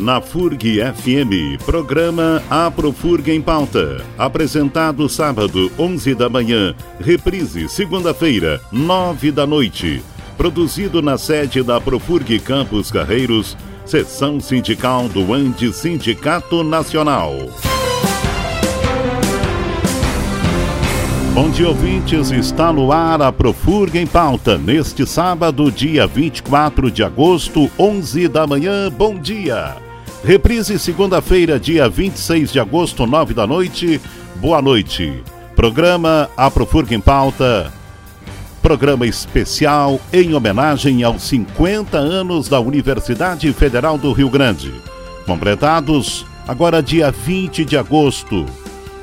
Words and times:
Na 0.00 0.20
FURG 0.20 0.78
FM, 0.94 1.60
programa 1.64 2.40
Aprofurg 2.48 3.32
em 3.32 3.42
Pauta. 3.42 4.04
Apresentado 4.16 5.08
sábado, 5.08 5.72
11 5.76 6.14
da 6.14 6.28
manhã. 6.28 6.72
Reprise, 7.00 7.68
segunda-feira, 7.68 8.60
9 8.70 9.32
da 9.32 9.44
noite. 9.44 10.00
Produzido 10.36 11.02
na 11.02 11.18
sede 11.18 11.64
da 11.64 11.80
Profurg 11.80 12.38
Campos 12.38 12.92
Carreiros, 12.92 13.56
seção 13.84 14.38
sindical 14.38 15.08
do 15.08 15.34
Ande 15.34 15.72
Sindicato 15.72 16.62
Nacional. 16.62 17.34
Bom 21.34 21.50
dia, 21.50 21.68
ouvintes. 21.68 22.30
Está 22.30 22.72
no 22.72 22.92
ar 22.92 23.20
a 23.20 23.32
Profurg 23.32 23.98
em 23.98 24.06
Pauta. 24.06 24.56
Neste 24.56 25.04
sábado, 25.04 25.72
dia 25.72 26.06
24 26.06 26.88
de 26.88 27.02
agosto, 27.02 27.68
11 27.76 28.28
da 28.28 28.46
manhã. 28.46 28.88
Bom 28.90 29.18
dia. 29.18 29.87
Reprise 30.24 30.78
segunda-feira, 30.78 31.60
dia 31.60 31.86
26 31.88 32.52
de 32.52 32.58
agosto, 32.58 33.06
9 33.06 33.34
da 33.34 33.46
noite. 33.46 34.00
Boa 34.36 34.60
noite. 34.60 35.22
Programa 35.54 36.28
A 36.36 36.50
Profurg 36.50 36.92
em 36.92 37.00
Pauta. 37.00 37.72
Programa 38.60 39.06
especial 39.06 40.00
em 40.12 40.34
homenagem 40.34 41.04
aos 41.04 41.22
50 41.22 41.96
anos 41.96 42.48
da 42.48 42.58
Universidade 42.58 43.52
Federal 43.52 43.96
do 43.96 44.10
Rio 44.12 44.28
Grande. 44.28 44.72
Completados 45.24 46.26
agora 46.48 46.82
dia 46.82 47.12
20 47.12 47.64
de 47.64 47.78
agosto 47.78 48.44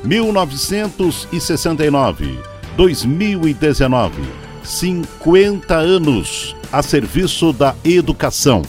1969, 0.04 2.38
2019, 2.76 4.22
50 4.64 5.76
anos 5.76 6.54
a 6.72 6.82
serviço 6.84 7.54
da 7.54 7.74
educação. 7.86 8.64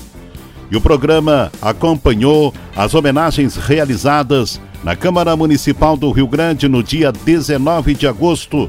E 0.70 0.77
o 0.77 0.81
programa 0.81 1.53
acompanhou 1.62 2.53
as 2.75 2.95
homenagens 2.95 3.56
realizadas 3.56 4.61
na 4.83 4.97
Câmara 4.97 5.36
Municipal 5.36 5.97
do 5.97 6.11
Rio 6.11 6.27
Grande 6.27 6.69
no 6.69 6.83
dia 6.83 7.12
19 7.12 7.95
de 7.95 8.06
agosto. 8.06 8.69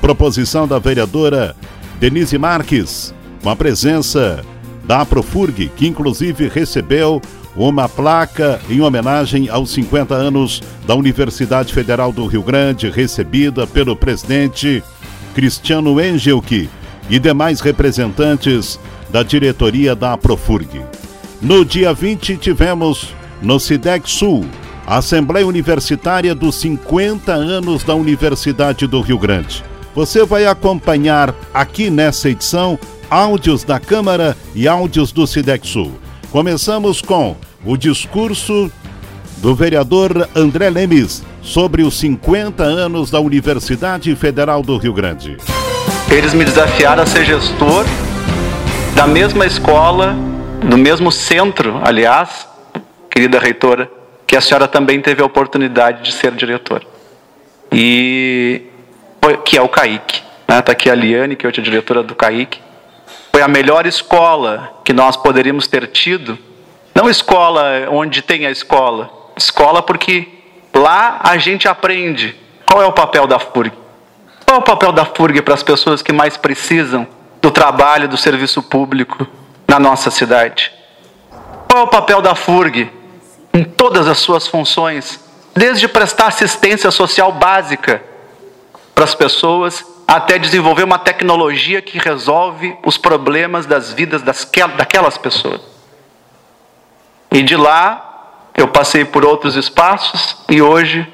Proposição 0.00 0.66
da 0.68 0.78
vereadora 0.78 1.56
Denise 1.98 2.38
Marques, 2.38 3.14
com 3.42 3.50
a 3.50 3.56
presença 3.56 4.44
da 4.84 5.04
Profurg, 5.04 5.70
que 5.76 5.86
inclusive 5.86 6.48
recebeu 6.48 7.20
uma 7.56 7.88
placa 7.88 8.60
em 8.68 8.80
homenagem 8.80 9.48
aos 9.48 9.70
50 9.70 10.14
anos 10.14 10.62
da 10.86 10.94
Universidade 10.94 11.72
Federal 11.72 12.12
do 12.12 12.26
Rio 12.26 12.42
Grande, 12.42 12.90
recebida 12.90 13.66
pelo 13.66 13.96
presidente 13.96 14.82
Cristiano 15.34 16.00
Engelke 16.00 16.68
e 17.08 17.18
demais 17.18 17.60
representantes 17.60 18.78
da 19.10 19.22
diretoria 19.22 19.94
da 19.94 20.16
Profurg. 20.16 20.82
No 21.40 21.64
dia 21.64 21.92
20, 21.92 22.36
tivemos 22.36 23.14
no 23.42 23.58
SIDEC 23.58 24.08
Sul 24.08 24.44
Assembleia 24.86 25.46
Universitária 25.46 26.34
dos 26.34 26.56
50 26.56 27.32
anos 27.32 27.82
da 27.82 27.94
Universidade 27.94 28.86
do 28.86 29.00
Rio 29.00 29.18
Grande. 29.18 29.64
Você 29.94 30.24
vai 30.24 30.44
acompanhar 30.44 31.34
aqui 31.54 31.88
nessa 31.88 32.28
edição 32.28 32.78
áudios 33.08 33.64
da 33.64 33.78
Câmara 33.80 34.36
e 34.54 34.68
áudios 34.68 35.12
do 35.12 35.26
SIDEC 35.26 35.66
Sul. 35.66 35.92
Começamos 36.30 37.00
com 37.00 37.36
o 37.64 37.76
discurso 37.76 38.70
do 39.38 39.54
vereador 39.54 40.28
André 40.34 40.68
Lemes 40.68 41.22
sobre 41.40 41.82
os 41.82 41.98
50 41.98 42.62
anos 42.62 43.10
da 43.10 43.20
Universidade 43.20 44.14
Federal 44.16 44.62
do 44.62 44.76
Rio 44.76 44.92
Grande. 44.92 45.36
Eles 46.10 46.34
me 46.34 46.44
desafiaram 46.44 47.02
a 47.02 47.06
ser 47.06 47.24
gestor 47.24 47.84
da 48.94 49.06
mesma 49.06 49.46
escola, 49.46 50.16
do 50.64 50.78
mesmo 50.78 51.12
centro, 51.12 51.80
aliás, 51.84 52.48
querida 53.10 53.38
reitora, 53.38 53.90
que 54.26 54.36
a 54.36 54.40
senhora 54.40 54.66
também 54.66 55.00
teve 55.00 55.22
a 55.22 55.26
oportunidade 55.26 56.02
de 56.02 56.12
ser 56.12 56.32
diretora. 56.32 56.82
E 57.70 58.62
que 59.44 59.58
é 59.58 59.62
o 59.62 59.68
CAIC. 59.68 60.22
Está 60.42 60.54
né? 60.56 60.62
Tá 60.62 60.72
aqui 60.72 60.88
a 60.88 60.94
Liane, 60.94 61.36
que 61.36 61.46
é 61.46 61.48
a 61.48 61.52
diretora 61.52 62.02
do 62.02 62.14
CAIC. 62.14 62.60
Foi 63.30 63.42
a 63.42 63.48
melhor 63.48 63.86
escola 63.86 64.80
que 64.84 64.92
nós 64.92 65.16
poderíamos 65.16 65.66
ter 65.66 65.86
tido. 65.88 66.38
Não 66.94 67.10
escola 67.10 67.88
onde 67.90 68.22
tem 68.22 68.46
a 68.46 68.50
escola. 68.50 69.10
Escola 69.36 69.82
porque 69.82 70.28
lá 70.72 71.20
a 71.22 71.36
gente 71.36 71.68
aprende 71.68 72.34
qual 72.66 72.82
é 72.82 72.86
o 72.86 72.92
papel 72.92 73.26
da 73.26 73.38
FURG. 73.38 73.72
Qual 74.46 74.58
é 74.58 74.60
o 74.60 74.64
papel 74.64 74.92
da 74.92 75.04
FURG 75.04 75.42
para 75.42 75.54
as 75.54 75.62
pessoas 75.62 76.00
que 76.00 76.12
mais 76.12 76.36
precisam 76.36 77.06
do 77.42 77.50
trabalho, 77.50 78.08
do 78.08 78.16
serviço 78.16 78.62
público 78.62 79.26
na 79.66 79.78
nossa 79.78 80.10
cidade? 80.10 80.72
Qual 81.68 81.82
é 81.82 81.84
o 81.84 81.88
papel 81.88 82.22
da 82.22 82.34
FURG 82.34 82.90
em 83.52 83.64
todas 83.64 84.08
as 84.08 84.18
suas 84.18 84.46
funções, 84.48 85.20
desde 85.54 85.86
prestar 85.86 86.26
assistência 86.26 86.90
social 86.90 87.30
básica 87.32 88.02
para 88.94 89.04
as 89.04 89.14
pessoas 89.14 89.84
até 90.06 90.38
desenvolver 90.38 90.82
uma 90.82 90.98
tecnologia 90.98 91.80
que 91.80 91.98
resolve 91.98 92.76
os 92.84 92.98
problemas 92.98 93.64
das 93.64 93.92
vidas 93.92 94.22
das, 94.22 94.48
daquelas 94.76 95.16
pessoas. 95.16 95.60
E 97.32 97.42
de 97.42 97.56
lá 97.56 98.50
eu 98.56 98.68
passei 98.68 99.04
por 99.04 99.24
outros 99.24 99.56
espaços 99.56 100.36
e 100.48 100.60
hoje 100.60 101.06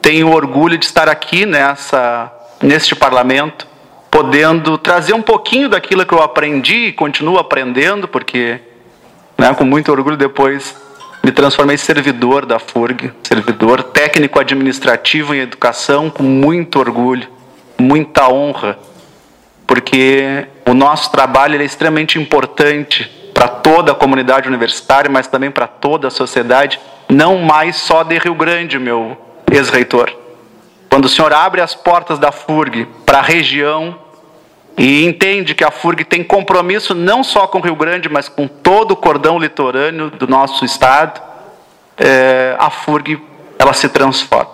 tenho 0.00 0.32
orgulho 0.32 0.78
de 0.78 0.84
estar 0.84 1.08
aqui 1.08 1.44
nessa 1.44 2.32
neste 2.62 2.94
parlamento, 2.94 3.66
podendo 4.10 4.76
trazer 4.76 5.12
um 5.12 5.22
pouquinho 5.22 5.68
daquilo 5.68 6.04
que 6.04 6.12
eu 6.12 6.22
aprendi 6.22 6.86
e 6.86 6.92
continuo 6.92 7.38
aprendendo, 7.38 8.08
porque 8.08 8.60
né, 9.38 9.54
com 9.54 9.64
muito 9.64 9.92
orgulho 9.92 10.16
depois 10.16 10.76
me 11.22 11.30
transformei 11.30 11.74
em 11.74 11.78
servidor 11.78 12.46
da 12.46 12.58
FURG, 12.58 13.12
servidor 13.22 13.82
técnico 13.82 14.40
administrativo 14.40 15.34
em 15.34 15.40
educação 15.40 16.10
com 16.10 16.22
muito 16.22 16.78
orgulho 16.78 17.40
muita 17.80 18.28
honra, 18.28 18.78
porque 19.66 20.46
o 20.68 20.74
nosso 20.74 21.10
trabalho 21.10 21.60
é 21.60 21.64
extremamente 21.64 22.18
importante 22.18 23.10
para 23.32 23.48
toda 23.48 23.92
a 23.92 23.94
comunidade 23.94 24.46
universitária, 24.46 25.10
mas 25.10 25.26
também 25.26 25.50
para 25.50 25.66
toda 25.66 26.08
a 26.08 26.10
sociedade, 26.10 26.78
não 27.08 27.38
mais 27.38 27.76
só 27.76 28.02
de 28.02 28.18
Rio 28.18 28.34
Grande, 28.34 28.78
meu 28.78 29.16
ex-reitor. 29.50 30.12
Quando 30.90 31.04
o 31.04 31.08
senhor 31.08 31.32
abre 31.32 31.60
as 31.60 31.74
portas 31.74 32.18
da 32.18 32.32
FURG 32.32 32.86
para 33.06 33.18
a 33.18 33.22
região 33.22 33.96
e 34.76 35.04
entende 35.04 35.54
que 35.54 35.62
a 35.62 35.70
FURG 35.70 36.04
tem 36.04 36.24
compromisso 36.24 36.94
não 36.94 37.22
só 37.22 37.46
com 37.46 37.60
Rio 37.60 37.76
Grande, 37.76 38.08
mas 38.08 38.28
com 38.28 38.48
todo 38.48 38.90
o 38.90 38.96
cordão 38.96 39.38
litorâneo 39.38 40.10
do 40.10 40.26
nosso 40.26 40.64
estado, 40.64 41.20
é, 41.96 42.56
a 42.58 42.68
FURG 42.70 43.22
ela 43.56 43.72
se 43.72 43.88
transforma. 43.88 44.50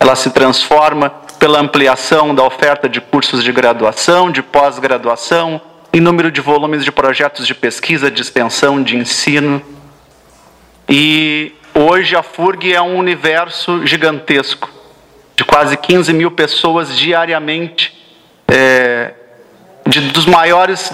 Ela 0.00 0.16
se 0.16 0.30
transforma 0.30 1.10
pela 1.38 1.60
ampliação 1.60 2.34
da 2.34 2.42
oferta 2.42 2.88
de 2.88 3.00
cursos 3.00 3.44
de 3.44 3.52
graduação, 3.52 4.30
de 4.30 4.42
pós-graduação, 4.42 5.60
em 5.92 6.00
número 6.00 6.30
de 6.30 6.40
volumes 6.40 6.84
de 6.84 6.92
projetos 6.92 7.46
de 7.46 7.54
pesquisa, 7.54 8.10
de 8.10 8.22
extensão, 8.22 8.82
de 8.82 8.96
ensino. 8.96 9.60
E 10.88 11.52
hoje 11.74 12.16
a 12.16 12.22
FURG 12.22 12.72
é 12.72 12.80
um 12.80 12.96
universo 12.96 13.86
gigantesco, 13.86 14.70
de 15.36 15.44
quase 15.44 15.76
15 15.76 16.12
mil 16.14 16.30
pessoas 16.30 16.96
diariamente, 16.96 17.94
é, 18.48 19.12
de, 19.86 20.00
dos 20.10 20.24
maiores 20.24 20.90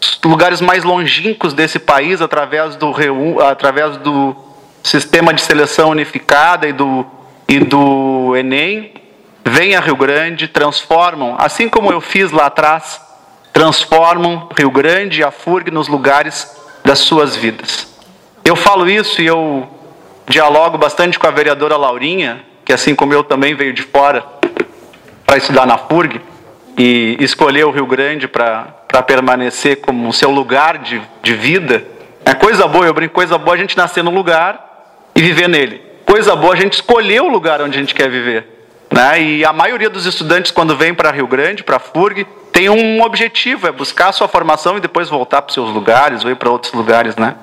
dos 0.00 0.18
lugares 0.24 0.60
mais 0.60 0.84
longínquos 0.84 1.54
desse 1.54 1.78
país, 1.78 2.20
através 2.20 2.76
do, 2.76 2.92
através 3.40 3.96
do 3.98 4.36
sistema 4.82 5.32
de 5.32 5.40
seleção 5.40 5.90
unificada 5.90 6.68
e 6.68 6.72
do, 6.72 7.06
e 7.48 7.58
do 7.60 8.36
Enem, 8.36 8.92
vêm 9.44 9.76
a 9.76 9.80
Rio 9.80 9.96
Grande, 9.96 10.48
transformam, 10.48 11.36
assim 11.38 11.68
como 11.68 11.90
eu 11.90 12.00
fiz 12.00 12.30
lá 12.32 12.46
atrás, 12.46 13.00
transformam 13.52 14.48
Rio 14.58 14.70
Grande 14.70 15.20
e 15.20 15.24
a 15.24 15.30
FURG 15.30 15.70
nos 15.70 15.88
lugares 15.88 16.50
das 16.84 16.98
suas 16.98 17.36
vidas. 17.36 17.86
Eu 18.44 18.56
falo 18.56 18.88
isso 18.88 19.22
e 19.22 19.26
eu 19.26 19.68
dialogo 20.28 20.76
bastante 20.76 21.18
com 21.18 21.26
a 21.26 21.30
vereadora 21.30 21.76
Laurinha, 21.76 22.44
que 22.64 22.72
assim 22.72 22.94
como 22.94 23.12
eu 23.12 23.22
também 23.22 23.54
veio 23.54 23.72
de 23.72 23.82
fora 23.82 24.24
para 25.26 25.36
estudar 25.36 25.66
na 25.66 25.76
FURG 25.76 26.20
e 26.76 27.16
escolheu 27.20 27.68
o 27.68 27.70
Rio 27.70 27.86
Grande 27.86 28.26
para 28.26 29.02
permanecer 29.06 29.80
como 29.80 30.12
seu 30.12 30.30
lugar 30.30 30.78
de, 30.78 31.00
de 31.22 31.34
vida. 31.34 31.84
É 32.24 32.34
coisa 32.34 32.66
boa, 32.66 32.86
eu 32.86 32.94
brinco, 32.94 33.14
coisa 33.14 33.36
boa 33.36 33.54
a 33.54 33.58
gente 33.58 33.76
nascer 33.76 34.02
no 34.02 34.10
lugar 34.10 35.10
e 35.14 35.20
viver 35.20 35.48
nele. 35.48 35.82
Coisa 36.06 36.34
boa 36.34 36.54
a 36.54 36.56
gente 36.56 36.74
escolher 36.74 37.22
o 37.22 37.28
lugar 37.28 37.60
onde 37.60 37.76
a 37.76 37.80
gente 37.80 37.94
quer 37.94 38.08
viver. 38.08 38.46
Né? 38.90 39.22
E 39.22 39.44
a 39.44 39.52
maioria 39.52 39.90
dos 39.90 40.06
estudantes, 40.06 40.50
quando 40.50 40.76
vem 40.76 40.94
para 40.94 41.10
Rio 41.10 41.26
Grande, 41.26 41.62
para 41.62 41.78
FURG, 41.78 42.26
tem 42.52 42.68
um 42.68 43.02
objetivo, 43.02 43.66
é 43.66 43.72
buscar 43.72 44.08
a 44.08 44.12
sua 44.12 44.28
formação 44.28 44.76
e 44.76 44.80
depois 44.80 45.08
voltar 45.08 45.42
para 45.42 45.52
seus 45.52 45.70
lugares, 45.70 46.24
ou 46.24 46.30
ir 46.30 46.36
para 46.36 46.50
outros 46.50 46.72
lugares. 46.72 47.16
Né? 47.16 47.34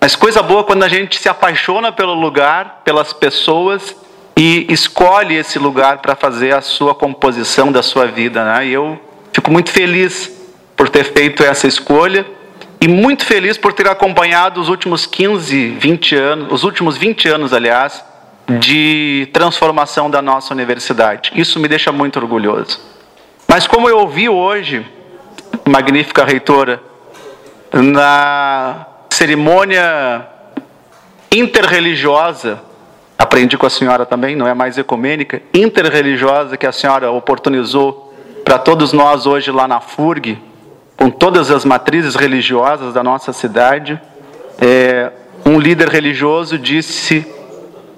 Mas 0.00 0.16
coisa 0.16 0.42
boa 0.42 0.64
quando 0.64 0.82
a 0.82 0.88
gente 0.88 1.18
se 1.18 1.28
apaixona 1.28 1.92
pelo 1.92 2.14
lugar, 2.14 2.82
pelas 2.84 3.12
pessoas 3.12 3.94
e 4.36 4.66
escolhe 4.68 5.34
esse 5.34 5.58
lugar 5.58 5.98
para 5.98 6.14
fazer 6.14 6.54
a 6.54 6.60
sua 6.60 6.94
composição 6.94 7.72
da 7.72 7.82
sua 7.82 8.06
vida. 8.06 8.44
Né? 8.44 8.66
E 8.66 8.72
eu 8.72 9.00
fico 9.32 9.50
muito 9.50 9.70
feliz 9.70 10.30
por 10.76 10.88
ter 10.90 11.04
feito 11.04 11.42
essa 11.42 11.66
escolha. 11.66 12.26
E 12.78 12.86
muito 12.86 13.24
feliz 13.24 13.56
por 13.56 13.72
ter 13.72 13.88
acompanhado 13.88 14.60
os 14.60 14.68
últimos 14.68 15.06
15, 15.06 15.70
20 15.80 16.14
anos, 16.14 16.52
os 16.52 16.62
últimos 16.62 16.96
20 16.98 17.26
anos, 17.28 17.52
aliás, 17.54 18.04
de 18.60 19.28
transformação 19.32 20.10
da 20.10 20.20
nossa 20.20 20.52
universidade. 20.52 21.32
Isso 21.34 21.58
me 21.58 21.66
deixa 21.66 21.90
muito 21.90 22.18
orgulhoso. 22.18 22.78
Mas 23.48 23.66
como 23.66 23.88
eu 23.88 23.98
ouvi 23.98 24.28
hoje, 24.28 24.84
magnífica 25.64 26.22
reitora, 26.24 26.82
na 27.72 28.86
cerimônia 29.10 30.26
interreligiosa, 31.34 32.60
aprendi 33.18 33.56
com 33.56 33.66
a 33.66 33.70
senhora 33.70 34.04
também, 34.04 34.36
não 34.36 34.46
é 34.46 34.54
mais 34.54 34.76
ecumênica, 34.76 35.42
interreligiosa 35.52 36.56
que 36.56 36.66
a 36.66 36.72
senhora 36.72 37.10
oportunizou 37.10 38.14
para 38.44 38.58
todos 38.58 38.92
nós 38.92 39.26
hoje 39.26 39.50
lá 39.50 39.66
na 39.66 39.80
FURG, 39.80 40.38
com 40.96 41.10
todas 41.10 41.50
as 41.50 41.64
matrizes 41.64 42.14
religiosas 42.14 42.94
da 42.94 43.02
nossa 43.02 43.32
cidade. 43.32 44.00
É, 44.60 45.10
um 45.44 45.58
líder 45.58 45.88
religioso 45.88 46.58
disse 46.58 47.26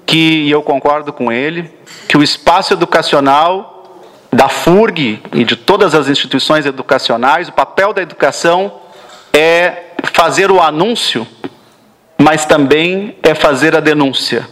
que, 0.05 0.45
e 0.45 0.51
eu 0.51 0.61
concordo 0.61 1.13
com 1.13 1.31
ele, 1.31 1.71
que 2.07 2.17
o 2.17 2.23
espaço 2.23 2.73
educacional 2.73 4.03
da 4.31 4.47
FURG 4.49 5.21
e 5.33 5.43
de 5.43 5.55
todas 5.55 5.93
as 5.93 6.07
instituições 6.07 6.65
educacionais, 6.65 7.47
o 7.49 7.53
papel 7.53 7.93
da 7.93 8.01
educação 8.01 8.71
é 9.33 9.93
fazer 10.13 10.51
o 10.51 10.61
anúncio, 10.61 11.27
mas 12.17 12.45
também 12.45 13.15
é 13.23 13.33
fazer 13.33 13.75
a 13.75 13.79
denúncia. 13.79 14.47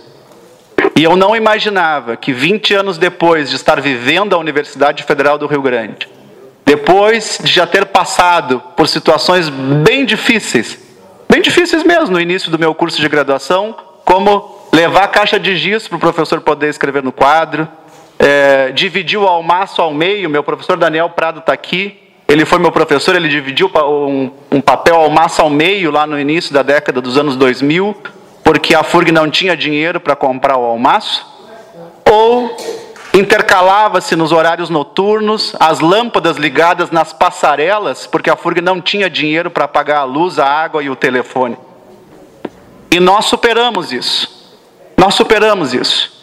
E 0.98 1.04
eu 1.04 1.16
não 1.16 1.36
imaginava 1.36 2.18
que 2.18 2.34
20 2.34 2.74
anos 2.74 2.98
depois 2.98 3.52
de 3.52 3.56
estar 3.56 3.80
vivendo 3.80 4.34
a 4.34 4.40
Universidade 4.40 5.04
Federal 5.04 5.38
do 5.38 5.46
Rio 5.46 5.62
Grande, 5.62 6.10
depois 6.66 7.38
de 7.40 7.54
já 7.54 7.68
ter 7.68 7.86
passado 7.86 8.60
por 8.76 8.88
situações 8.88 9.48
bem 9.48 10.06
difíceis, 10.06 10.76
bem 11.30 11.40
difíceis 11.40 11.84
mesmo 11.84 12.14
no 12.14 12.20
início 12.20 12.50
do 12.50 12.58
meu 12.58 12.74
curso 12.74 13.00
de 13.00 13.08
graduação, 13.08 13.76
como 14.04 14.68
levar 14.74 15.04
a 15.04 15.08
caixa 15.08 15.40
de 15.40 15.56
giz 15.56 15.88
para 15.88 15.98
o 15.98 16.00
professor 16.00 16.42
poder 16.42 16.70
escrever 16.70 17.04
no 17.04 17.12
quadro, 17.12 17.68
é, 18.18 18.72
dividir 18.72 19.20
o 19.20 19.28
almoço 19.28 19.80
ao 19.80 19.94
meio, 19.94 20.28
meu 20.28 20.42
professor 20.42 20.78
Daniel 20.78 21.12
Prado 21.12 21.42
está 21.42 21.54
aqui, 21.54 21.96
ele 22.28 22.44
foi 22.44 22.58
meu 22.58 22.72
professor, 22.72 23.16
ele 23.16 23.30
dividiu 23.30 23.70
um, 23.76 24.32
um 24.52 24.60
papel 24.60 24.96
almoço 24.96 25.44
ao 25.44 25.50
meio 25.52 25.92
lá 25.92 26.08
no 26.08 26.20
início 26.20 26.52
da 26.52 26.64
década 26.64 27.00
dos 27.00 27.20
anos 27.20 27.36
2000, 27.36 27.96
porque 28.48 28.74
a 28.74 28.82
FURG 28.82 29.12
não 29.12 29.30
tinha 29.30 29.58
dinheiro 29.58 30.00
para 30.00 30.16
comprar 30.16 30.56
o 30.56 30.64
almoço, 30.64 31.28
ou 32.10 32.56
intercalava-se 33.14 34.16
nos 34.16 34.32
horários 34.32 34.70
noturnos, 34.70 35.54
as 35.60 35.82
lâmpadas 35.82 36.38
ligadas 36.38 36.90
nas 36.90 37.12
passarelas, 37.12 38.08
porque 38.08 38.30
a 38.30 38.38
FURG 38.38 38.62
não 38.62 38.80
tinha 38.80 39.10
dinheiro 39.10 39.52
para 39.52 39.68
pagar 39.68 39.98
a 39.98 40.04
luz, 40.06 40.40
a 40.40 40.46
água 40.46 40.82
e 40.82 40.90
o 40.90 40.96
telefone. 40.96 41.58
E 42.90 43.02
nós 43.02 43.26
superamos 43.26 43.92
isso. 43.92 44.50
Nós 44.96 45.14
superamos 45.14 45.74
isso. 45.74 46.18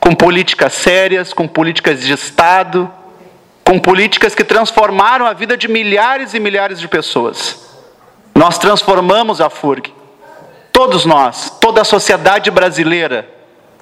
Com 0.00 0.14
políticas 0.14 0.72
sérias, 0.72 1.34
com 1.34 1.46
políticas 1.46 2.00
de 2.00 2.10
Estado, 2.10 2.90
com 3.62 3.78
políticas 3.78 4.34
que 4.34 4.44
transformaram 4.44 5.26
a 5.26 5.34
vida 5.34 5.58
de 5.58 5.68
milhares 5.68 6.32
e 6.32 6.40
milhares 6.40 6.80
de 6.80 6.88
pessoas. 6.88 7.68
Nós 8.34 8.56
transformamos 8.56 9.42
a 9.42 9.50
FURG. 9.50 9.95
Todos 10.76 11.06
nós, 11.06 11.56
toda 11.58 11.80
a 11.80 11.84
sociedade 11.84 12.50
brasileira, 12.50 13.26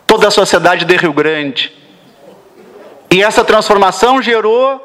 toda 0.06 0.28
a 0.28 0.30
sociedade 0.30 0.84
de 0.84 0.96
Rio 0.96 1.12
Grande. 1.12 1.72
E 3.10 3.20
essa 3.20 3.42
transformação 3.42 4.22
gerou 4.22 4.80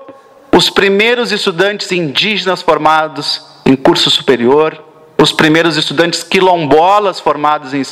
os 0.51 0.71
primeiros 0.71 1.31
estudantes 1.31 1.91
indígenas 1.91 2.63
formados 2.63 3.45
em 3.63 3.75
curso 3.75 4.09
superior, 4.09 4.83
os 5.21 5.31
primeiros 5.31 5.77
estudantes 5.77 6.23
quilombolas 6.23 7.19
formados 7.19 7.75
em 7.75 7.83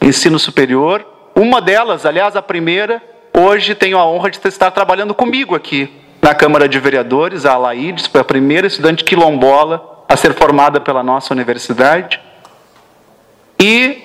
ensino 0.00 0.38
superior, 0.38 1.04
uma 1.34 1.60
delas, 1.60 2.06
aliás, 2.06 2.36
a 2.36 2.42
primeira, 2.42 3.02
hoje 3.36 3.74
tenho 3.74 3.98
a 3.98 4.06
honra 4.06 4.30
de 4.30 4.38
estar 4.38 4.70
trabalhando 4.70 5.12
comigo 5.12 5.52
aqui 5.52 5.92
na 6.22 6.32
Câmara 6.32 6.68
de 6.68 6.78
Vereadores, 6.78 7.44
a 7.44 7.54
Alaides, 7.54 8.06
foi 8.06 8.20
a 8.20 8.24
primeira 8.24 8.68
estudante 8.68 9.02
quilombola 9.02 10.04
a 10.08 10.16
ser 10.16 10.32
formada 10.32 10.80
pela 10.80 11.02
nossa 11.02 11.34
universidade. 11.34 12.20
E 13.66 13.96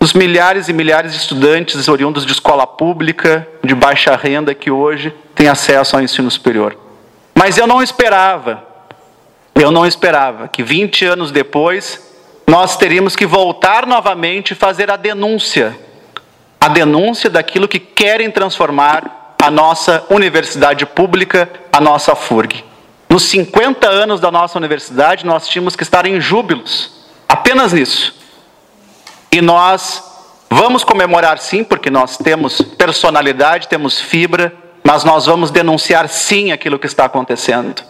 os 0.00 0.14
milhares 0.14 0.70
e 0.70 0.72
milhares 0.72 1.12
de 1.12 1.18
estudantes 1.18 1.88
oriundos 1.88 2.24
de 2.24 2.32
escola 2.32 2.66
pública, 2.66 3.46
de 3.62 3.74
baixa 3.74 4.16
renda, 4.16 4.54
que 4.54 4.70
hoje 4.70 5.12
têm 5.34 5.46
acesso 5.46 5.94
ao 5.94 6.02
ensino 6.02 6.30
superior. 6.30 6.74
Mas 7.34 7.58
eu 7.58 7.66
não 7.66 7.82
esperava, 7.82 8.64
eu 9.54 9.70
não 9.70 9.84
esperava 9.84 10.48
que 10.48 10.62
20 10.62 11.04
anos 11.04 11.30
depois 11.30 12.02
nós 12.46 12.78
teríamos 12.78 13.14
que 13.14 13.26
voltar 13.26 13.84
novamente 13.84 14.52
e 14.52 14.54
fazer 14.54 14.90
a 14.90 14.96
denúncia 14.96 15.76
a 16.58 16.66
denúncia 16.66 17.28
daquilo 17.28 17.68
que 17.68 17.78
querem 17.78 18.30
transformar 18.30 19.34
a 19.40 19.50
nossa 19.50 20.04
universidade 20.10 20.84
pública, 20.86 21.48
a 21.70 21.78
nossa 21.78 22.16
FURG. 22.16 22.64
Nos 23.08 23.24
50 23.24 23.86
anos 23.86 24.18
da 24.18 24.32
nossa 24.32 24.58
universidade, 24.58 25.24
nós 25.24 25.46
tínhamos 25.46 25.76
que 25.76 25.84
estar 25.84 26.04
em 26.04 26.20
júbilos, 26.20 27.04
apenas 27.28 27.72
nisso. 27.74 28.17
E 29.30 29.40
nós 29.40 30.02
vamos 30.50 30.84
comemorar 30.84 31.38
sim, 31.38 31.62
porque 31.62 31.90
nós 31.90 32.16
temos 32.16 32.60
personalidade, 32.60 33.68
temos 33.68 34.00
fibra, 34.00 34.52
mas 34.82 35.04
nós 35.04 35.26
vamos 35.26 35.50
denunciar 35.50 36.08
sim 36.08 36.52
aquilo 36.52 36.78
que 36.78 36.86
está 36.86 37.04
acontecendo. 37.04 37.82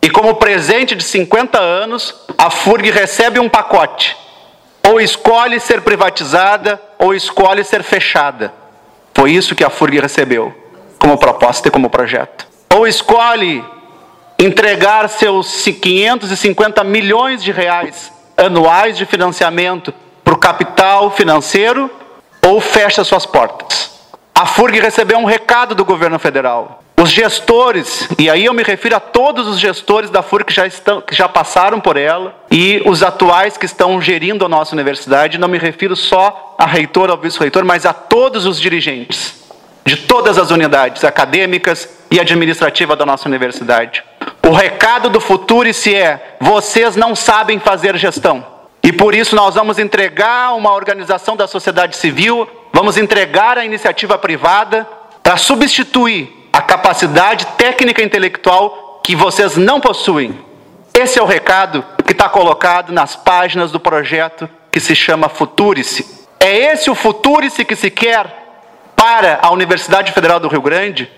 E 0.00 0.10
como 0.10 0.34
presente 0.34 0.94
de 0.94 1.02
50 1.02 1.58
anos, 1.58 2.14
a 2.36 2.50
FURG 2.50 2.90
recebe 2.90 3.40
um 3.40 3.48
pacote 3.48 4.16
ou 4.86 5.00
escolhe 5.00 5.58
ser 5.58 5.80
privatizada, 5.80 6.80
ou 6.98 7.14
escolhe 7.14 7.64
ser 7.64 7.82
fechada. 7.82 8.52
Foi 9.14 9.32
isso 9.32 9.54
que 9.54 9.64
a 9.64 9.70
FURG 9.70 9.98
recebeu, 9.98 10.54
como 10.98 11.16
proposta 11.16 11.68
e 11.68 11.70
como 11.70 11.88
projeto. 11.88 12.46
Ou 12.74 12.86
escolhe 12.86 13.64
entregar 14.38 15.08
seus 15.08 15.62
550 15.62 16.84
milhões 16.84 17.42
de 17.42 17.50
reais 17.50 18.12
anuais 18.36 18.98
de 18.98 19.06
financiamento 19.06 19.94
para 20.24 20.34
o 20.34 20.38
capital 20.38 21.10
financeiro, 21.10 21.90
ou 22.46 22.60
fecha 22.60 23.04
suas 23.04 23.26
portas. 23.26 23.92
A 24.34 24.46
FURG 24.46 24.80
recebeu 24.80 25.18
um 25.18 25.24
recado 25.24 25.74
do 25.74 25.84
governo 25.84 26.18
federal. 26.18 26.82
Os 27.00 27.10
gestores, 27.10 28.08
e 28.18 28.30
aí 28.30 28.44
eu 28.44 28.54
me 28.54 28.62
refiro 28.62 28.96
a 28.96 29.00
todos 29.00 29.46
os 29.46 29.60
gestores 29.60 30.10
da 30.10 30.22
FURG 30.22 30.46
que 30.46 30.54
já, 30.54 30.66
estão, 30.66 31.00
que 31.00 31.14
já 31.14 31.28
passaram 31.28 31.78
por 31.78 31.96
ela, 31.96 32.34
e 32.50 32.82
os 32.86 33.02
atuais 33.02 33.56
que 33.56 33.66
estão 33.66 34.00
gerindo 34.00 34.44
a 34.44 34.48
nossa 34.48 34.74
universidade, 34.74 35.38
não 35.38 35.48
me 35.48 35.58
refiro 35.58 35.94
só 35.94 36.54
a 36.58 36.66
reitor 36.66 37.10
ou 37.10 37.16
vice-reitor, 37.16 37.64
mas 37.64 37.84
a 37.84 37.92
todos 37.92 38.46
os 38.46 38.60
dirigentes 38.60 39.44
de 39.84 39.96
todas 39.96 40.38
as 40.38 40.50
unidades 40.50 41.04
acadêmicas 41.04 41.88
e 42.10 42.18
administrativas 42.18 42.96
da 42.96 43.04
nossa 43.04 43.28
universidade. 43.28 44.02
O 44.46 44.52
recado 44.52 45.10
do 45.10 45.20
futuro 45.20 45.72
se 45.74 45.94
é: 45.94 46.36
vocês 46.40 46.96
não 46.96 47.14
sabem 47.14 47.58
fazer 47.58 47.96
gestão. 47.96 48.53
E 48.84 48.92
por 48.92 49.14
isso 49.14 49.34
nós 49.34 49.54
vamos 49.54 49.78
entregar 49.78 50.54
uma 50.54 50.70
organização 50.70 51.34
da 51.34 51.48
sociedade 51.48 51.96
civil, 51.96 52.46
vamos 52.70 52.98
entregar 52.98 53.56
a 53.56 53.64
iniciativa 53.64 54.18
privada 54.18 54.86
para 55.22 55.38
substituir 55.38 56.50
a 56.52 56.60
capacidade 56.60 57.46
técnica 57.56 58.02
e 58.02 58.04
intelectual 58.04 59.00
que 59.02 59.16
vocês 59.16 59.56
não 59.56 59.80
possuem. 59.80 60.38
Esse 60.92 61.18
é 61.18 61.22
o 61.22 61.26
recado 61.26 61.82
que 62.04 62.12
está 62.12 62.28
colocado 62.28 62.92
nas 62.92 63.16
páginas 63.16 63.72
do 63.72 63.80
projeto 63.80 64.46
que 64.70 64.78
se 64.78 64.94
chama 64.94 65.30
Futurice. 65.30 66.26
É 66.38 66.72
esse 66.72 66.90
o 66.90 66.94
Futurice 66.94 67.64
que 67.64 67.74
se 67.74 67.90
quer 67.90 68.26
para 68.94 69.38
a 69.40 69.50
Universidade 69.50 70.12
Federal 70.12 70.38
do 70.38 70.48
Rio 70.48 70.60
Grande? 70.60 71.10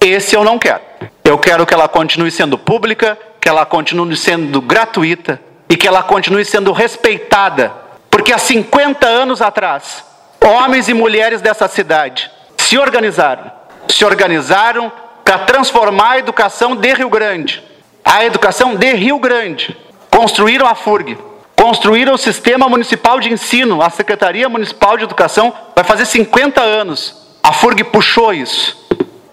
Esse 0.00 0.34
eu 0.34 0.42
não 0.42 0.58
quero. 0.58 0.80
Eu 1.22 1.36
quero 1.36 1.66
que 1.66 1.74
ela 1.74 1.86
continue 1.86 2.30
sendo 2.30 2.56
pública, 2.56 3.18
que 3.38 3.48
ela 3.48 3.66
continue 3.66 4.16
sendo 4.16 4.58
gratuita 4.62 5.38
e 5.70 5.76
que 5.76 5.88
ela 5.88 6.02
continue 6.02 6.44
sendo 6.44 6.72
respeitada. 6.72 7.72
Porque 8.10 8.32
há 8.32 8.38
50 8.38 9.06
anos 9.06 9.40
atrás, 9.40 10.04
homens 10.44 10.88
e 10.88 10.92
mulheres 10.92 11.40
dessa 11.40 11.66
cidade 11.68 12.30
se 12.58 12.76
organizaram 12.76 13.60
se 13.92 14.04
organizaram 14.04 14.90
para 15.24 15.40
transformar 15.40 16.12
a 16.12 16.18
educação 16.18 16.74
de 16.74 16.92
Rio 16.94 17.10
Grande. 17.10 17.62
A 18.04 18.24
educação 18.24 18.74
de 18.74 18.92
Rio 18.94 19.18
Grande. 19.18 19.76
Construíram 20.10 20.66
a 20.66 20.74
FURG, 20.74 21.16
construíram 21.54 22.14
o 22.14 22.18
Sistema 22.18 22.68
Municipal 22.68 23.20
de 23.20 23.32
Ensino, 23.32 23.80
a 23.82 23.90
Secretaria 23.90 24.48
Municipal 24.48 24.96
de 24.96 25.04
Educação, 25.04 25.52
vai 25.74 25.84
fazer 25.84 26.04
50 26.04 26.60
anos. 26.60 27.36
A 27.42 27.52
FURG 27.52 27.84
puxou 27.84 28.32
isso. 28.32 28.88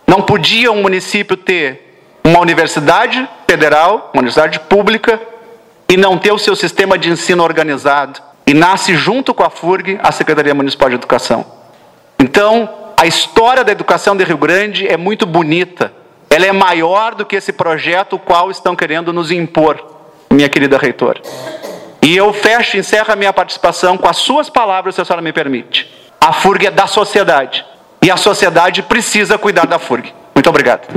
Não 0.06 0.22
podia 0.22 0.72
um 0.72 0.82
município 0.82 1.36
ter 1.36 2.00
uma 2.24 2.40
universidade 2.40 3.28
federal, 3.48 4.12
uma 4.14 4.22
universidade 4.22 4.60
pública, 4.60 5.20
e 5.90 5.98
não 5.98 6.18
ter 6.18 6.32
o 6.32 6.38
seu 6.38 6.56
sistema 6.56 6.98
de 6.98 7.10
ensino 7.10 7.44
organizado. 7.44 8.20
E 8.46 8.54
nasce 8.54 8.96
junto 8.96 9.34
com 9.34 9.44
a 9.44 9.50
FURG 9.50 10.00
a 10.02 10.12
Secretaria 10.12 10.54
Municipal 10.54 10.90
de 10.90 10.96
Educação. 10.96 11.46
Então, 12.20 12.70
a 12.98 13.06
história 13.06 13.64
da 13.64 13.72
educação 13.72 14.16
de 14.16 14.24
Rio 14.24 14.38
Grande 14.38 14.88
é 14.88 14.98
muito 14.98 15.26
bonita. 15.26 15.94
Ela 16.30 16.46
é 16.46 16.52
maior 16.52 17.14
do 17.14 17.26
que 17.26 17.36
esse 17.36 17.54
projeto 17.54 18.14
o 18.14 18.20
qual 18.20 18.50
estão 18.50 18.76
querendo 18.76 19.14
nos 19.14 19.32
impor, 19.32 19.84
minha 20.32 20.50
querida 20.50 20.78
reitora. 20.78 21.22
E 22.02 22.16
eu 22.16 22.32
fecho 22.32 22.78
e 22.78 22.80
encerro 22.80 23.12
a 23.12 23.16
minha 23.16 23.34
participação 23.34 23.98
com 23.98 24.08
as 24.08 24.18
suas 24.18 24.50
palavras, 24.50 24.96
se 24.96 25.02
a 25.02 25.06
senhora 25.06 25.22
me 25.22 25.34
permite. 25.34 25.92
A 26.20 26.32
FURG 26.32 26.68
é 26.68 26.72
da 26.72 26.88
sociedade. 26.88 27.66
E 28.02 28.10
a 28.10 28.18
sociedade 28.18 28.82
precisa 28.84 29.38
cuidar 29.38 29.68
da 29.68 29.78
FURG. 29.78 30.14
Muito 30.34 30.50
obrigado. 30.50 30.88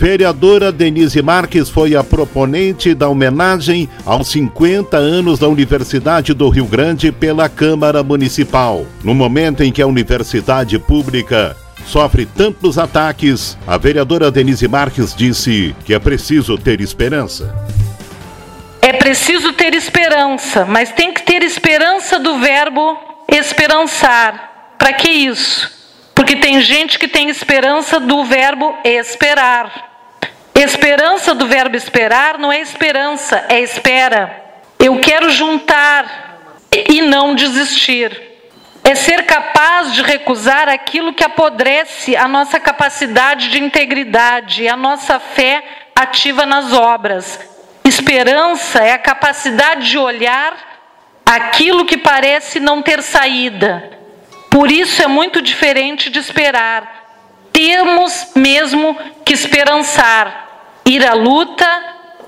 Vereadora 0.00 0.72
Denise 0.72 1.20
Marques 1.20 1.68
foi 1.68 1.94
a 1.94 2.02
proponente 2.02 2.94
da 2.94 3.06
homenagem 3.06 3.86
aos 4.06 4.28
50 4.28 4.96
anos 4.96 5.38
da 5.38 5.46
Universidade 5.46 6.32
do 6.32 6.48
Rio 6.48 6.64
Grande 6.64 7.12
pela 7.12 7.50
Câmara 7.50 8.02
Municipal. 8.02 8.86
No 9.04 9.14
momento 9.14 9.62
em 9.62 9.70
que 9.70 9.82
a 9.82 9.86
universidade 9.86 10.78
pública 10.78 11.54
sofre 11.84 12.24
tantos 12.24 12.78
ataques, 12.78 13.58
a 13.66 13.76
vereadora 13.76 14.30
Denise 14.30 14.66
Marques 14.66 15.14
disse 15.14 15.76
que 15.84 15.92
é 15.92 15.98
preciso 15.98 16.56
ter 16.56 16.80
esperança. 16.80 17.54
É 18.80 18.94
preciso 18.94 19.52
ter 19.52 19.74
esperança, 19.74 20.64
mas 20.64 20.90
tem 20.92 21.12
que 21.12 21.24
ter 21.24 21.42
esperança 21.42 22.18
do 22.18 22.38
verbo 22.38 22.96
esperançar. 23.28 24.72
Para 24.78 24.94
que 24.94 25.10
isso? 25.10 25.70
Porque 26.14 26.36
tem 26.36 26.58
gente 26.62 26.98
que 26.98 27.06
tem 27.06 27.28
esperança 27.28 28.00
do 28.00 28.24
verbo 28.24 28.74
esperar. 28.82 29.89
Esperança 30.54 31.34
do 31.34 31.46
verbo 31.46 31.76
esperar 31.76 32.38
não 32.38 32.52
é 32.52 32.60
esperança, 32.60 33.44
é 33.48 33.60
espera. 33.60 34.44
Eu 34.78 34.98
quero 34.98 35.30
juntar 35.30 36.38
e 36.88 37.02
não 37.02 37.34
desistir. 37.34 38.28
É 38.82 38.94
ser 38.94 39.24
capaz 39.26 39.92
de 39.92 40.02
recusar 40.02 40.68
aquilo 40.68 41.12
que 41.12 41.22
apodrece 41.22 42.16
a 42.16 42.26
nossa 42.26 42.58
capacidade 42.58 43.50
de 43.50 43.62
integridade, 43.62 44.66
a 44.66 44.76
nossa 44.76 45.18
fé 45.18 45.62
ativa 45.94 46.46
nas 46.46 46.72
obras. 46.72 47.38
Esperança 47.84 48.80
é 48.80 48.92
a 48.92 48.98
capacidade 48.98 49.88
de 49.88 49.98
olhar 49.98 50.54
aquilo 51.24 51.84
que 51.84 51.96
parece 51.96 52.58
não 52.58 52.82
ter 52.82 53.02
saída. 53.02 53.90
Por 54.50 54.70
isso 54.70 55.02
é 55.02 55.06
muito 55.06 55.40
diferente 55.40 56.10
de 56.10 56.18
esperar. 56.18 56.99
Temos 57.52 58.32
mesmo 58.34 58.96
que 59.24 59.32
esperançar 59.32 60.48
ir 60.84 61.06
à 61.06 61.14
luta, 61.14 61.66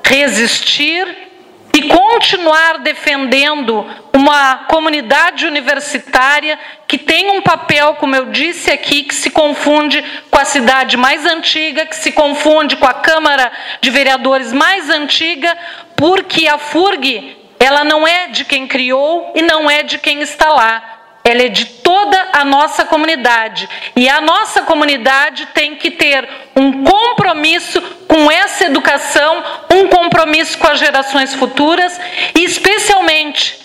resistir 0.05 1.31
e 1.75 1.83
continuar 1.89 2.79
defendendo 2.79 3.85
uma 4.13 4.67
comunidade 4.69 5.47
universitária 5.47 6.59
que 6.87 6.99
tem 6.99 7.31
um 7.31 7.41
papel, 7.41 7.95
como 7.95 8.15
eu 8.15 8.27
disse 8.27 8.71
aqui, 8.71 9.05
que 9.05 9.15
se 9.15 9.31
confunde 9.31 10.05
com 10.31 10.39
a 10.39 10.45
cidade 10.45 10.97
mais 10.97 11.25
antiga, 11.25 11.87
que 11.87 11.97
se 11.97 12.13
confunde 12.13 12.77
com 12.77 12.87
a 12.87 12.95
Câmara 12.95 13.51
de 13.81 13.91
Vereadores 13.91 14.53
mais 14.53 14.91
antiga, 14.91 15.57
porque 15.97 16.47
a 16.47 16.59
FURG, 16.59 17.37
ela 17.59 17.85
não 17.85 18.07
é 18.07 18.29
de 18.29 18.45
quem 18.45 18.67
criou 18.67 19.33
e 19.35 19.43
não 19.43 19.71
é 19.71 19.83
de 19.83 19.99
quem 19.99 20.21
está 20.21 20.51
lá 20.51 21.02
ela 21.25 21.43
é 21.43 21.49
de 21.49 21.67
toda 21.67 22.29
a 22.33 22.45
nossa 22.45 22.85
comunidade. 22.85 23.69
E 23.95 24.09
a 24.09 24.21
nossa 24.21 24.63
comunidade 24.63 25.47
tem 25.55 25.77
que 25.77 25.91
ter 25.91 26.29
um 26.57 26.83
compromisso 26.83 27.81
com 28.09 28.31
essa 28.31 28.65
educação, 28.65 29.43
um 29.73 29.89
compromisso 29.89 30.59
com 30.59 30.67
as 30.67 30.79
gerações 30.79 31.35
futuras, 31.35 31.99
e 32.35 32.45
especialmente, 32.45 33.59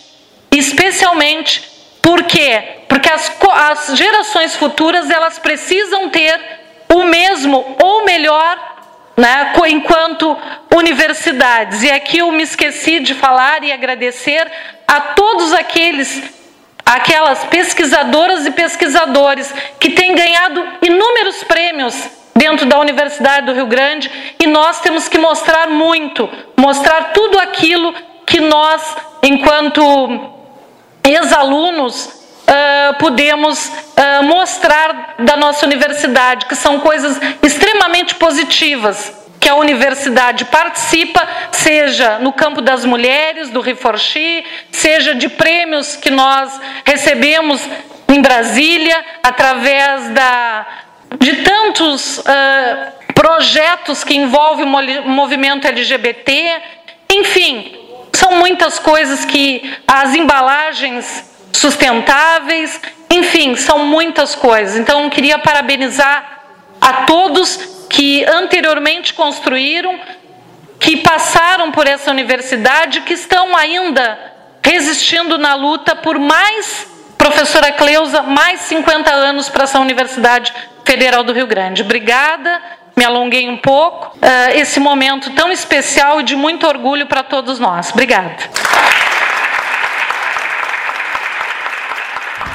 especialmente, 0.52 1.64
por 2.02 2.24
quê? 2.24 2.64
Porque 2.88 3.10
as, 3.10 3.32
as 3.54 3.98
gerações 3.98 4.56
futuras 4.56 5.10
elas 5.10 5.40
precisam 5.40 6.10
ter 6.10 6.40
o 6.94 7.04
mesmo 7.04 7.76
ou 7.82 8.06
melhor 8.06 8.78
né, 9.18 9.52
enquanto 9.68 10.38
universidades. 10.74 11.82
E 11.82 11.92
aqui 11.92 12.20
eu 12.20 12.32
me 12.32 12.44
esqueci 12.44 13.00
de 13.00 13.16
falar 13.16 13.64
e 13.64 13.72
agradecer 13.72 14.50
a 14.88 15.02
todos 15.02 15.52
aqueles 15.54 16.37
aquelas 16.88 17.44
pesquisadoras 17.46 18.46
e 18.46 18.52
pesquisadores 18.52 19.54
que 19.78 19.90
têm 19.90 20.16
ganhado 20.16 20.66
inúmeros 20.82 21.44
prêmios 21.44 21.94
dentro 22.34 22.66
da 22.66 22.80
Universidade 22.80 23.46
do 23.46 23.54
Rio 23.54 23.66
Grande 23.66 24.10
e 24.40 24.48
nós 24.48 24.80
temos 24.80 25.10
que 25.10 25.18
mostrar 25.18 25.68
muito, 25.68 26.30
mostrar 26.56 27.12
tudo 27.12 27.38
aquilo 27.40 27.94
que 28.26 28.40
nós, 28.40 28.96
enquanto 29.22 29.82
ex-alunos, 31.04 32.06
uh, 32.06 32.94
podemos 33.00 33.68
uh, 33.68 34.24
mostrar 34.24 35.16
da 35.20 35.36
nossa 35.36 35.66
universidade, 35.66 36.46
que 36.46 36.56
são 36.56 36.80
coisas 36.80 37.20
extremamente 37.44 38.16
positivas 38.16 39.27
que 39.40 39.50
a 39.50 39.56
universidade 39.56 40.46
participa, 40.46 41.28
seja 41.52 42.20
no 42.20 42.34
campo 42.34 42.62
das 42.62 42.84
mulheres, 42.86 43.50
do 43.50 43.62
Reforchi, 43.62 44.44
seja 44.72 45.16
de 45.16 45.30
prêmios 45.30 45.96
que 45.96 46.10
nós 46.10 46.60
recebemos 46.86 47.62
em 48.08 48.22
Brasília, 48.22 49.04
através 49.22 50.10
da, 50.10 50.66
de 51.20 51.36
tantos 51.38 52.20
uh, 52.20 52.24
projetos 53.14 54.04
que 54.04 54.16
envolvem 54.16 54.66
o 54.66 55.10
movimento 55.10 55.68
LGBT, 55.68 56.62
enfim, 57.10 57.78
são 58.14 58.36
muitas 58.36 58.80
coisas 58.80 59.26
que 59.26 59.74
as 59.88 60.16
embalagens 60.16 61.30
sustentáveis, 61.52 62.80
enfim, 63.10 63.56
são 63.56 63.80
muitas 63.80 64.36
coisas. 64.36 64.78
Então, 64.78 65.10
queria 65.10 65.38
parabenizar 65.40 66.42
a 66.80 67.06
todos 67.06 67.77
que 67.90 68.26
anteriormente 68.26 69.14
construíram, 69.14 70.00
que 70.80 70.98
passaram 70.98 71.72
por 71.72 71.88
essa 71.88 72.12
universidade, 72.12 73.02
que 73.02 73.14
estão 73.14 73.56
ainda 73.56 74.18
resistindo 74.64 75.38
na 75.38 75.56
luta 75.56 75.96
por 75.96 76.20
mais, 76.20 76.88
professora 77.18 77.72
Cleusa, 77.72 78.22
mais 78.22 78.62
50 78.62 79.10
anos 79.12 79.50
para 79.50 79.64
essa 79.64 79.80
Universidade 79.80 80.54
Federal 80.86 81.24
do 81.24 81.34
Rio 81.34 81.48
Grande. 81.48 81.82
Obrigada, 81.82 82.62
me 82.96 83.04
alonguei 83.04 83.48
um 83.48 83.58
pouco. 83.58 84.18
Uh, 84.18 84.56
esse 84.56 84.80
momento 84.80 85.32
tão 85.32 85.52
especial 85.52 86.20
e 86.22 86.24
de 86.24 86.36
muito 86.36 86.68
orgulho 86.68 87.06
para 87.06 87.24
todos 87.24 87.60
nós. 87.60 87.92
Obrigada. 87.92 88.36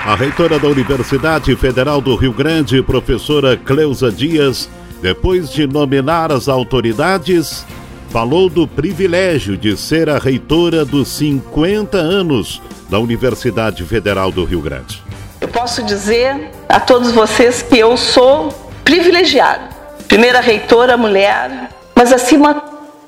A 0.04 0.16
reitora 0.16 0.58
da 0.58 0.66
Universidade 0.66 1.54
Federal 1.54 2.00
do 2.00 2.16
Rio 2.16 2.32
Grande, 2.32 2.82
professora 2.82 3.56
Cleusa 3.56 4.10
Dias, 4.10 4.68
depois 5.02 5.50
de 5.50 5.66
nominar 5.66 6.30
as 6.30 6.48
autoridades, 6.48 7.66
falou 8.08 8.48
do 8.48 8.68
privilégio 8.68 9.56
de 9.56 9.76
ser 9.76 10.08
a 10.08 10.16
reitora 10.16 10.84
dos 10.84 11.08
50 11.08 11.98
anos 11.98 12.62
da 12.88 13.00
Universidade 13.00 13.84
Federal 13.84 14.30
do 14.30 14.44
Rio 14.44 14.60
Grande. 14.60 15.02
Eu 15.40 15.48
posso 15.48 15.82
dizer 15.82 16.52
a 16.68 16.78
todos 16.78 17.10
vocês 17.10 17.62
que 17.62 17.76
eu 17.76 17.96
sou 17.96 18.50
privilegiada. 18.84 19.70
Primeira 20.06 20.40
reitora 20.40 20.96
mulher, 20.96 21.68
mas 21.96 22.12
acima 22.12 22.62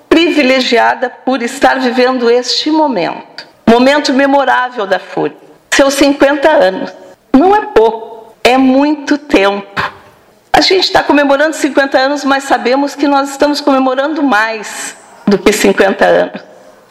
privilegiada 0.09 1.09
por 1.09 1.43
estar 1.43 1.79
vivendo 1.79 2.29
este 2.29 2.73
momento. 2.73 3.47
Momento 3.65 4.13
memorável 4.13 4.85
da 4.85 4.99
FURI. 4.99 5.37
Seus 5.71 5.95
50 5.95 6.49
anos. 6.49 6.93
Não 7.33 7.55
é 7.55 7.67
pouco, 7.67 8.35
é 8.43 8.59
muito 8.59 9.17
tempo. 9.17 9.95
A 10.56 10.61
gente 10.61 10.84
está 10.84 11.02
comemorando 11.02 11.56
50 11.56 11.99
anos, 11.99 12.25
mas 12.25 12.44
sabemos 12.44 12.94
que 12.94 13.08
nós 13.08 13.28
estamos 13.28 13.61
comemorando 13.61 14.23
mais 14.23 14.96
do 15.26 15.37
que 15.37 15.52
50 15.52 16.04
anos. 16.04 16.40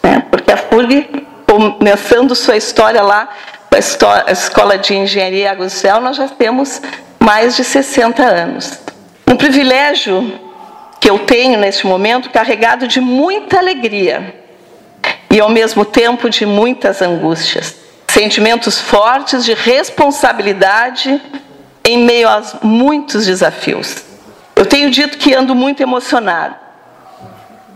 Né? 0.04 0.22
Porque 0.30 0.52
a 0.52 0.58
FURG, 0.58 1.26
começando 1.48 2.36
sua 2.36 2.58
história 2.58 3.02
lá, 3.02 3.30
com 3.70 4.06
a, 4.06 4.30
Escola 4.34 4.78
de 4.78 4.94
Engenharia 4.94 5.52
Água 5.52 5.68
do 5.68 5.72
Céu, 5.72 6.02
nós 6.02 6.18
já 6.18 6.28
temos 6.28 6.82
mais 7.18 7.56
de 7.56 7.64
60 7.64 8.22
anos. 8.22 8.80
Um 9.26 9.38
privilégio 9.38 10.42
que 11.00 11.10
eu 11.10 11.20
tenho 11.20 11.58
neste 11.58 11.88
momento, 11.88 12.32
carregado 12.32 12.86
de 12.86 13.00
muita 13.00 13.60
alegria 13.60 14.42
e 15.32 15.40
ao 15.40 15.50
mesmo 15.50 15.86
tempo 15.86 16.30
de 16.30 16.46
muitas 16.46 17.02
angústias. 17.02 17.78
Sentimentos 18.10 18.82
fortes 18.82 19.46
de 19.46 19.54
responsabilidade 19.54 21.22
em 21.86 21.98
meio 21.98 22.30
a 22.30 22.42
muitos 22.62 23.26
desafios. 23.26 24.04
Eu 24.56 24.66
tenho 24.66 24.90
dito 24.90 25.18
que 25.18 25.34
ando 25.34 25.54
muito 25.54 25.82
emocionado, 25.82 26.56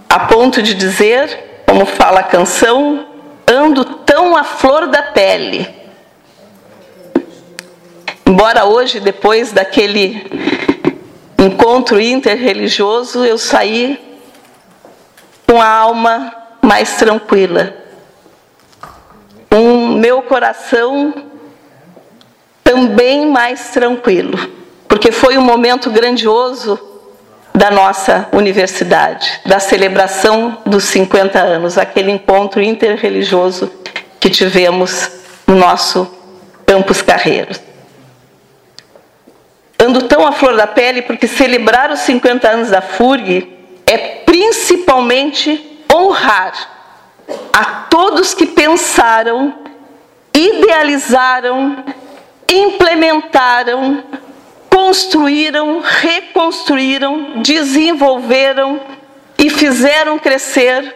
a 0.09 0.19
ponto 0.21 0.61
de 0.61 0.73
dizer, 0.73 1.63
como 1.67 1.85
fala 1.85 2.21
a 2.21 2.23
canção, 2.23 3.05
ando 3.47 3.83
tão 3.83 4.35
à 4.37 4.43
flor 4.43 4.87
da 4.87 5.03
pele. 5.03 5.67
Embora 8.25 8.65
hoje, 8.65 8.99
depois 8.99 9.51
daquele 9.51 10.25
encontro 11.37 11.99
interreligioso, 11.99 13.25
eu 13.25 13.37
saí 13.37 13.99
com 15.45 15.61
a 15.61 15.67
alma 15.67 16.33
mais 16.61 16.97
tranquila, 16.97 17.75
com 19.49 19.87
meu 19.87 20.21
coração 20.21 21.13
também 22.67 23.25
mais 23.25 23.69
tranquilo, 23.69 24.37
porque 24.89 25.09
foi 25.09 25.37
um 25.37 25.41
momento 25.41 25.89
grandioso 25.89 26.77
da 27.55 27.71
nossa 27.71 28.27
universidade, 28.33 29.39
da 29.45 29.57
celebração 29.57 30.57
dos 30.65 30.83
50 30.83 31.39
anos, 31.39 31.77
aquele 31.77 32.11
encontro 32.11 32.61
interreligioso 32.61 33.71
que 34.19 34.29
tivemos 34.29 35.09
no 35.47 35.55
nosso 35.55 36.13
Campus 36.65 37.01
Carreiros. 37.01 37.61
Ando 39.79 40.01
tão 40.01 40.27
à 40.27 40.33
flor 40.33 40.57
da 40.57 40.67
pele 40.67 41.03
porque 41.03 41.25
celebrar 41.25 41.89
os 41.89 41.99
50 41.99 42.49
anos 42.49 42.69
da 42.69 42.81
FURG 42.81 43.47
é 43.85 43.97
principalmente 44.25 45.85
honrar 45.89 46.51
a 47.53 47.63
todos 47.89 48.33
que 48.33 48.45
pensaram, 48.45 49.53
idealizaram, 50.33 51.85
implementaram, 52.49 54.03
construíram, 54.69 55.81
reconstruíram, 55.81 57.41
desenvolveram 57.41 58.79
e 59.37 59.49
fizeram 59.49 60.17
crescer 60.17 60.95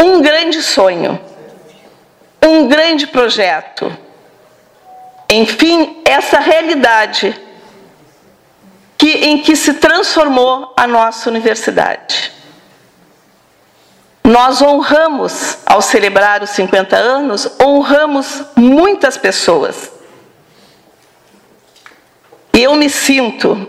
um 0.00 0.20
grande 0.22 0.62
sonho, 0.62 1.20
um 2.42 2.66
grande 2.68 3.06
projeto. 3.06 3.94
Enfim, 5.28 6.02
essa 6.04 6.38
realidade 6.38 7.40
que, 8.96 9.10
em 9.10 9.38
que 9.38 9.56
se 9.56 9.74
transformou 9.74 10.74
a 10.76 10.86
nossa 10.86 11.30
universidade. 11.30 12.32
Nós 14.22 14.60
honramos, 14.60 15.58
ao 15.64 15.80
celebrar 15.80 16.42
os 16.42 16.50
50 16.50 16.96
anos, 16.96 17.50
honramos 17.60 18.42
muitas 18.54 19.16
pessoas. 19.16 19.99
E 22.52 22.62
eu 22.62 22.74
me 22.74 22.90
sinto 22.90 23.68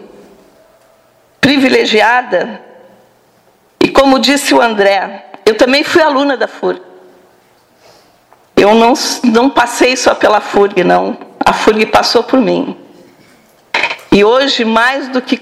privilegiada, 1.40 2.62
e 3.80 3.90
como 3.90 4.20
disse 4.20 4.54
o 4.54 4.62
André, 4.62 5.26
eu 5.46 5.56
também 5.56 5.84
fui 5.84 6.02
aluna 6.02 6.38
da 6.38 6.48
FURG. 6.48 6.82
Eu 8.56 8.76
não, 8.76 8.94
não 9.24 9.50
passei 9.50 9.98
só 9.98 10.14
pela 10.14 10.40
FURG, 10.40 10.84
não. 10.84 11.18
A 11.44 11.52
FURG 11.52 11.88
passou 11.88 12.24
por 12.24 12.40
mim. 12.40 12.78
E 14.12 14.24
hoje, 14.24 14.64
mais 14.64 15.08
do 15.08 15.22
que 15.22 15.42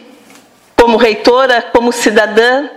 como 0.76 0.96
reitora, 0.96 1.62
como 1.62 1.92
cidadã, 1.92 2.70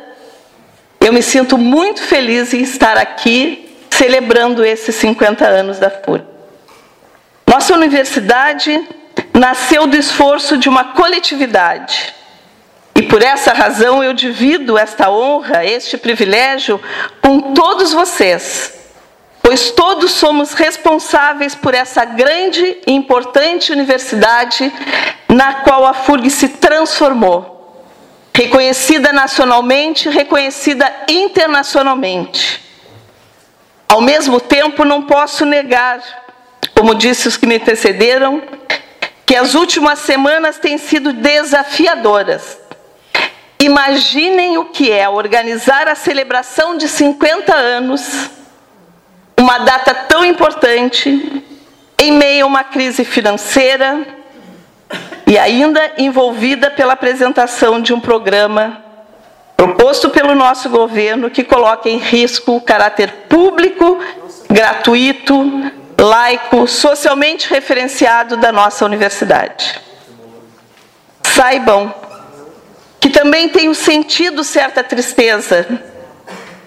eu 1.00 1.12
me 1.12 1.22
sinto 1.22 1.56
muito 1.56 2.02
feliz 2.02 2.52
em 2.52 2.62
estar 2.62 2.96
aqui 2.96 3.76
celebrando 3.88 4.64
esses 4.64 4.94
50 4.96 5.46
anos 5.46 5.78
da 5.78 5.90
FURG. 5.90 6.24
Nossa 7.46 7.74
universidade 7.74 8.80
nasceu 9.34 9.86
do 9.86 9.96
esforço 9.96 10.56
de 10.56 10.68
uma 10.68 10.84
coletividade. 10.92 12.14
E 12.94 13.02
por 13.02 13.22
essa 13.22 13.52
razão 13.52 14.04
eu 14.04 14.12
divido 14.12 14.76
esta 14.76 15.10
honra, 15.10 15.64
este 15.64 15.96
privilégio 15.96 16.80
com 17.22 17.54
todos 17.54 17.92
vocês, 17.92 18.74
pois 19.42 19.70
todos 19.70 20.12
somos 20.12 20.52
responsáveis 20.52 21.54
por 21.54 21.74
essa 21.74 22.04
grande 22.04 22.78
e 22.86 22.92
importante 22.92 23.72
universidade 23.72 24.72
na 25.28 25.54
qual 25.54 25.86
a 25.86 25.94
FURG 25.94 26.28
se 26.30 26.48
transformou, 26.48 27.82
reconhecida 28.34 29.12
nacionalmente, 29.12 30.10
reconhecida 30.10 30.92
internacionalmente. 31.08 32.60
Ao 33.88 34.00
mesmo 34.00 34.38
tempo, 34.38 34.84
não 34.84 35.02
posso 35.02 35.44
negar, 35.44 36.00
como 36.74 36.94
disse 36.94 37.28
os 37.28 37.36
que 37.36 37.46
me 37.46 37.56
antecederam, 37.56 38.42
que 39.24 39.36
as 39.36 39.54
últimas 39.54 40.00
semanas 40.00 40.58
têm 40.58 40.78
sido 40.78 41.12
desafiadoras. 41.12 42.58
Imaginem 43.58 44.58
o 44.58 44.66
que 44.66 44.90
é 44.90 45.08
organizar 45.08 45.86
a 45.88 45.94
celebração 45.94 46.76
de 46.76 46.88
50 46.88 47.54
anos 47.54 48.30
uma 49.38 49.58
data 49.58 49.94
tão 49.94 50.24
importante 50.24 51.44
em 51.98 52.12
meio 52.12 52.44
a 52.44 52.48
uma 52.48 52.64
crise 52.64 53.04
financeira 53.04 54.06
e 55.26 55.38
ainda 55.38 55.92
envolvida 55.98 56.70
pela 56.70 56.92
apresentação 56.92 57.80
de 57.80 57.94
um 57.94 58.00
programa 58.00 58.82
proposto 59.56 60.10
pelo 60.10 60.34
nosso 60.34 60.68
governo 60.68 61.30
que 61.30 61.44
coloca 61.44 61.88
em 61.88 61.98
risco 61.98 62.56
o 62.56 62.60
caráter 62.60 63.12
público, 63.28 64.00
gratuito, 64.50 65.70
laico, 66.02 66.66
socialmente 66.66 67.48
referenciado 67.48 68.36
da 68.36 68.52
nossa 68.52 68.84
universidade. 68.84 69.80
Saibam 71.22 71.94
que 73.00 73.08
também 73.08 73.48
tenho 73.48 73.74
sentido 73.74 74.44
certa 74.44 74.84
tristeza 74.84 75.66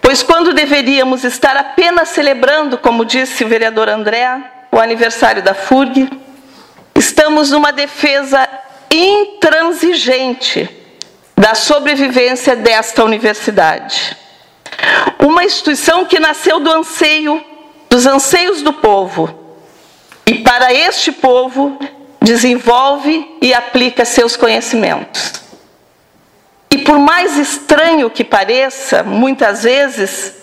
Pois 0.06 0.22
quando 0.22 0.54
deveríamos 0.54 1.24
estar 1.24 1.58
apenas 1.58 2.10
celebrando, 2.10 2.78
como 2.78 3.04
disse 3.04 3.44
o 3.44 3.48
vereador 3.48 3.90
André, 3.90 4.40
o 4.72 4.78
aniversário 4.78 5.42
da 5.42 5.56
FURG, 5.56 6.08
estamos 6.94 7.50
numa 7.50 7.74
defesa 7.74 8.48
intransigente 8.92 10.70
da 11.36 11.56
sobrevivência 11.56 12.56
desta 12.56 13.04
universidade. 13.04 14.16
Uma 15.18 15.44
instituição 15.44 16.06
que 16.06 16.20
nasceu 16.20 16.60
do 16.60 16.72
anseio, 16.72 17.44
dos 17.90 18.06
anseios 18.06 18.62
do 18.62 18.74
povo, 18.74 19.46
e 20.26 20.36
para 20.40 20.74
este 20.74 21.12
povo 21.12 21.78
desenvolve 22.22 23.38
e 23.42 23.54
aplica 23.54 24.04
seus 24.04 24.36
conhecimentos. 24.36 25.34
E 26.72 26.80
por 26.80 26.98
mais 26.98 27.38
estranho 27.38 28.10
que 28.10 28.24
pareça, 28.24 29.04
muitas 29.04 29.64
vezes, 29.64 30.34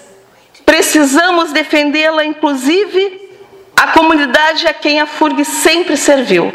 precisamos 0.65 1.53
defendê-la, 1.53 2.25
inclusive 2.25 3.31
a 3.77 3.89
comunidade 3.89 4.67
a 4.67 4.73
quem 4.73 5.01
a 5.01 5.07
FURG 5.07 5.45
sempre 5.45 5.97
serviu. 5.97 6.53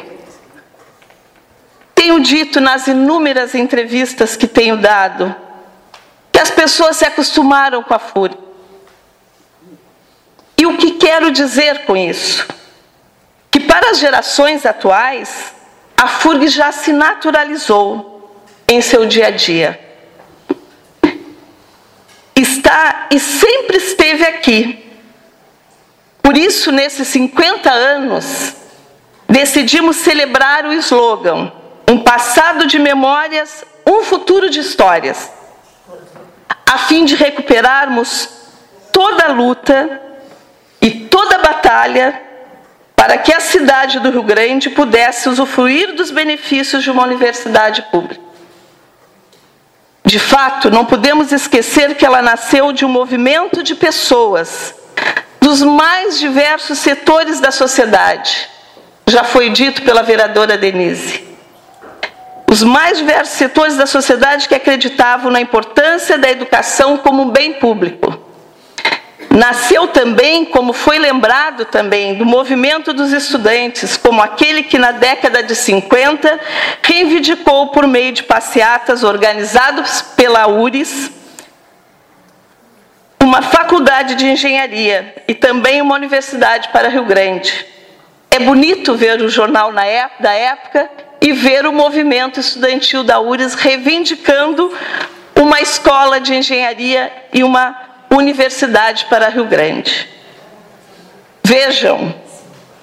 Tenho 1.93 2.19
dito 2.21 2.61
nas 2.61 2.87
inúmeras 2.87 3.53
entrevistas 3.53 4.35
que 4.35 4.47
tenho 4.47 4.77
dado 4.77 5.35
que 6.31 6.39
as 6.39 6.51
pessoas 6.51 6.95
se 6.97 7.05
acostumaram 7.05 7.83
com 7.83 7.93
a 7.93 7.99
FURG. 7.99 8.46
E 10.59 10.65
o 10.65 10.75
que 10.75 10.93
quero 10.93 11.31
dizer 11.31 11.85
com 11.85 11.95
isso? 11.95 12.47
Que 13.51 13.59
para 13.59 13.91
as 13.91 13.99
gerações 13.99 14.65
atuais, 14.65 15.53
a 15.95 16.07
FURG 16.07 16.47
já 16.47 16.71
se 16.71 16.91
naturalizou 16.91 18.41
em 18.67 18.81
seu 18.81 19.05
dia 19.05 19.27
a 19.27 19.31
dia. 19.31 19.79
Está 22.35 23.07
e 23.11 23.19
sempre 23.19 23.77
esteve 23.77 24.23
aqui. 24.25 24.83
Por 26.21 26.35
isso, 26.35 26.71
nesses 26.71 27.07
50 27.07 27.71
anos, 27.71 28.53
decidimos 29.29 29.97
celebrar 29.97 30.65
o 30.65 30.73
slogan: 30.73 31.51
um 31.89 32.03
passado 32.03 32.67
de 32.67 32.79
memórias, 32.79 33.63
um 33.85 34.01
futuro 34.03 34.49
de 34.49 34.59
histórias, 34.59 35.31
a 36.65 36.77
fim 36.79 37.05
de 37.05 37.15
recuperarmos 37.15 38.29
toda 38.91 39.25
a 39.25 39.31
luta 39.31 40.06
e 40.87 40.91
toda 40.91 41.35
a 41.35 41.39
batalha 41.39 42.21
para 42.95 43.17
que 43.17 43.33
a 43.33 43.41
cidade 43.41 43.99
do 43.99 44.09
Rio 44.09 44.23
Grande 44.23 44.69
pudesse 44.69 45.27
usufruir 45.27 45.93
dos 45.95 46.11
benefícios 46.11 46.81
de 46.81 46.89
uma 46.89 47.03
universidade 47.03 47.81
pública. 47.91 48.21
De 50.05 50.17
fato, 50.17 50.71
não 50.71 50.85
podemos 50.85 51.33
esquecer 51.33 51.95
que 51.95 52.05
ela 52.05 52.21
nasceu 52.21 52.71
de 52.71 52.85
um 52.85 52.87
movimento 52.87 53.61
de 53.61 53.75
pessoas 53.75 54.73
dos 55.41 55.61
mais 55.61 56.17
diversos 56.17 56.79
setores 56.79 57.41
da 57.41 57.51
sociedade. 57.51 58.47
Já 59.07 59.25
foi 59.25 59.49
dito 59.49 59.81
pela 59.81 60.03
vereadora 60.03 60.57
Denise. 60.57 61.21
Os 62.49 62.63
mais 62.63 62.97
diversos 62.97 63.35
setores 63.35 63.75
da 63.75 63.85
sociedade 63.85 64.47
que 64.47 64.55
acreditavam 64.55 65.29
na 65.29 65.41
importância 65.41 66.17
da 66.17 66.31
educação 66.31 66.97
como 66.97 67.23
um 67.23 67.29
bem 67.29 67.55
público 67.55 68.16
Nasceu 69.29 69.87
também, 69.87 70.45
como 70.45 70.73
foi 70.73 70.97
lembrado 70.97 71.65
também, 71.65 72.15
do 72.15 72.25
movimento 72.25 72.93
dos 72.93 73.11
estudantes, 73.11 73.97
como 73.97 74.21
aquele 74.21 74.63
que 74.63 74.77
na 74.77 74.91
década 74.91 75.43
de 75.43 75.53
50 75.53 76.39
reivindicou 76.81 77.67
por 77.67 77.85
meio 77.85 78.13
de 78.13 78.23
passeatas 78.23 79.03
organizados 79.03 80.01
pela 80.01 80.47
URIS 80.47 81.11
uma 83.21 83.41
faculdade 83.41 84.15
de 84.15 84.25
engenharia 84.25 85.13
e 85.27 85.33
também 85.33 85.81
uma 85.81 85.95
universidade 85.95 86.69
para 86.69 86.87
Rio 86.87 87.03
Grande. 87.03 87.65
É 88.31 88.39
bonito 88.39 88.95
ver 88.95 89.21
o 89.21 89.29
jornal 89.29 89.73
da 89.73 90.33
época 90.33 90.89
e 91.21 91.33
ver 91.33 91.65
o 91.65 91.73
movimento 91.73 92.39
estudantil 92.39 93.03
da 93.03 93.19
URIS 93.19 93.53
reivindicando 93.53 94.73
uma 95.35 95.59
escola 95.59 96.19
de 96.19 96.33
engenharia 96.33 97.11
e 97.33 97.43
uma 97.43 97.86
Universidade 98.17 99.05
para 99.05 99.29
Rio 99.29 99.45
Grande. 99.45 100.09
Vejam 101.43 102.13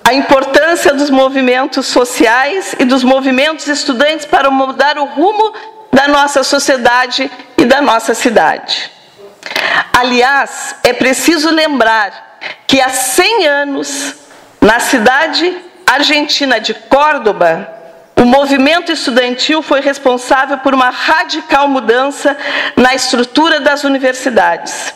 a 0.05 0.15
importância 0.15 0.95
dos 0.95 1.11
movimentos 1.11 1.87
sociais 1.87 2.75
e 2.79 2.85
dos 2.85 3.03
movimentos 3.03 3.67
estudantes 3.67 4.27
para 4.27 4.51
mudar 4.51 4.97
o 4.97 5.05
rumo 5.05 5.53
da 5.93 6.07
nossa 6.09 6.43
sociedade 6.43 7.31
e 7.57 7.65
da 7.65 7.81
nossa 7.81 8.15
cidade. 8.15 8.91
Aliás, 9.93 10.77
é 10.83 10.93
preciso 10.93 11.51
lembrar 11.51 12.39
que 12.67 12.81
há 12.81 12.89
100 12.89 13.47
anos, 13.47 14.15
na 14.61 14.79
cidade 14.81 15.57
argentina 15.87 16.61
de 16.61 16.75
Córdoba, 16.75 17.69
o 18.17 18.25
movimento 18.25 18.93
estudantil 18.93 19.63
foi 19.63 19.81
responsável 19.81 20.59
por 20.59 20.75
uma 20.75 20.91
radical 20.91 21.69
mudança 21.69 22.37
na 22.77 22.95
estrutura 22.95 23.61
das 23.61 23.85
universidades, 23.85 24.95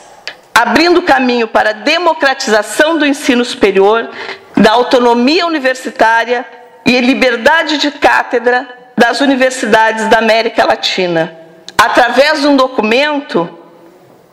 abrindo 0.59 1.03
caminho 1.03 1.47
para 1.47 1.71
a 1.71 1.73
democratização 1.73 2.99
do 2.99 3.07
ensino 3.07 3.45
superior, 3.45 4.11
da 4.57 4.73
autonomia 4.73 5.47
universitária 5.47 6.45
e 6.85 7.01
liberdade 7.01 7.79
de 7.79 7.93
cátedra 7.93 8.69
das 8.97 9.21
universidades 9.21 10.09
da 10.09 10.19
América 10.19 10.67
Latina, 10.67 11.33
através 11.81 12.41
de 12.41 12.49
um 12.49 12.57
documento 12.57 13.49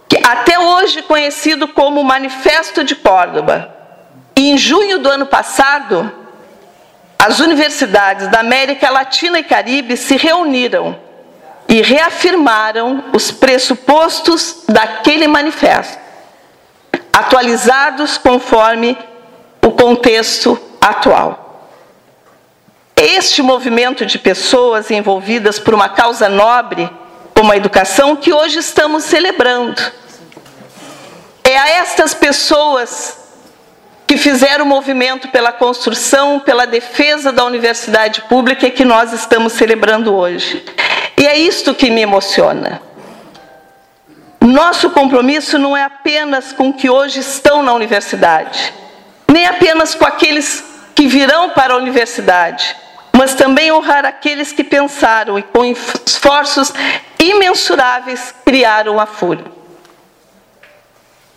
que 0.10 0.18
até 0.26 0.58
hoje 0.58 1.04
conhecido 1.04 1.68
como 1.68 2.04
Manifesto 2.04 2.84
de 2.84 2.96
Córdoba. 2.96 3.72
Em 4.36 4.58
junho 4.58 4.98
do 4.98 5.08
ano 5.08 5.28
passado, 5.28 6.12
as 7.20 7.40
universidades 7.40 8.30
da 8.30 8.40
América 8.40 8.90
Latina 8.90 9.38
e 9.38 9.44
Caribe 9.44 9.96
se 9.96 10.18
reuniram 10.18 10.98
e 11.70 11.84
reafirmaram 11.84 13.04
os 13.14 13.30
pressupostos 13.30 14.64
daquele 14.68 15.28
manifesto, 15.28 16.05
atualizados 17.16 18.18
conforme 18.18 18.98
o 19.62 19.72
contexto 19.72 20.60
atual. 20.82 21.70
Este 22.94 23.42
movimento 23.42 24.06
de 24.06 24.20
pessoas 24.20 24.92
envolvidas 24.92 25.58
por 25.58 25.74
uma 25.74 25.88
causa 25.88 26.28
nobre, 26.28 26.90
como 27.34 27.54
a 27.54 27.56
educação, 27.56 28.18
que 28.18 28.34
hoje 28.34 28.60
estamos 28.60 29.06
celebrando. 29.06 29.82
É 31.42 31.58
a 31.58 31.70
estas 31.70 32.14
pessoas 32.14 33.18
que 34.06 34.18
fizeram 34.18 34.66
o 34.66 34.68
movimento 34.68 35.30
pela 35.30 35.54
construção, 35.54 36.42
pela 36.42 36.68
defesa 36.68 37.32
da 37.32 37.46
universidade 37.46 38.24
pública 38.24 38.70
que 38.70 38.84
nós 38.84 39.14
estamos 39.14 39.54
celebrando 39.54 40.14
hoje. 40.14 40.66
E 41.18 41.26
é 41.26 41.38
isto 41.38 41.74
que 41.74 41.90
me 41.90 42.02
emociona. 42.02 42.82
Nosso 44.46 44.92
compromisso 44.92 45.58
não 45.58 45.76
é 45.76 45.84
apenas 45.84 46.54
com 46.54 46.72
que 46.72 46.88
hoje 46.88 47.20
estão 47.20 47.64
na 47.64 47.74
universidade, 47.74 48.72
nem 49.28 49.48
apenas 49.48 49.96
com 49.96 50.06
aqueles 50.06 50.64
que 50.94 51.08
virão 51.08 51.50
para 51.50 51.74
a 51.74 51.78
universidade, 51.78 52.76
mas 53.12 53.34
também 53.34 53.72
honrar 53.72 54.06
aqueles 54.06 54.52
que 54.52 54.64
pensaram 54.64 55.40
e 55.40 55.42
com 55.42 55.66
esforços 55.66 56.72
imensuráveis 57.18 58.36
criaram 58.46 59.00
a 59.00 59.08
FURI. 59.08 59.44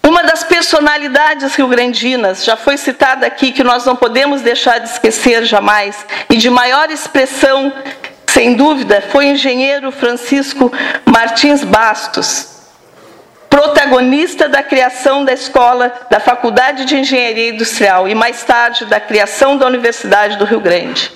Uma 0.06 0.22
das 0.22 0.44
personalidades 0.44 1.54
rio-grandinas, 1.54 2.44
já 2.44 2.56
foi 2.56 2.76
citada 2.76 3.26
aqui, 3.26 3.52
que 3.52 3.64
nós 3.64 3.86
não 3.86 3.96
podemos 3.96 4.42
deixar 4.42 4.80
de 4.80 4.88
esquecer 4.90 5.46
jamais, 5.46 6.04
e 6.28 6.36
de 6.36 6.50
maior 6.50 6.90
expressão, 6.90 7.72
sem 8.26 8.52
dúvida, 8.52 9.02
foi 9.10 9.28
o 9.28 9.32
engenheiro 9.32 9.90
Francisco 9.90 10.70
Martins 11.06 11.64
Bastos, 11.64 12.57
protagonista 13.48 14.48
da 14.48 14.62
criação 14.62 15.24
da 15.24 15.32
escola 15.32 15.92
da 16.10 16.20
Faculdade 16.20 16.84
de 16.84 16.96
Engenharia 16.96 17.50
Industrial 17.50 18.08
e 18.08 18.14
mais 18.14 18.44
tarde 18.44 18.84
da 18.84 19.00
criação 19.00 19.56
da 19.56 19.66
Universidade 19.66 20.36
do 20.36 20.44
Rio 20.44 20.60
Grande. 20.60 21.10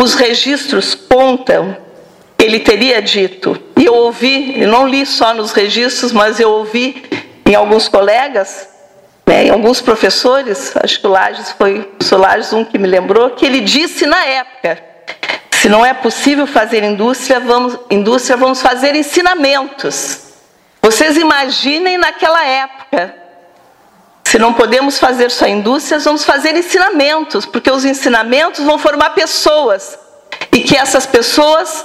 Os 0.00 0.14
registros 0.14 0.94
contam, 0.94 1.76
ele 2.38 2.60
teria 2.60 3.02
dito, 3.02 3.60
e 3.76 3.84
eu 3.84 3.94
ouvi, 3.94 4.60
eu 4.60 4.68
não 4.68 4.86
li 4.86 5.04
só 5.04 5.34
nos 5.34 5.52
registros, 5.52 6.12
mas 6.12 6.40
eu 6.40 6.50
ouvi 6.50 7.02
em 7.44 7.54
alguns 7.54 7.88
colegas, 7.88 8.68
né, 9.26 9.44
em 9.44 9.50
alguns 9.50 9.80
professores, 9.80 10.72
acho 10.76 11.00
que 11.00 11.06
o 11.06 11.10
Lages 11.10 11.52
foi 11.52 11.88
o 12.10 12.16
Lages 12.16 12.52
um 12.52 12.64
que 12.64 12.78
me 12.78 12.88
lembrou, 12.88 13.30
que 13.30 13.44
ele 13.44 13.60
disse 13.60 14.06
na 14.06 14.24
época: 14.24 14.82
se 15.50 15.68
não 15.68 15.84
é 15.84 15.92
possível 15.92 16.46
fazer 16.46 16.82
indústria, 16.82 17.38
vamos, 17.38 17.78
indústria, 17.90 18.36
vamos 18.36 18.62
fazer 18.62 18.94
ensinamentos. 18.94 20.29
Vocês 20.82 21.16
imaginem 21.16 21.98
naquela 21.98 22.44
época. 22.44 23.14
Se 24.24 24.38
não 24.38 24.52
podemos 24.52 24.98
fazer 24.98 25.30
só 25.30 25.46
indústrias, 25.46 26.04
vamos 26.04 26.24
fazer 26.24 26.56
ensinamentos, 26.56 27.44
porque 27.44 27.70
os 27.70 27.84
ensinamentos 27.84 28.64
vão 28.64 28.78
formar 28.78 29.10
pessoas. 29.10 29.98
E 30.52 30.60
que 30.60 30.76
essas 30.76 31.06
pessoas 31.06 31.84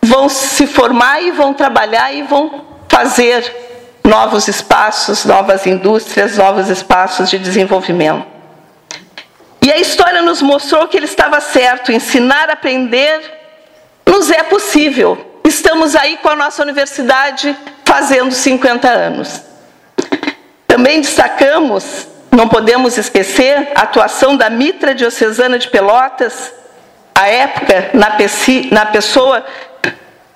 vão 0.00 0.28
se 0.28 0.66
formar 0.66 1.20
e 1.22 1.30
vão 1.30 1.52
trabalhar 1.52 2.12
e 2.12 2.22
vão 2.22 2.64
fazer 2.88 4.00
novos 4.04 4.48
espaços, 4.48 5.24
novas 5.24 5.66
indústrias, 5.66 6.36
novos 6.36 6.68
espaços 6.68 7.28
de 7.28 7.38
desenvolvimento. 7.38 8.26
E 9.62 9.70
a 9.70 9.78
história 9.78 10.22
nos 10.22 10.40
mostrou 10.40 10.88
que 10.88 10.96
ele 10.96 11.04
estava 11.04 11.40
certo, 11.40 11.92
ensinar 11.92 12.48
aprender 12.50 13.20
nos 14.06 14.30
é 14.30 14.42
possível. 14.42 15.40
Estamos 15.44 15.94
aí 15.94 16.16
com 16.16 16.28
a 16.28 16.36
nossa 16.36 16.62
universidade 16.62 17.56
fazendo 17.90 18.30
50 18.30 18.88
anos. 18.88 19.42
Também 20.64 21.00
destacamos, 21.00 22.06
não 22.30 22.46
podemos 22.46 22.96
esquecer, 22.96 23.72
a 23.74 23.80
atuação 23.80 24.36
da 24.36 24.48
Mitra 24.48 24.94
Diocesana 24.94 25.58
de 25.58 25.66
Pelotas, 25.66 26.52
à 27.12 27.26
época, 27.26 27.90
na, 27.92 28.16
na 28.70 28.86
pessoa 28.86 29.44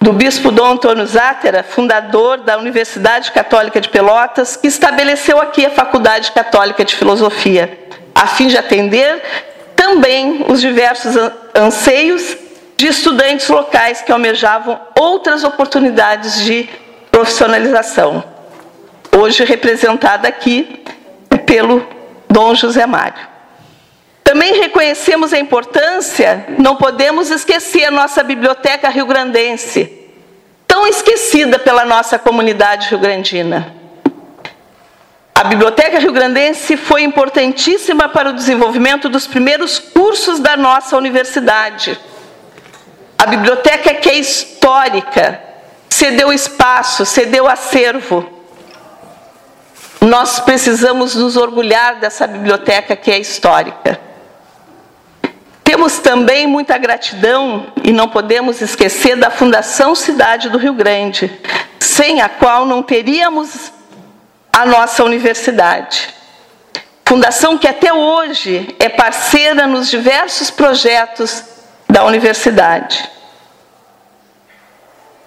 do 0.00 0.12
bispo 0.12 0.50
Dom 0.50 0.72
Antônio 0.72 1.06
Zátera, 1.06 1.62
fundador 1.62 2.38
da 2.38 2.58
Universidade 2.58 3.30
Católica 3.30 3.80
de 3.80 3.88
Pelotas, 3.88 4.56
que 4.56 4.66
estabeleceu 4.66 5.40
aqui 5.40 5.64
a 5.64 5.70
Faculdade 5.70 6.32
Católica 6.32 6.84
de 6.84 6.96
Filosofia, 6.96 7.78
a 8.16 8.26
fim 8.26 8.48
de 8.48 8.58
atender 8.58 9.22
também 9.76 10.44
os 10.48 10.60
diversos 10.60 11.14
anseios 11.54 12.36
de 12.76 12.88
estudantes 12.88 13.48
locais 13.48 14.02
que 14.02 14.10
almejavam 14.10 14.80
outras 14.98 15.44
oportunidades 15.44 16.42
de 16.42 16.68
profissionalização. 17.24 18.22
Hoje 19.16 19.44
representada 19.44 20.28
aqui 20.28 20.84
pelo 21.46 21.86
Dom 22.28 22.54
José 22.54 22.84
Mário. 22.84 23.26
Também 24.22 24.60
reconhecemos 24.60 25.32
a 25.32 25.38
importância, 25.38 26.44
não 26.58 26.76
podemos 26.76 27.30
esquecer 27.30 27.84
a 27.84 27.90
nossa 27.90 28.22
biblioteca 28.22 28.90
rio-grandense, 28.90 29.90
tão 30.66 30.86
esquecida 30.86 31.58
pela 31.58 31.86
nossa 31.86 32.18
comunidade 32.18 32.90
rio-grandina. 32.90 33.74
A 35.34 35.44
Biblioteca 35.44 35.98
Rio-Grandense 35.98 36.76
foi 36.76 37.02
importantíssima 37.02 38.08
para 38.08 38.30
o 38.30 38.32
desenvolvimento 38.32 39.08
dos 39.08 39.26
primeiros 39.26 39.78
cursos 39.78 40.38
da 40.38 40.56
nossa 40.56 40.96
universidade. 40.96 41.98
A 43.18 43.26
biblioteca 43.26 43.94
que 43.94 44.08
é 44.08 44.14
histórica, 44.14 45.43
cedeu 45.94 46.32
espaço, 46.32 47.06
cedeu 47.06 47.48
acervo. 47.48 48.28
Nós 50.00 50.40
precisamos 50.40 51.14
nos 51.14 51.36
orgulhar 51.36 52.00
dessa 52.00 52.26
biblioteca 52.26 52.96
que 52.96 53.12
é 53.12 53.18
histórica. 53.18 54.00
Temos 55.62 55.98
também 56.00 56.48
muita 56.48 56.76
gratidão 56.78 57.72
e 57.82 57.92
não 57.92 58.08
podemos 58.08 58.60
esquecer 58.60 59.16
da 59.16 59.30
Fundação 59.30 59.94
Cidade 59.94 60.50
do 60.50 60.58
Rio 60.58 60.74
Grande, 60.74 61.30
sem 61.78 62.20
a 62.20 62.28
qual 62.28 62.66
não 62.66 62.82
teríamos 62.82 63.72
a 64.52 64.66
nossa 64.66 65.04
universidade. 65.04 66.12
Fundação 67.04 67.56
que 67.56 67.68
até 67.68 67.92
hoje 67.92 68.74
é 68.80 68.88
parceira 68.88 69.66
nos 69.66 69.88
diversos 69.88 70.50
projetos 70.50 71.44
da 71.88 72.04
universidade. 72.04 73.14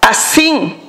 Assim, 0.08 0.80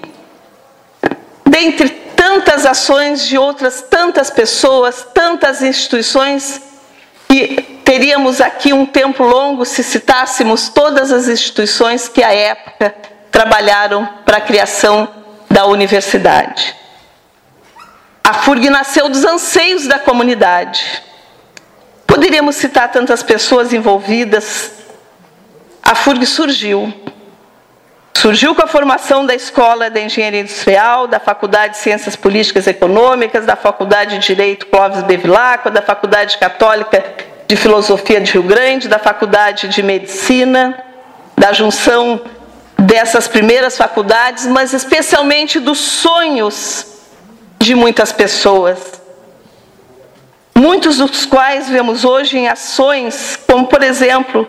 dentre 1.44 1.88
tantas 1.88 2.64
ações 2.64 3.26
de 3.26 3.37
outras 3.37 3.83
tantas 3.83 4.31
pessoas, 4.31 5.04
tantas 5.12 5.61
instituições, 5.61 6.62
e 7.28 7.81
teríamos 7.85 8.40
aqui 8.40 8.72
um 8.72 8.87
tempo 8.87 9.24
longo 9.24 9.64
se 9.64 9.83
citássemos 9.83 10.68
todas 10.68 11.11
as 11.11 11.26
instituições 11.26 12.07
que 12.07 12.22
à 12.22 12.33
época 12.33 12.94
trabalharam 13.28 14.09
para 14.24 14.37
a 14.37 14.40
criação 14.40 15.09
da 15.50 15.66
universidade. 15.66 16.76
A 18.22 18.35
FURG 18.35 18.70
nasceu 18.70 19.09
dos 19.09 19.24
anseios 19.24 19.88
da 19.88 19.98
comunidade. 19.98 21.02
Poderíamos 22.07 22.54
citar 22.54 22.92
tantas 22.92 23.24
pessoas 23.24 23.72
envolvidas. 23.72 24.70
A 25.83 25.96
FURG 25.96 26.24
surgiu. 26.24 26.94
Surgiu 28.20 28.52
com 28.52 28.64
a 28.64 28.66
formação 28.66 29.24
da 29.24 29.33
Escola 29.33 29.88
de 29.88 30.00
Engenharia 30.00 30.40
Industrial, 30.40 31.07
da 31.07 31.20
Faculdade 31.20 31.74
de 31.74 31.78
Ciências 31.78 32.16
Políticas 32.16 32.66
e 32.66 32.70
Econômicas, 32.70 33.46
da 33.46 33.54
Faculdade 33.54 34.18
de 34.18 34.26
Direito 34.26 34.66
Clóvis 34.66 35.04
Bevilacqua, 35.04 35.70
da 35.70 35.81
Faculdade 35.81 36.37
Católica 36.37 37.14
de 37.46 37.54
Filosofia 37.54 38.20
de 38.20 38.33
Rio 38.33 38.42
Grande, 38.42 38.88
da 38.88 38.98
Faculdade 38.98 39.68
de 39.68 39.85
Medicina, 39.85 40.83
da 41.37 41.52
junção 41.52 42.20
dessas 42.76 43.28
primeiras 43.28 43.76
faculdades, 43.76 44.48
mas 44.48 44.72
especialmente 44.72 45.61
dos 45.61 45.78
sonhos 45.78 46.87
de 47.57 47.76
muitas 47.76 48.11
pessoas. 48.11 49.00
Muitos 50.57 50.96
dos 50.96 51.24
quais 51.24 51.68
vemos 51.68 52.04
hoje 52.04 52.37
em 52.37 52.48
ações, 52.48 53.38
como 53.46 53.68
por 53.68 53.81
exemplo, 53.85 54.44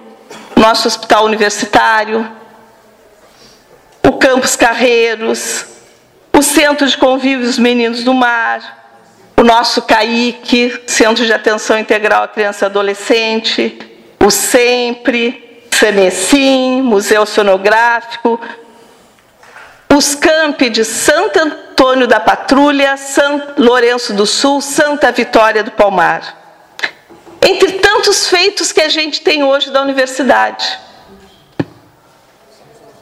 nosso 0.55 0.88
hospital 0.88 1.23
universitário, 1.25 2.38
o 4.03 4.13
Campus 4.13 4.55
Carreiros, 4.55 5.65
o 6.33 6.41
Centro 6.41 6.88
de 6.88 6.97
Convívios 6.97 7.57
Meninos 7.57 8.03
do 8.03 8.13
Mar, 8.13 8.79
o 9.38 9.43
nosso 9.43 9.81
CAIC, 9.81 10.83
Centro 10.88 11.25
de 11.25 11.33
Atenção 11.33 11.77
Integral 11.79 12.23
à 12.23 12.27
Criança 12.27 12.65
e 12.65 12.67
Adolescente, 12.67 13.79
o 14.19 14.29
SEMPRE, 14.29 15.67
Sanecim, 15.71 16.81
Museu 16.81 17.25
Sonográfico, 17.25 18.39
os 19.93 20.13
campi 20.13 20.69
de 20.69 20.83
Santo 20.83 21.39
Antônio 21.39 22.07
da 22.07 22.19
Patrulha, 22.19 22.97
São 22.97 23.41
Lourenço 23.57 24.13
do 24.13 24.25
Sul, 24.25 24.62
Santa 24.62 25.12
Vitória 25.12 25.63
do 25.63 25.71
Palmar. 25.71 26.38
Entre 27.41 27.73
tantos 27.73 28.27
feitos 28.27 28.71
que 28.71 28.81
a 28.81 28.89
gente 28.89 29.21
tem 29.21 29.43
hoje 29.43 29.71
da 29.71 29.81
universidade. 29.81 30.77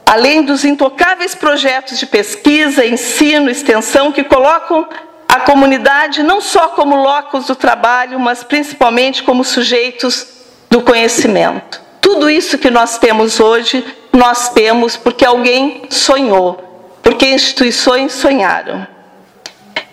Além 0.07 0.41
dos 0.41 0.63
intocáveis 0.63 1.35
projetos 1.35 1.99
de 1.99 2.05
pesquisa, 2.05 2.85
ensino, 2.85 3.51
extensão 3.51 4.09
que 4.09 4.23
colocam 4.23 4.87
a 5.27 5.41
comunidade 5.41 6.23
não 6.23 6.39
só 6.39 6.69
como 6.69 6.95
locos 6.95 7.47
do 7.47 7.55
trabalho, 7.57 8.17
mas 8.17 8.41
principalmente 8.41 9.21
como 9.21 9.43
sujeitos 9.43 10.25
do 10.69 10.81
conhecimento. 10.81 11.81
Tudo 11.99 12.29
isso 12.29 12.57
que 12.57 12.71
nós 12.71 12.97
temos 12.97 13.41
hoje, 13.41 13.85
nós 14.13 14.47
temos 14.47 14.95
porque 14.95 15.25
alguém 15.25 15.83
sonhou, 15.89 16.97
porque 17.03 17.27
instituições 17.27 18.13
sonharam. 18.13 18.87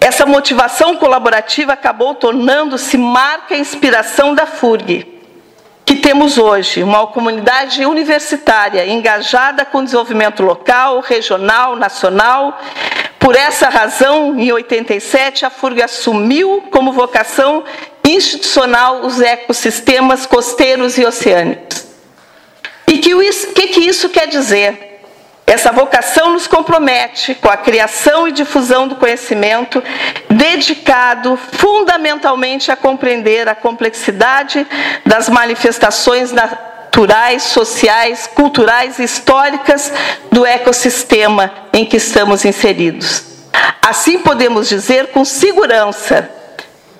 Essa 0.01 0.25
motivação 0.25 0.95
colaborativa 0.95 1.73
acabou 1.73 2.15
tornando-se 2.15 2.97
marca 2.97 3.57
e 3.57 3.61
inspiração 3.61 4.33
da 4.33 4.47
FURG, 4.47 5.14
temos 6.05 6.37
hoje, 6.37 6.83
uma 6.83 7.07
comunidade 7.07 7.87
universitária 7.87 8.87
engajada 8.87 9.65
com 9.65 9.83
desenvolvimento 9.83 10.43
local, 10.43 11.01
regional, 11.01 11.77
nacional. 11.77 12.61
Por 13.19 13.35
essa 13.35 13.71
razão, 13.71 14.39
em 14.39 14.53
87, 14.53 15.47
a 15.47 15.51
FURG 15.51 15.81
assumiu 15.81 16.63
como 16.71 16.93
vocação 16.93 17.65
institucional 18.07 19.01
os 19.01 19.19
ecossistemas 19.19 20.27
costeiros 20.27 20.99
e 20.99 21.07
oceânicos. 21.07 21.87
E 22.87 22.99
que, 22.99 23.15
que, 23.55 23.67
que 23.69 23.81
isso 23.81 24.11
quer 24.11 24.29
dizer? 24.29 24.94
Essa 25.47 25.71
vocação 25.71 26.31
nos 26.31 26.47
compromete 26.47 27.35
com 27.35 27.49
a 27.49 27.57
criação 27.57 28.27
e 28.27 28.33
difusão 28.33 28.89
do 28.89 28.97
conhecimento, 28.97 29.83
dedicado 30.29 31.37
fundamentalmente 31.37 32.73
a 32.73 32.77
compreender 32.77 33.49
a 33.49 33.55
complexidade 33.55 34.67
das 35.05 35.29
manifestações 35.29 36.33
naturais, 36.33 37.43
sociais, 37.43 38.27
culturais 38.27 38.99
e 38.99 39.05
históricas 39.05 39.93
do 40.33 40.47
ecossistema 40.47 41.53
em 41.73 41.85
que 41.85 41.99
estamos 41.99 42.45
inseridos. 42.45 43.25
Assim 43.83 44.21
podemos 44.21 44.69
dizer 44.69 45.09
com 45.09 45.25
segurança 45.25 46.31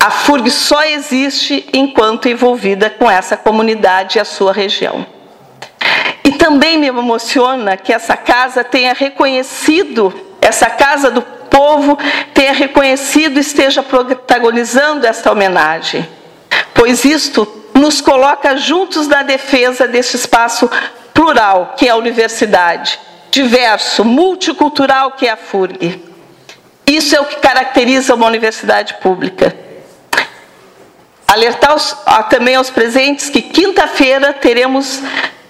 a 0.05 0.11
FURG 0.11 0.51
só 0.51 0.83
existe 0.83 1.67
enquanto 1.73 2.29
envolvida 2.29 2.91
com 2.91 3.09
essa 3.09 3.35
comunidade 3.35 4.19
e 4.19 4.21
a 4.21 4.25
sua 4.25 4.53
região. 4.53 5.14
E 6.23 6.31
também 6.33 6.77
me 6.77 6.87
emociona 6.87 7.77
que 7.77 7.93
essa 7.93 8.17
casa 8.17 8.63
tenha 8.63 8.93
reconhecido, 8.93 10.13
essa 10.41 10.69
casa 10.69 11.11
do 11.11 11.21
povo 11.21 11.97
tenha 12.33 12.53
reconhecido 12.53 13.37
e 13.37 13.41
esteja 13.41 13.81
protagonizando 13.81 15.07
esta 15.07 15.31
homenagem, 15.31 16.07
pois 16.73 17.05
isto 17.05 17.47
nos 17.73 18.01
coloca 18.01 18.57
juntos 18.57 19.07
na 19.07 19.23
defesa 19.23 19.87
desse 19.87 20.15
espaço 20.15 20.69
plural 21.13 21.75
que 21.77 21.87
é 21.87 21.91
a 21.91 21.95
universidade, 21.95 22.99
diverso, 23.31 24.03
multicultural 24.03 25.11
que 25.11 25.27
é 25.27 25.31
a 25.31 25.37
FURG. 25.37 26.03
Isso 26.85 27.15
é 27.15 27.19
o 27.19 27.25
que 27.25 27.37
caracteriza 27.37 28.13
uma 28.13 28.27
universidade 28.27 28.95
pública. 28.95 29.55
Alertar 31.27 31.75
os, 31.75 31.97
também 32.29 32.55
aos 32.55 32.69
presentes 32.69 33.29
que 33.29 33.41
quinta-feira 33.41 34.31
teremos 34.33 35.01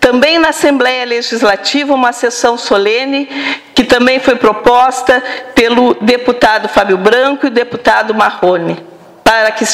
também 0.06 0.38
na 0.38 0.50
Assembleia 0.50 1.04
Legislativa, 1.04 1.92
uma 1.92 2.14
sessão 2.14 2.60
solene, 2.60 3.26
que 3.74 3.84
também 3.84 4.20
foi 4.20 4.36
proposta 4.36 5.20
pelo 5.56 5.96
deputado 5.96 6.70
Fábio 6.70 6.96
Branco 6.96 7.48
e 7.48 7.50
deputado 7.50 8.14
Marrone, 8.14 8.86
para 9.24 9.50
que 9.50 9.66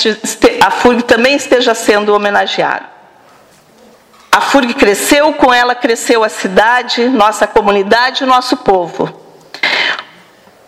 a 0.63 0.71
FURG 0.71 1.03
também 1.03 1.35
esteja 1.35 1.75
sendo 1.75 2.15
homenageada. 2.15 2.85
A 4.31 4.39
FURG 4.39 4.73
cresceu, 4.73 5.33
com 5.33 5.53
ela 5.53 5.75
cresceu 5.75 6.23
a 6.23 6.29
cidade, 6.29 7.09
nossa 7.09 7.45
comunidade, 7.45 8.25
nosso 8.25 8.55
povo. 8.55 9.13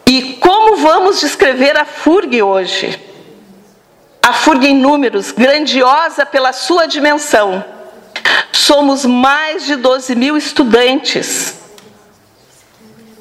E 0.05 0.33
como 0.41 0.75
vamos 0.75 1.21
descrever 1.21 1.77
a 1.77 1.85
FURG 1.85 2.43
hoje? 2.43 3.01
A 4.21 4.33
FURG 4.33 4.67
em 4.67 4.75
números, 4.75 5.31
grandiosa 5.31 6.25
pela 6.25 6.51
sua 6.51 6.85
dimensão, 6.85 7.63
Somos 8.51 9.05
mais 9.05 9.65
de 9.65 9.75
12 9.75 10.15
mil 10.15 10.37
estudantes, 10.37 11.55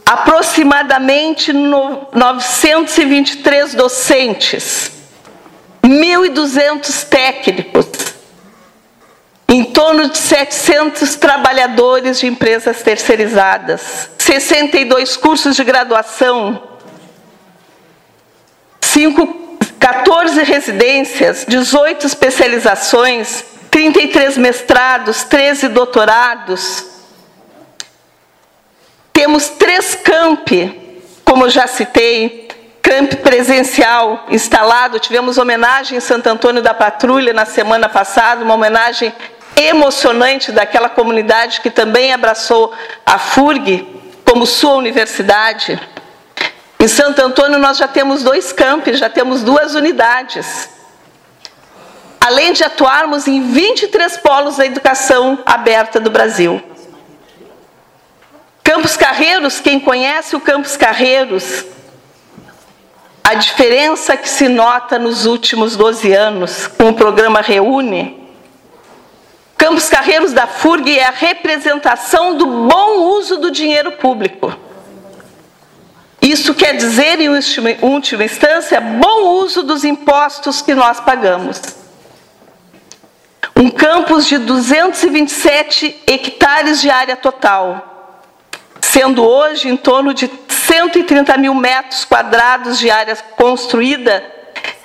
aproximadamente 0.04 1.52
923 1.52 3.74
docentes, 3.74 4.92
1.200 5.82 7.08
técnicos, 7.08 7.86
em 9.48 9.64
torno 9.64 10.08
de 10.08 10.18
700 10.18 11.16
trabalhadores 11.16 12.20
de 12.20 12.26
empresas 12.26 12.82
terceirizadas, 12.82 14.10
62 14.18 15.16
cursos 15.16 15.56
de 15.56 15.64
graduação, 15.64 16.62
5, 18.80 19.40
14 19.78 20.42
residências, 20.42 21.44
18 21.48 22.06
especializações, 22.06 23.44
33 23.72 24.36
mestrados, 24.36 25.24
13 25.24 25.68
doutorados. 25.68 26.84
Temos 29.14 29.48
três 29.48 29.94
campi, 29.94 31.00
como 31.24 31.48
já 31.48 31.66
citei, 31.66 32.48
camp 32.82 33.14
presencial 33.14 34.26
instalado. 34.28 34.98
Tivemos 34.98 35.38
homenagem 35.38 35.96
em 35.96 36.00
Santo 36.02 36.26
Antônio 36.26 36.60
da 36.60 36.74
Patrulha 36.74 37.32
na 37.32 37.46
semana 37.46 37.88
passada, 37.88 38.44
uma 38.44 38.52
homenagem 38.52 39.10
emocionante 39.56 40.52
daquela 40.52 40.90
comunidade 40.90 41.62
que 41.62 41.70
também 41.70 42.12
abraçou 42.12 42.74
a 43.06 43.18
FURG 43.18 43.88
como 44.22 44.44
sua 44.44 44.74
universidade. 44.74 45.80
Em 46.78 46.88
Santo 46.88 47.22
Antônio 47.22 47.58
nós 47.58 47.78
já 47.78 47.88
temos 47.88 48.22
dois 48.22 48.52
campos, 48.52 48.98
já 48.98 49.08
temos 49.08 49.42
duas 49.42 49.74
unidades 49.74 50.81
além 52.22 52.52
de 52.52 52.62
atuarmos 52.62 53.26
em 53.26 53.42
23 53.42 54.16
polos 54.18 54.56
da 54.56 54.64
educação 54.64 55.40
aberta 55.44 55.98
do 55.98 56.08
Brasil. 56.08 56.62
Campos 58.62 58.96
Carreiros, 58.96 59.58
quem 59.58 59.80
conhece 59.80 60.36
o 60.36 60.40
Campos 60.40 60.76
Carreiros, 60.76 61.64
a 63.24 63.34
diferença 63.34 64.16
que 64.16 64.28
se 64.28 64.48
nota 64.48 65.00
nos 65.00 65.26
últimos 65.26 65.74
12 65.74 66.12
anos 66.12 66.68
com 66.68 66.90
o 66.90 66.94
programa 66.94 67.40
Reúne, 67.40 68.22
Campos 69.58 69.88
Carreiros 69.88 70.32
da 70.32 70.46
FURG 70.46 71.00
é 71.00 71.04
a 71.04 71.10
representação 71.10 72.36
do 72.36 72.46
bom 72.46 73.00
uso 73.16 73.36
do 73.38 73.50
dinheiro 73.50 73.92
público. 73.92 74.56
Isso 76.20 76.54
quer 76.54 76.76
dizer, 76.76 77.20
em 77.20 77.28
última 77.28 78.24
instância, 78.24 78.80
bom 78.80 79.40
uso 79.42 79.64
dos 79.64 79.82
impostos 79.82 80.62
que 80.62 80.72
nós 80.72 81.00
pagamos. 81.00 81.81
Um 83.62 83.70
campus 83.70 84.26
de 84.26 84.38
227 84.38 86.02
hectares 86.08 86.80
de 86.80 86.90
área 86.90 87.14
total, 87.14 88.18
sendo 88.80 89.24
hoje 89.24 89.68
em 89.68 89.76
torno 89.76 90.12
de 90.12 90.28
130 90.48 91.36
mil 91.36 91.54
metros 91.54 92.04
quadrados 92.04 92.76
de 92.76 92.90
área 92.90 93.14
construída, 93.36 94.20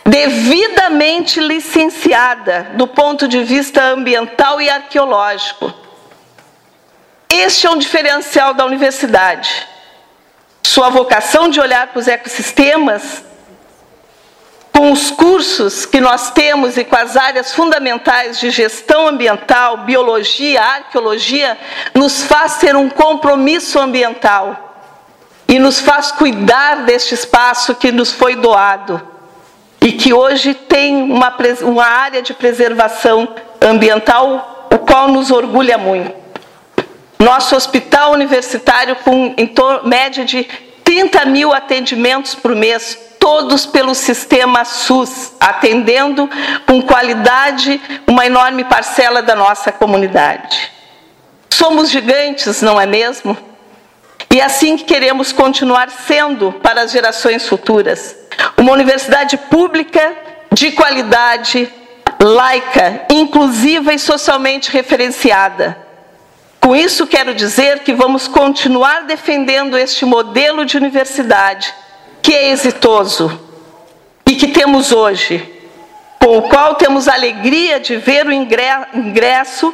devidamente 0.05 1.39
licenciada 1.39 2.69
do 2.75 2.85
ponto 2.85 3.27
de 3.27 3.43
vista 3.43 3.81
ambiental 3.83 4.61
e 4.61 4.69
arqueológico. 4.69 5.73
Este 7.31 7.65
é 7.65 7.71
um 7.71 7.79
diferencial 7.79 8.53
da 8.53 8.63
universidade. 8.63 9.67
Sua 10.61 10.91
vocação 10.91 11.49
de 11.49 11.59
olhar 11.59 11.87
para 11.87 11.99
os 11.99 12.07
ecossistemas 12.07 13.23
com 14.77 14.91
os 14.91 15.09
cursos 15.09 15.87
que 15.87 15.99
nós 15.99 16.29
temos 16.29 16.77
e 16.77 16.83
com 16.83 16.95
as 16.95 17.17
áreas 17.17 17.51
fundamentais 17.51 18.39
de 18.39 18.51
gestão 18.51 19.07
ambiental, 19.07 19.77
biologia, 19.77 20.61
arqueologia, 20.61 21.57
nos 21.95 22.21
faz 22.21 22.57
ter 22.57 22.75
um 22.75 22.87
compromisso 22.87 23.79
ambiental 23.79 24.75
e 25.47 25.57
nos 25.57 25.79
faz 25.79 26.11
cuidar 26.11 26.83
deste 26.83 27.15
espaço 27.15 27.73
que 27.73 27.91
nos 27.91 28.11
foi 28.11 28.35
doado 28.35 29.01
e 29.81 29.93
que 29.93 30.13
hoje 30.13 30.53
tem 30.53 30.95
uma, 30.95 31.35
uma 31.63 31.85
área 31.85 32.21
de 32.21 32.35
preservação 32.35 33.33
ambiental, 33.59 34.67
o 34.71 34.77
qual 34.77 35.07
nos 35.07 35.31
orgulha 35.31 35.79
muito. 35.79 36.13
Nosso 37.17 37.55
hospital 37.55 38.11
universitário, 38.11 38.95
com 38.97 39.33
em 39.35 39.51
média 39.85 40.23
de 40.23 40.43
30 40.83 41.25
mil 41.25 41.51
atendimentos 41.51 42.35
por 42.35 42.55
mês, 42.55 43.06
todos 43.19 43.65
pelo 43.65 43.93
sistema 43.93 44.65
SUS, 44.65 45.33
atendendo 45.39 46.29
com 46.65 46.81
qualidade 46.81 47.81
uma 48.07 48.25
enorme 48.25 48.63
parcela 48.63 49.21
da 49.21 49.35
nossa 49.35 49.71
comunidade. 49.71 50.71
Somos 51.49 51.89
gigantes, 51.89 52.61
não 52.61 52.79
é 52.79 52.85
mesmo? 52.85 53.37
E 54.33 54.39
é 54.39 54.43
assim 54.43 54.77
que 54.77 54.83
queremos 54.83 55.31
continuar 55.31 55.89
sendo 55.89 56.51
para 56.51 56.81
as 56.81 56.91
gerações 56.91 57.47
futuras. 57.47 58.15
Uma 58.57 58.71
universidade 58.71 59.37
pública, 59.37 60.15
de 60.51 60.71
qualidade, 60.71 61.71
laica, 62.21 63.05
inclusiva 63.09 63.93
e 63.93 63.99
socialmente 63.99 64.71
referenciada. 64.71 65.77
Com 66.59 66.75
isso, 66.75 67.07
quero 67.07 67.33
dizer 67.33 67.79
que 67.79 67.93
vamos 67.93 68.27
continuar 68.27 69.03
defendendo 69.03 69.77
este 69.77 70.05
modelo 70.05 70.65
de 70.65 70.75
universidade, 70.75 71.73
que 72.27 72.33
é 72.33 72.49
exitoso 72.49 73.39
e 74.25 74.35
que 74.35 74.49
temos 74.49 74.91
hoje, 74.91 75.49
com 76.19 76.39
o 76.39 76.41
qual 76.41 76.75
temos 76.75 77.07
alegria 77.07 77.79
de 77.79 77.95
ver 77.95 78.27
o 78.27 78.33
ingresso 78.33 79.73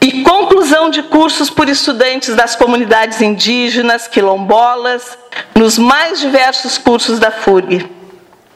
e 0.00 0.24
conclusão 0.24 0.90
de 0.90 1.04
cursos 1.04 1.48
por 1.48 1.68
estudantes 1.68 2.34
das 2.34 2.56
comunidades 2.56 3.20
indígenas, 3.20 4.08
quilombolas, 4.08 5.16
nos 5.54 5.78
mais 5.78 6.18
diversos 6.18 6.78
cursos 6.78 7.20
da 7.20 7.30
FURG. 7.30 7.88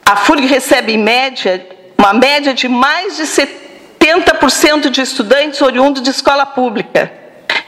A 0.05 0.17
FURG 0.17 0.45
recebe, 0.45 0.91
em 0.91 0.97
média, 0.97 1.65
uma 1.97 2.11
média 2.11 2.53
de 2.53 2.67
mais 2.67 3.15
de 3.15 3.23
70% 3.23 4.89
de 4.89 4.99
estudantes 4.99 5.61
oriundos 5.61 6.03
de 6.03 6.09
escola 6.09 6.45
pública, 6.45 7.09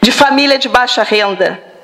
de 0.02 0.12
família 0.12 0.60
de 0.60 0.68
baixa 0.68 1.02
renda. 1.02 1.75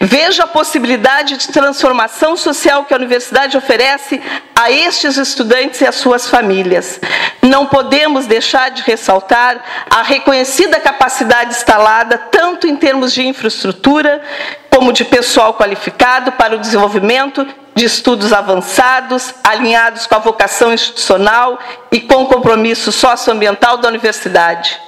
Veja 0.00 0.44
a 0.44 0.46
possibilidade 0.46 1.36
de 1.36 1.48
transformação 1.48 2.36
social 2.36 2.84
que 2.84 2.94
a 2.94 2.96
universidade 2.96 3.56
oferece 3.56 4.20
a 4.54 4.70
estes 4.70 5.16
estudantes 5.16 5.80
e 5.80 5.86
às 5.86 5.96
suas 5.96 6.28
famílias. 6.28 7.00
Não 7.42 7.66
podemos 7.66 8.26
deixar 8.26 8.70
de 8.70 8.82
ressaltar 8.82 9.60
a 9.90 10.02
reconhecida 10.02 10.78
capacidade 10.78 11.54
instalada, 11.54 12.18
tanto 12.18 12.66
em 12.66 12.76
termos 12.76 13.12
de 13.12 13.26
infraestrutura, 13.26 14.22
como 14.70 14.92
de 14.92 15.04
pessoal 15.04 15.54
qualificado 15.54 16.32
para 16.32 16.54
o 16.54 16.58
desenvolvimento 16.58 17.46
de 17.74 17.84
estudos 17.84 18.32
avançados, 18.32 19.34
alinhados 19.42 20.06
com 20.06 20.14
a 20.14 20.18
vocação 20.18 20.72
institucional 20.72 21.58
e 21.90 22.00
com 22.00 22.22
o 22.22 22.26
compromisso 22.26 22.92
socioambiental 22.92 23.78
da 23.78 23.88
universidade. 23.88 24.80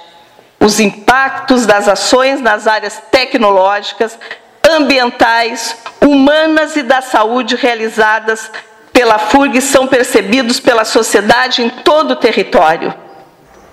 Os 0.59 0.79
impactos 0.79 1.65
das 1.65 1.87
ações 1.87 2.41
nas 2.41 2.67
áreas 2.67 3.01
tecnológicas, 3.11 4.17
ambientais, 4.69 5.75
humanas 6.01 6.75
e 6.75 6.83
da 6.83 7.01
saúde 7.01 7.55
realizadas 7.55 8.51
pela 8.93 9.17
FURG 9.17 9.61
são 9.61 9.87
percebidos 9.87 10.59
pela 10.59 10.85
sociedade 10.85 11.61
em 11.61 11.69
todo 11.69 12.11
o 12.11 12.15
território. 12.15 12.93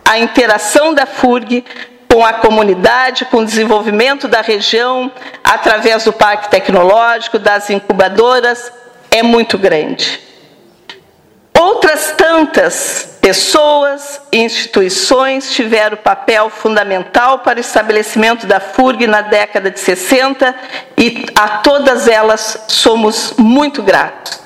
A 0.04 0.18
interação 0.18 0.94
da 0.94 1.06
FURG 1.06 1.64
com 2.08 2.24
a 2.24 2.32
comunidade, 2.34 3.26
com 3.26 3.38
o 3.38 3.44
desenvolvimento 3.44 4.26
da 4.26 4.40
região, 4.40 5.12
através 5.44 6.04
do 6.04 6.12
parque 6.12 6.48
tecnológico, 6.48 7.38
das 7.38 7.68
incubadoras, 7.68 8.72
é 9.10 9.22
muito 9.22 9.58
grande. 9.58 10.25
Outras 11.58 12.12
tantas 12.12 13.16
pessoas 13.20 14.20
e 14.30 14.38
instituições 14.38 15.52
tiveram 15.52 15.96
papel 15.96 16.50
fundamental 16.50 17.38
para 17.38 17.56
o 17.56 17.60
estabelecimento 17.60 18.46
da 18.46 18.60
FURG 18.60 19.06
na 19.06 19.22
década 19.22 19.70
de 19.70 19.80
60 19.80 20.54
e 20.98 21.24
a 21.34 21.58
todas 21.58 22.08
elas 22.08 22.66
somos 22.68 23.34
muito 23.38 23.82
gratos. 23.82 24.38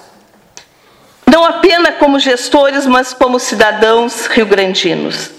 Não 1.27 1.45
apenas 1.45 1.97
como 1.97 2.19
gestores, 2.19 2.87
mas 2.87 3.13
como 3.13 3.39
cidadãos 3.39 4.27
rio-grandinos. 4.27 5.31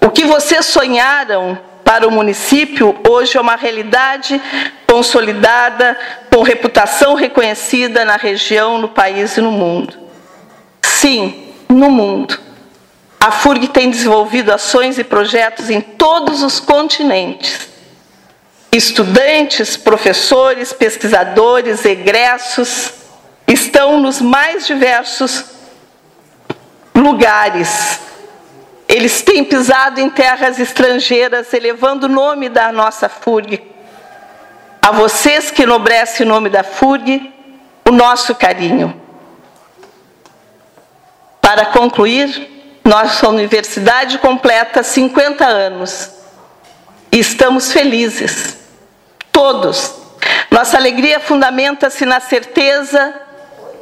O 0.00 0.10
que 0.10 0.24
vocês 0.24 0.66
sonharam 0.66 1.58
para 1.84 2.06
o 2.06 2.10
município 2.10 2.96
hoje 3.08 3.36
é 3.36 3.40
uma 3.40 3.56
realidade 3.56 4.40
consolidada, 4.86 5.98
com 6.32 6.42
reputação 6.42 7.14
reconhecida 7.14 8.04
na 8.04 8.16
região, 8.16 8.78
no 8.78 8.88
país 8.88 9.36
e 9.36 9.40
no 9.40 9.50
mundo. 9.50 10.07
Sim, 11.00 11.54
no 11.68 11.92
mundo. 11.92 12.36
A 13.20 13.30
FURG 13.30 13.68
tem 13.68 13.88
desenvolvido 13.88 14.52
ações 14.52 14.98
e 14.98 15.04
projetos 15.04 15.70
em 15.70 15.80
todos 15.80 16.42
os 16.42 16.58
continentes. 16.58 17.68
Estudantes, 18.72 19.76
professores, 19.76 20.72
pesquisadores, 20.72 21.84
egressos 21.84 22.94
estão 23.46 24.00
nos 24.00 24.20
mais 24.20 24.66
diversos 24.66 25.44
lugares. 26.92 28.00
Eles 28.88 29.22
têm 29.22 29.44
pisado 29.44 30.00
em 30.00 30.10
terras 30.10 30.58
estrangeiras, 30.58 31.54
elevando 31.54 32.06
o 32.06 32.10
nome 32.10 32.48
da 32.48 32.72
nossa 32.72 33.08
FURG. 33.08 33.62
A 34.82 34.90
vocês 34.90 35.52
que 35.52 35.62
enobrecem 35.62 36.26
o 36.26 36.28
nome 36.28 36.50
da 36.50 36.64
FURG, 36.64 37.32
o 37.86 37.92
nosso 37.92 38.34
carinho. 38.34 39.07
Para 41.48 41.64
concluir, 41.64 42.78
nossa 42.84 43.26
universidade 43.26 44.18
completa 44.18 44.82
50 44.82 45.46
anos 45.46 46.10
e 47.10 47.18
estamos 47.18 47.72
felizes, 47.72 48.58
todos. 49.32 49.94
Nossa 50.50 50.76
alegria 50.76 51.18
fundamenta-se 51.18 52.04
na 52.04 52.20
certeza, 52.20 53.14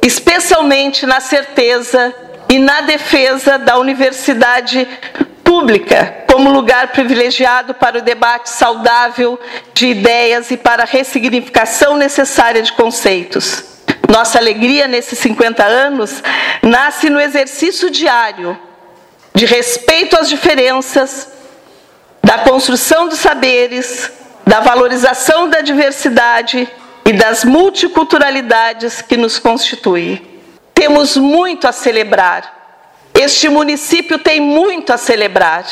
especialmente 0.01 1.05
na 1.05 1.19
certeza 1.19 2.15
e 2.47 2.57
na 2.57 2.79
defesa 2.79 3.59
da 3.59 3.77
universidade 3.77 4.87
pública 5.43 6.23
como 6.25 6.49
lugar 6.49 6.93
privilegiado 6.93 7.73
para 7.73 7.97
o 7.97 8.01
debate 8.01 8.49
saudável 8.49 9.37
de 9.73 9.87
ideias 9.87 10.51
e 10.51 10.55
para 10.55 10.83
a 10.83 10.85
ressignificação 10.85 11.97
necessária 11.97 12.61
de 12.61 12.71
conceitos. 12.71 13.76
Nossa 14.07 14.37
alegria 14.37 14.87
nesses 14.87 15.19
50 15.19 15.63
anos 15.63 16.23
nasce 16.61 17.09
no 17.09 17.19
exercício 17.19 17.89
diário 17.89 18.57
de 19.33 19.45
respeito 19.45 20.17
às 20.17 20.27
diferenças, 20.27 21.29
da 22.23 22.39
construção 22.39 23.07
dos 23.07 23.19
saberes, 23.19 24.11
da 24.45 24.59
valorização 24.59 25.49
da 25.49 25.61
diversidade 25.61 26.67
e 27.05 27.13
das 27.13 27.45
multiculturalidades 27.45 29.01
que 29.01 29.15
nos 29.15 29.37
constituem. 29.37 30.39
Temos 30.73 31.15
muito 31.17 31.67
a 31.67 31.71
celebrar. 31.71 32.79
Este 33.13 33.47
município 33.49 34.17
tem 34.17 34.39
muito 34.39 34.91
a 34.91 34.97
celebrar. 34.97 35.65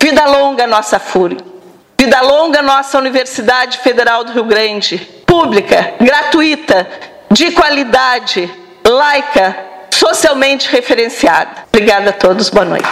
Vida 0.00 0.26
longa 0.26 0.66
nossa 0.66 0.98
FURG. 0.98 1.38
Vida 1.98 2.20
longa 2.20 2.60
nossa 2.60 2.98
Universidade 2.98 3.78
Federal 3.78 4.24
do 4.24 4.32
Rio 4.32 4.44
Grande, 4.44 4.98
pública, 5.26 5.94
gratuita, 6.00 6.88
de 7.30 7.50
qualidade, 7.52 8.50
laica, 8.86 9.56
socialmente 9.90 10.68
referenciada. 10.70 11.64
Obrigada 11.68 12.10
a 12.10 12.12
todos, 12.12 12.50
boa 12.50 12.64
noite. 12.64 12.84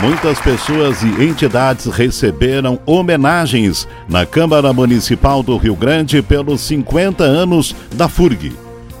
Muitas 0.00 0.40
pessoas 0.40 1.02
e 1.02 1.24
entidades 1.24 1.86
receberam 1.86 2.78
homenagens 2.86 3.88
na 4.08 4.24
Câmara 4.24 4.72
Municipal 4.72 5.42
do 5.42 5.56
Rio 5.56 5.74
Grande 5.74 6.22
pelos 6.22 6.60
50 6.60 7.24
anos 7.24 7.74
da 7.92 8.08
FURG. 8.08 8.52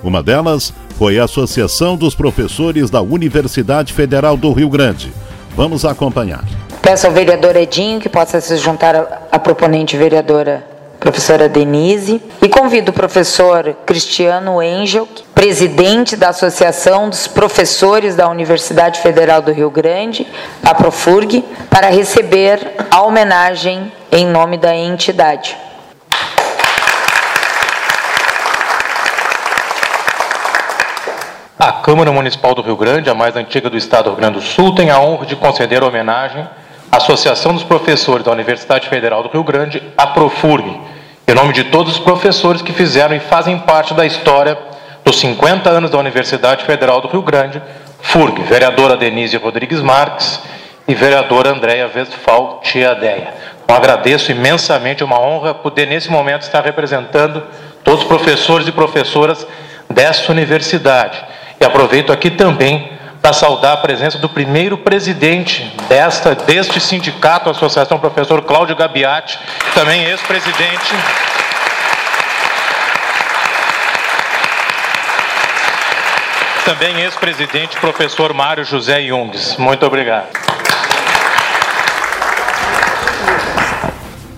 Uma 0.02 0.24
delas 0.24 0.74
foi 0.98 1.20
a 1.20 1.24
Associação 1.24 1.96
dos 1.96 2.16
Professores 2.16 2.90
da 2.90 3.00
Universidade 3.00 3.92
Federal 3.92 4.36
do 4.36 4.52
Rio 4.52 4.68
Grande. 4.68 5.12
Vamos 5.54 5.84
acompanhar. 5.84 6.44
Peço 6.88 7.06
ao 7.06 7.12
vereador 7.12 7.54
Edinho 7.54 8.00
que 8.00 8.08
possa 8.08 8.40
se 8.40 8.56
juntar 8.56 9.26
à 9.30 9.38
proponente 9.38 9.94
vereadora 9.94 10.64
professora 10.98 11.46
Denise 11.46 12.18
e 12.40 12.48
convido 12.48 12.92
o 12.92 12.94
professor 12.94 13.76
Cristiano 13.84 14.62
Engel, 14.62 15.06
é 15.14 15.22
presidente 15.34 16.16
da 16.16 16.30
Associação 16.30 17.10
dos 17.10 17.26
Professores 17.26 18.16
da 18.16 18.26
Universidade 18.30 19.00
Federal 19.00 19.42
do 19.42 19.52
Rio 19.52 19.68
Grande, 19.68 20.26
a 20.64 20.74
Profurg, 20.74 21.44
para 21.68 21.90
receber 21.90 22.58
a 22.90 23.02
homenagem 23.02 23.92
em 24.10 24.24
nome 24.26 24.56
da 24.56 24.74
entidade. 24.74 25.58
A 31.58 31.70
Câmara 31.70 32.10
Municipal 32.10 32.54
do 32.54 32.62
Rio 32.62 32.78
Grande, 32.78 33.10
a 33.10 33.14
mais 33.14 33.36
antiga 33.36 33.68
do 33.68 33.76
Estado 33.76 34.04
do 34.04 34.10
Rio 34.12 34.16
Grande 34.20 34.38
do 34.38 34.40
Sul, 34.40 34.74
tem 34.74 34.90
a 34.90 34.98
honra 34.98 35.26
de 35.26 35.36
conceder 35.36 35.84
homenagem 35.84 36.48
Associação 36.90 37.52
dos 37.52 37.62
Professores 37.62 38.24
da 38.24 38.32
Universidade 38.32 38.88
Federal 38.88 39.22
do 39.22 39.28
Rio 39.28 39.44
Grande, 39.44 39.82
a 39.96 40.06
Profurg, 40.06 40.80
em 41.26 41.34
nome 41.34 41.52
de 41.52 41.64
todos 41.64 41.92
os 41.92 41.98
professores 41.98 42.62
que 42.62 42.72
fizeram 42.72 43.14
e 43.14 43.20
fazem 43.20 43.58
parte 43.58 43.92
da 43.92 44.06
história 44.06 44.56
dos 45.04 45.20
50 45.20 45.68
anos 45.68 45.90
da 45.90 45.98
Universidade 45.98 46.64
Federal 46.64 47.00
do 47.00 47.08
Rio 47.08 47.22
Grande, 47.22 47.62
FURG, 48.00 48.42
vereadora 48.42 48.96
Denise 48.96 49.36
Rodrigues 49.36 49.80
Marques 49.80 50.40
e 50.86 50.94
vereadora 50.94 51.50
Andréia 51.50 51.90
Westphal 51.94 52.60
Tiadeia. 52.62 53.34
Eu 53.68 53.74
agradeço 53.74 54.32
imensamente, 54.32 55.02
é 55.02 55.06
uma 55.06 55.20
honra 55.20 55.52
poder 55.52 55.86
nesse 55.86 56.10
momento 56.10 56.42
estar 56.42 56.64
representando 56.64 57.42
todos 57.84 58.00
os 58.00 58.08
professores 58.08 58.66
e 58.66 58.72
professoras 58.72 59.46
desta 59.90 60.32
universidade. 60.32 61.22
E 61.60 61.64
aproveito 61.64 62.10
aqui 62.10 62.30
também 62.30 62.90
para 63.28 63.34
saudar 63.34 63.74
a 63.74 63.76
presença 63.76 64.16
do 64.16 64.26
primeiro 64.26 64.78
presidente 64.78 65.70
desta, 65.86 66.34
deste 66.34 66.80
sindicato, 66.80 67.50
a 67.50 67.52
Associação 67.52 67.98
Professor 67.98 68.40
Cláudio 68.40 68.74
Gabiati, 68.74 69.38
também 69.74 70.02
ex-presidente. 70.04 70.94
Também 76.64 77.02
ex-presidente, 77.02 77.76
professor 77.76 78.32
Mário 78.32 78.64
José 78.64 79.02
Jungs. 79.06 79.58
Muito 79.58 79.84
obrigado. 79.84 80.28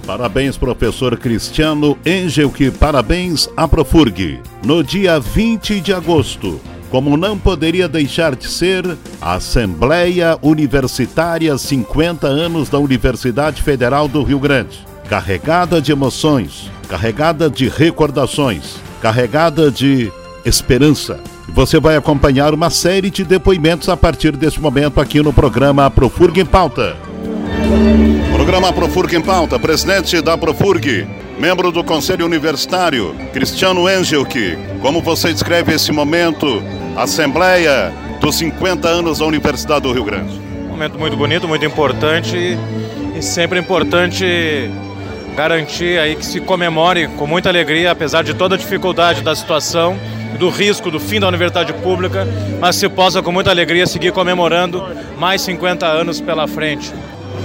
Parabéns, 0.04 0.58
professor 0.58 1.16
Cristiano 1.16 1.96
Engelke. 2.04 2.72
Parabéns 2.72 3.48
à 3.56 3.68
Profurg. 3.68 4.42
No 4.64 4.82
dia 4.82 5.20
20 5.20 5.80
de 5.80 5.94
agosto, 5.94 6.60
como 6.90 7.16
não 7.16 7.38
poderia 7.38 7.88
deixar 7.88 8.34
de 8.34 8.48
ser, 8.48 8.84
a 9.20 9.34
Assembleia 9.34 10.36
Universitária 10.42 11.56
50 11.56 12.26
anos 12.26 12.68
da 12.68 12.78
Universidade 12.78 13.62
Federal 13.62 14.08
do 14.08 14.22
Rio 14.22 14.40
Grande. 14.40 14.84
Carregada 15.08 15.80
de 15.80 15.92
emoções, 15.92 16.70
carregada 16.88 17.48
de 17.48 17.68
recordações, 17.68 18.76
carregada 19.00 19.70
de 19.70 20.12
esperança. 20.44 21.20
Você 21.48 21.80
vai 21.80 21.96
acompanhar 21.96 22.54
uma 22.54 22.70
série 22.70 23.10
de 23.10 23.24
depoimentos 23.24 23.88
a 23.88 23.96
partir 23.96 24.36
desse 24.36 24.60
momento 24.60 25.00
aqui 25.00 25.20
no 25.20 25.32
programa 25.32 25.90
Profurg 25.90 26.40
em 26.40 26.46
Pauta. 26.46 26.96
Programa 28.32 28.72
Profurg 28.72 29.14
em 29.14 29.20
Pauta, 29.20 29.58
presidente 29.58 30.20
da 30.20 30.36
Profurg, 30.36 31.06
membro 31.38 31.70
do 31.70 31.84
Conselho 31.84 32.26
Universitário, 32.26 33.14
Cristiano 33.32 33.88
Engelke. 33.88 34.58
Como 34.80 35.00
você 35.00 35.32
descreve 35.32 35.72
esse 35.74 35.92
momento, 35.92 36.62
Assembleia 36.96 37.92
dos 38.20 38.36
50 38.36 38.88
anos 38.88 39.18
da 39.18 39.26
Universidade 39.26 39.82
do 39.82 39.92
Rio 39.92 40.04
Grande? 40.04 40.38
Um 40.64 40.68
momento 40.68 40.98
muito 40.98 41.16
bonito, 41.16 41.48
muito 41.48 41.64
importante 41.64 42.58
e 43.16 43.22
sempre 43.22 43.58
importante 43.58 44.70
garantir 45.36 45.98
aí 45.98 46.16
que 46.16 46.24
se 46.24 46.40
comemore 46.40 47.08
com 47.08 47.26
muita 47.26 47.48
alegria, 47.48 47.90
apesar 47.90 48.22
de 48.22 48.34
toda 48.34 48.54
a 48.54 48.58
dificuldade 48.58 49.22
da 49.22 49.34
situação, 49.34 49.98
do 50.38 50.48
risco 50.48 50.90
do 50.90 50.98
fim 50.98 51.20
da 51.20 51.28
universidade 51.28 51.72
pública, 51.74 52.26
mas 52.60 52.76
se 52.76 52.88
possa 52.88 53.22
com 53.22 53.30
muita 53.30 53.50
alegria 53.50 53.86
seguir 53.86 54.12
comemorando 54.12 54.82
mais 55.18 55.42
50 55.42 55.86
anos 55.86 56.20
pela 56.20 56.46
frente. 56.46 56.92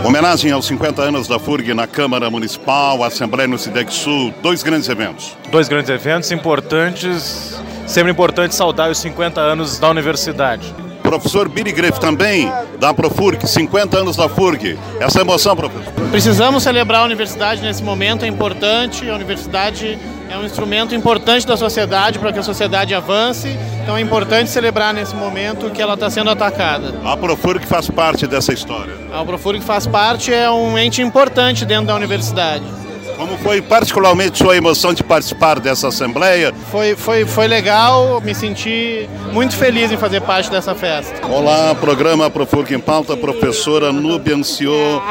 Homenagem 0.03 0.51
aos 0.51 0.65
50 0.65 1.01
anos 1.01 1.27
da 1.27 1.39
FURG 1.39 1.73
na 1.73 1.87
Câmara 1.87 2.29
Municipal, 2.29 3.03
Assembleia 3.03 3.47
no 3.47 3.57
Cidec 3.57 3.93
Sul, 3.93 4.33
dois 4.41 4.61
grandes 4.61 4.87
eventos. 4.89 5.35
Dois 5.49 5.67
grandes 5.67 5.89
eventos 5.89 6.31
importantes, 6.31 7.59
sempre 7.87 8.11
importante 8.11 8.53
saudar 8.53 8.91
os 8.91 8.97
50 8.99 9.41
anos 9.41 9.79
da 9.79 9.89
universidade. 9.89 10.73
Professor 11.01 11.47
Billy 11.47 11.71
Greff 11.71 11.99
também, 11.99 12.51
da 12.79 12.93
Profurg, 12.93 13.47
50 13.47 13.99
anos 13.99 14.15
da 14.15 14.27
FURG. 14.27 14.77
Essa 14.99 15.21
emoção, 15.21 15.55
professor? 15.55 15.93
Precisamos 16.09 16.63
celebrar 16.63 17.01
a 17.01 17.05
universidade 17.05 17.61
nesse 17.61 17.83
momento, 17.83 18.25
é 18.25 18.27
importante. 18.27 19.07
A 19.09 19.15
universidade 19.15 19.99
é 20.30 20.38
um 20.38 20.43
instrumento 20.43 20.93
importante 20.95 21.45
da 21.45 21.55
sociedade 21.55 22.19
para 22.19 22.32
que 22.34 22.39
a 22.39 22.43
sociedade 22.43 22.93
avance. 22.93 23.57
Então 23.84 23.97
é 23.97 24.01
importante 24.01 24.49
celebrar 24.49 24.93
nesse 24.93 25.15
momento 25.15 25.69
que 25.69 25.82
ela 25.82 25.93
está 25.93 26.09
sendo 26.09 26.30
atacada. 26.30 26.93
A 27.03 27.15
Profurg 27.15 27.65
faz 27.65 27.89
parte 27.89 28.28
dessa 28.28 28.53
história. 28.53 28.93
A 29.13 29.23
Profurg 29.23 29.61
faz 29.61 29.86
parte, 29.86 30.34
é 30.34 30.49
um 30.49 30.78
ente 30.78 31.01
importante 31.01 31.65
dentro 31.65 31.88
da 31.88 31.95
universidade. 31.95 32.84
Como 33.18 33.38
foi 33.38 33.61
particularmente 33.61 34.38
sua 34.38 34.57
emoção 34.57 34.93
de 34.93 35.03
participar 35.03 35.59
dessa 35.59 35.88
assembleia? 35.88 36.53
Foi, 36.70 36.95
foi, 36.95 37.26
foi 37.26 37.47
legal, 37.47 38.20
me 38.20 38.36
senti 38.36 39.09
muito 39.32 39.55
feliz 39.55 39.89
em 39.91 39.97
fazer 39.97 40.22
parte 40.22 40.51
dessa 40.51 40.76
festa. 40.76 41.26
Olá, 41.26 41.74
programa 41.76 42.30
Profurg 42.30 42.74
em 42.74 42.80
Pauta, 42.80 43.16
professora 43.16 43.91
Nubia 43.93 44.36
Anciou, 44.36 45.01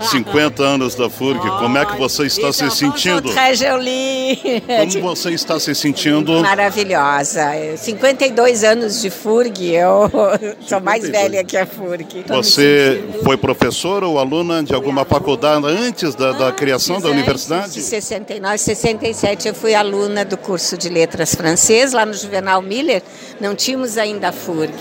50 0.00 0.62
anos 0.62 0.94
da 0.94 1.08
FURG. 1.08 1.40
Como 1.58 1.78
é 1.78 1.86
que 1.86 1.96
você 1.96 2.24
está 2.24 2.52
se 2.52 2.70
sentindo? 2.70 3.30
Très 3.30 3.58
jolie. 3.58 4.62
Como 4.92 5.14
você 5.14 5.30
está 5.30 5.58
se 5.58 5.74
sentindo? 5.74 6.42
Maravilhosa. 6.42 7.76
52 7.76 8.62
anos 8.62 9.00
de 9.00 9.08
FURG, 9.08 9.72
eu 9.72 10.10
sou 10.66 10.80
mais 10.80 11.08
velha 11.08 11.42
que 11.42 11.56
a 11.56 11.66
FURG. 11.66 12.24
Você 12.28 13.02
foi 13.22 13.38
professora 13.38 14.06
ou 14.06 14.18
aluna 14.18 14.62
de 14.62 14.74
alguma 14.74 15.04
faculdade 15.04 15.66
antes 15.66 16.14
da, 16.14 16.32
da 16.32 16.52
criação 16.52 17.00
da 17.00 17.08
universidade? 17.08 17.53
De 17.62 17.80
69, 17.80 18.58
67 18.58 19.48
eu 19.48 19.54
fui 19.54 19.74
aluna 19.74 20.24
do 20.24 20.36
curso 20.36 20.76
de 20.76 20.88
letras 20.88 21.34
francês 21.34 21.92
lá 21.92 22.04
no 22.04 22.14
Juvenal 22.14 22.60
Miller, 22.62 23.02
não 23.40 23.54
tínhamos 23.54 23.96
ainda 23.98 24.28
a 24.28 24.32
FURG. 24.32 24.74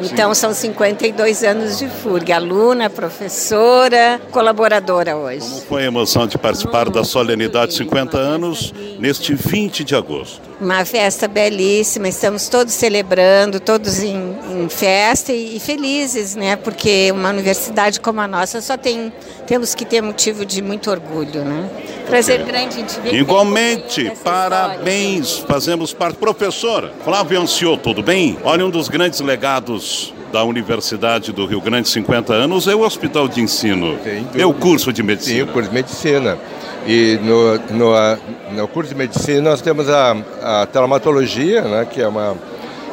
Então 0.00 0.34
são 0.34 0.52
52 0.52 1.44
anos 1.44 1.78
de 1.78 1.88
FURG, 1.88 2.32
aluna, 2.32 2.88
professora, 2.88 4.20
colaboradora 4.30 5.16
hoje. 5.16 5.40
Como 5.40 5.60
foi 5.62 5.82
a 5.82 5.86
emoção 5.86 6.26
de 6.26 6.38
participar 6.38 6.88
da 6.88 7.04
solenidade 7.04 7.74
50 7.74 8.16
anos 8.18 8.72
neste 8.98 9.34
20 9.34 9.84
de 9.84 9.94
agosto? 9.94 10.40
Uma 10.60 10.84
festa 10.84 11.28
belíssima, 11.28 12.08
estamos 12.08 12.48
todos 12.48 12.72
celebrando, 12.72 13.60
todos 13.60 14.02
em, 14.02 14.36
em 14.62 14.68
festa 14.68 15.32
e, 15.32 15.56
e, 15.56 15.60
felizes, 15.60 16.34
né? 16.34 16.56
Porque 16.56 17.10
uma 17.12 17.30
universidade 17.30 18.00
como 18.00 18.20
a 18.20 18.28
nossa 18.28 18.60
só 18.60 18.76
tem 18.76 19.12
temos 19.46 19.74
que 19.74 19.84
ter 19.84 20.00
motivo 20.00 20.46
de 20.46 20.62
muito 20.62 20.90
orgulho, 20.90 21.44
né? 21.44 21.68
Prazer 22.06 22.42
grande 22.44 22.80
em 22.80 22.84
te 22.84 23.00
ver. 23.00 23.14
Igualmente, 23.14 24.10
parabéns, 24.22 25.38
fazemos 25.38 25.92
parte. 25.92 26.16
Professora, 26.16 26.92
Flávio 27.04 27.40
Anciou, 27.40 27.76
tudo 27.76 28.02
bem? 28.02 28.38
Olha, 28.44 28.64
um 28.64 28.70
dos 28.70 28.88
grandes 28.88 29.20
legados 29.20 30.14
da 30.32 30.42
Universidade 30.42 31.30
do 31.30 31.44
Rio 31.44 31.60
Grande, 31.60 31.88
50 31.88 32.32
anos, 32.32 32.66
é 32.66 32.74
o 32.74 32.80
Hospital 32.80 33.28
de 33.28 33.40
Ensino. 33.42 33.98
É 34.34 34.46
o 34.46 34.54
curso 34.54 34.92
de 34.92 35.02
medicina. 35.02 35.44
Sim, 35.44 35.50
o 35.50 35.52
curso 35.52 35.68
de 35.68 35.74
medicina. 35.74 36.38
E 36.86 37.18
no, 37.22 37.58
no, 37.76 38.56
no 38.56 38.68
curso 38.68 38.90
de 38.90 38.96
medicina 38.96 39.50
nós 39.50 39.60
temos 39.60 39.88
a, 39.88 40.16
a 40.42 40.66
traumatologia, 40.66 41.62
né, 41.62 41.86
que 41.88 42.00
é 42.00 42.08
uma, 42.08 42.36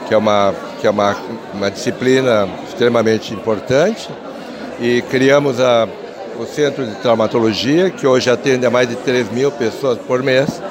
que 0.09 0.13
é 0.15 0.17
uma, 0.17 0.55
que 0.81 0.87
é 0.87 0.89
uma, 0.89 1.15
uma 1.53 1.69
disciplina 1.69 2.49
extremamente 2.67 3.31
importante. 3.31 4.09
E 4.81 5.03
criamos 5.03 5.59
a, 5.59 5.87
o 6.39 6.45
Centro 6.45 6.83
de 6.83 6.95
Traumatologia, 6.95 7.91
que 7.91 8.07
hoje 8.07 8.27
atende 8.27 8.65
a 8.65 8.71
mais 8.71 8.89
de 8.89 8.95
3 8.95 9.31
mil 9.31 9.51
pessoas 9.51 9.99
por 9.99 10.23
mês. 10.23 10.61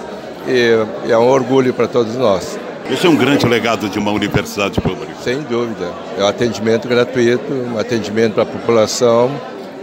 E 0.49 1.09
é 1.09 1.16
um 1.16 1.28
orgulho 1.28 1.72
para 1.72 1.86
todos 1.86 2.16
nós. 2.16 2.59
Esse 2.91 3.07
é 3.07 3.09
um 3.09 3.16
grande 3.16 3.47
legado 3.47 3.89
de 3.89 3.99
uma 3.99 4.11
universidade 4.11 4.80
pública. 4.80 5.12
Sem 5.22 5.43
dúvida. 5.43 5.93
É 6.18 6.24
um 6.24 6.26
atendimento 6.26 6.89
gratuito, 6.89 7.53
um 7.53 7.78
atendimento 7.78 8.34
para 8.34 8.43
a 8.43 8.47
população. 8.47 9.30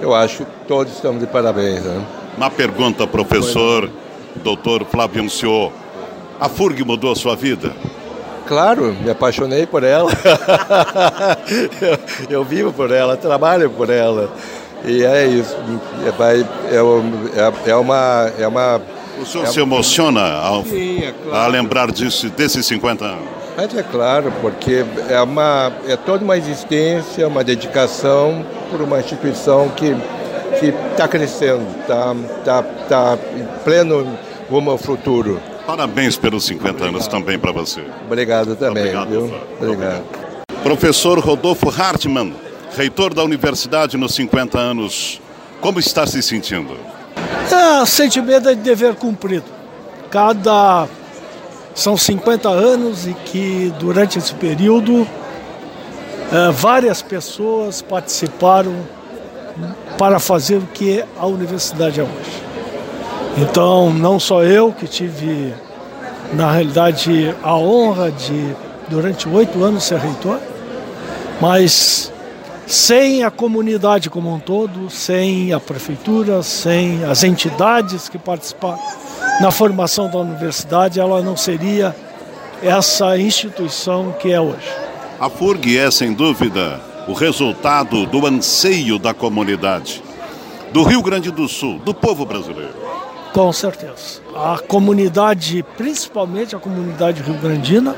Eu 0.01 0.13
acho 0.13 0.43
que 0.43 0.51
todos 0.67 0.91
estamos 0.91 1.21
de 1.21 1.27
parabéns. 1.27 1.81
Né? 1.81 2.05
Uma 2.35 2.51
pergunta, 2.51 3.07
professor, 3.07 3.89
doutor 4.43 4.83
Flávio 4.85 5.23
Anciou. 5.23 5.71
A 6.41 6.49
FURG 6.49 6.83
mudou 6.83 7.13
a 7.13 7.15
sua 7.15 7.35
vida? 7.35 7.71
Claro, 8.47 8.95
me 9.01 9.09
apaixonei 9.09 9.65
por 9.65 9.83
ela. 9.83 10.11
eu, 11.81 11.97
eu, 12.39 12.43
vivo 12.43 12.71
por 12.71 12.91
ela, 12.91 13.17
trabalho 13.17 13.69
por 13.69 13.89
ela. 13.89 14.31
E 14.83 15.03
é 15.03 15.25
isso. 15.25 15.55
É, 16.69 16.75
é, 16.75 17.71
é 17.71 17.75
uma. 17.75 18.31
É 18.37 18.47
uma 18.47 18.81
o 19.19 19.25
senhor 19.25 19.45
é 19.45 19.47
se 19.47 19.61
emociona 19.61 20.33
ao, 20.33 20.65
sim, 20.65 21.01
é 21.01 21.13
claro. 21.23 21.37
a 21.37 21.47
lembrar 21.47 21.89
disso, 21.89 22.29
desses 22.29 22.65
50 22.65 23.05
anos? 23.05 23.23
Mas 23.55 23.73
é 23.73 23.81
claro, 23.81 24.33
porque 24.41 24.83
é, 25.09 25.21
uma, 25.21 25.71
é 25.87 25.95
toda 25.95 26.21
uma 26.21 26.35
existência, 26.35 27.25
uma 27.25 27.41
dedicação 27.41 28.45
por 28.69 28.81
uma 28.81 28.99
instituição 28.99 29.69
que 29.69 29.95
que 30.59 30.67
está 30.91 31.07
crescendo, 31.07 31.65
está 31.81 32.15
tá, 32.43 32.63
tá 32.87 33.17
em 33.35 33.45
pleno 33.63 34.17
rumo 34.49 34.71
ao 34.71 34.77
futuro. 34.77 35.39
Parabéns 35.65 36.17
pelos 36.17 36.45
50 36.45 36.69
Obrigado. 36.69 36.95
anos 36.95 37.07
também 37.07 37.39
para 37.39 37.51
você. 37.51 37.83
Obrigado 38.05 38.55
também. 38.55 38.83
Obrigado. 38.83 39.09
Viu? 39.09 39.33
Obrigado. 39.59 40.03
Professor 40.63 41.19
Rodolfo 41.19 41.69
Hartmann, 41.69 42.33
reitor 42.75 43.13
da 43.13 43.23
universidade 43.23 43.97
nos 43.97 44.13
50 44.15 44.59
anos, 44.59 45.21
como 45.61 45.79
está 45.79 46.05
se 46.05 46.21
sentindo? 46.21 46.77
É, 47.51 47.85
sentimento 47.85 48.49
de 48.49 48.55
dever 48.55 48.95
cumprido. 48.95 49.45
Cada. 50.09 50.87
São 51.73 51.97
50 51.97 52.47
anos 52.47 53.05
e 53.05 53.13
que 53.13 53.73
durante 53.79 54.17
esse 54.17 54.33
período 54.33 55.05
eh, 56.31 56.51
várias 56.51 57.01
pessoas 57.01 57.81
participaram 57.81 58.73
para 59.97 60.19
fazer 60.19 60.55
o 60.57 60.67
que 60.73 61.03
a 61.19 61.25
universidade 61.25 61.99
é 61.99 62.03
hoje. 62.03 62.44
Então, 63.37 63.93
não 63.93 64.17
só 64.19 64.43
eu 64.43 64.71
que 64.71 64.87
tive, 64.87 65.53
na 66.33 66.51
realidade, 66.51 67.35
a 67.43 67.55
honra 67.57 68.09
de, 68.09 68.55
durante 68.87 69.27
oito 69.27 69.61
anos, 69.61 69.83
ser 69.83 69.99
reitor, 69.99 70.39
mas 71.41 72.11
sem 72.65 73.23
a 73.23 73.29
comunidade 73.29 74.09
como 74.09 74.33
um 74.33 74.39
todo, 74.39 74.89
sem 74.89 75.51
a 75.51 75.59
prefeitura, 75.59 76.41
sem 76.41 77.03
as 77.03 77.23
entidades 77.23 78.07
que 78.07 78.17
participaram 78.17 78.79
na 79.41 79.51
formação 79.51 80.09
da 80.09 80.17
universidade, 80.17 80.99
ela 80.99 81.21
não 81.21 81.35
seria 81.35 81.93
essa 82.63 83.17
instituição 83.17 84.15
que 84.17 84.31
é 84.31 84.39
hoje. 84.39 84.67
A 85.19 85.29
FURG 85.29 85.77
é, 85.77 85.91
sem 85.91 86.13
dúvida, 86.13 86.79
o 87.05 87.13
resultado 87.13 88.05
do 88.05 88.25
anseio 88.25 88.97
da 88.97 89.13
comunidade, 89.13 90.01
do 90.71 90.83
Rio 90.83 91.01
Grande 91.01 91.31
do 91.31 91.49
Sul, 91.49 91.79
do 91.79 91.93
povo 91.93 92.25
brasileiro. 92.25 92.84
Com 93.35 93.51
certeza. 93.51 94.21
A 94.33 94.57
comunidade, 94.65 95.61
principalmente 95.75 96.55
a 96.55 96.57
comunidade 96.57 97.21
rio-grandina, 97.21 97.93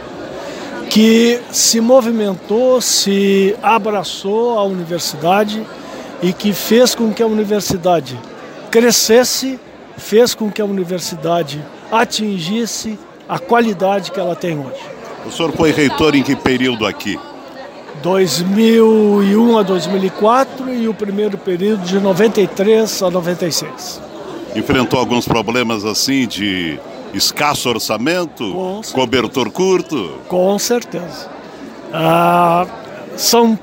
que 0.89 1.39
se 1.51 1.79
movimentou, 1.79 2.81
se 2.81 3.55
abraçou 3.61 4.57
à 4.57 4.63
universidade 4.63 5.63
e 6.23 6.33
que 6.33 6.53
fez 6.53 6.95
com 6.95 7.13
que 7.13 7.21
a 7.21 7.27
universidade 7.27 8.19
crescesse, 8.71 9.59
fez 9.95 10.33
com 10.33 10.49
que 10.49 10.59
a 10.59 10.65
universidade 10.65 11.63
atingisse 11.91 12.97
a 13.29 13.37
qualidade 13.37 14.11
que 14.11 14.19
ela 14.19 14.35
tem 14.35 14.57
hoje. 14.57 14.81
O 15.23 15.31
senhor 15.31 15.51
foi 15.51 15.69
reitor 15.69 16.15
em 16.15 16.23
que 16.23 16.35
período 16.35 16.83
aqui? 16.83 17.19
2001 18.01 19.55
a 19.55 19.61
2004 19.61 20.73
e 20.73 20.87
o 20.87 20.95
primeiro 20.95 21.37
período 21.37 21.83
de 21.83 21.99
93 21.99 23.03
a 23.03 23.11
96. 23.11 24.06
Enfrentou 24.55 24.99
alguns 24.99 25.27
problemas 25.27 25.85
assim 25.85 26.27
de 26.27 26.79
escasso 27.13 27.69
orçamento, 27.69 28.81
cobertor 28.93 29.51
curto? 29.51 30.19
Com 30.27 30.57
certeza. 30.59 31.29
Ah, 31.93 32.65
são, 33.15 33.57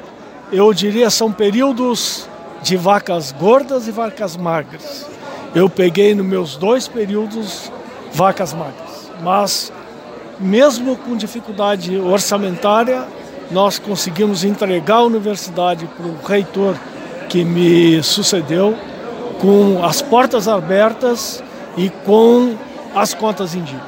eu 0.52 0.72
diria, 0.72 1.10
são 1.10 1.30
períodos 1.30 2.28
de 2.62 2.76
vacas 2.76 3.32
gordas 3.32 3.86
e 3.86 3.90
vacas 3.90 4.36
magras. 4.36 5.06
Eu 5.54 5.68
peguei 5.68 6.14
nos 6.14 6.26
meus 6.26 6.56
dois 6.56 6.88
períodos 6.88 7.70
vacas 8.12 8.52
magras, 8.52 9.10
mas 9.22 9.72
mesmo 10.40 10.96
com 10.96 11.16
dificuldade 11.16 11.96
orçamentária, 11.96 13.06
nós 13.50 13.78
conseguimos 13.78 14.44
entregar 14.44 14.96
a 14.96 15.02
universidade 15.04 15.86
para 15.86 16.06
o 16.06 16.16
reitor 16.24 16.76
que 17.28 17.44
me 17.44 18.02
sucedeu 18.02 18.76
com 19.44 19.84
as 19.84 20.00
portas 20.00 20.48
abertas 20.48 21.44
e 21.76 21.90
com 21.90 22.54
as 22.94 23.12
contas 23.12 23.54
em 23.54 23.62
dia. 23.62 23.82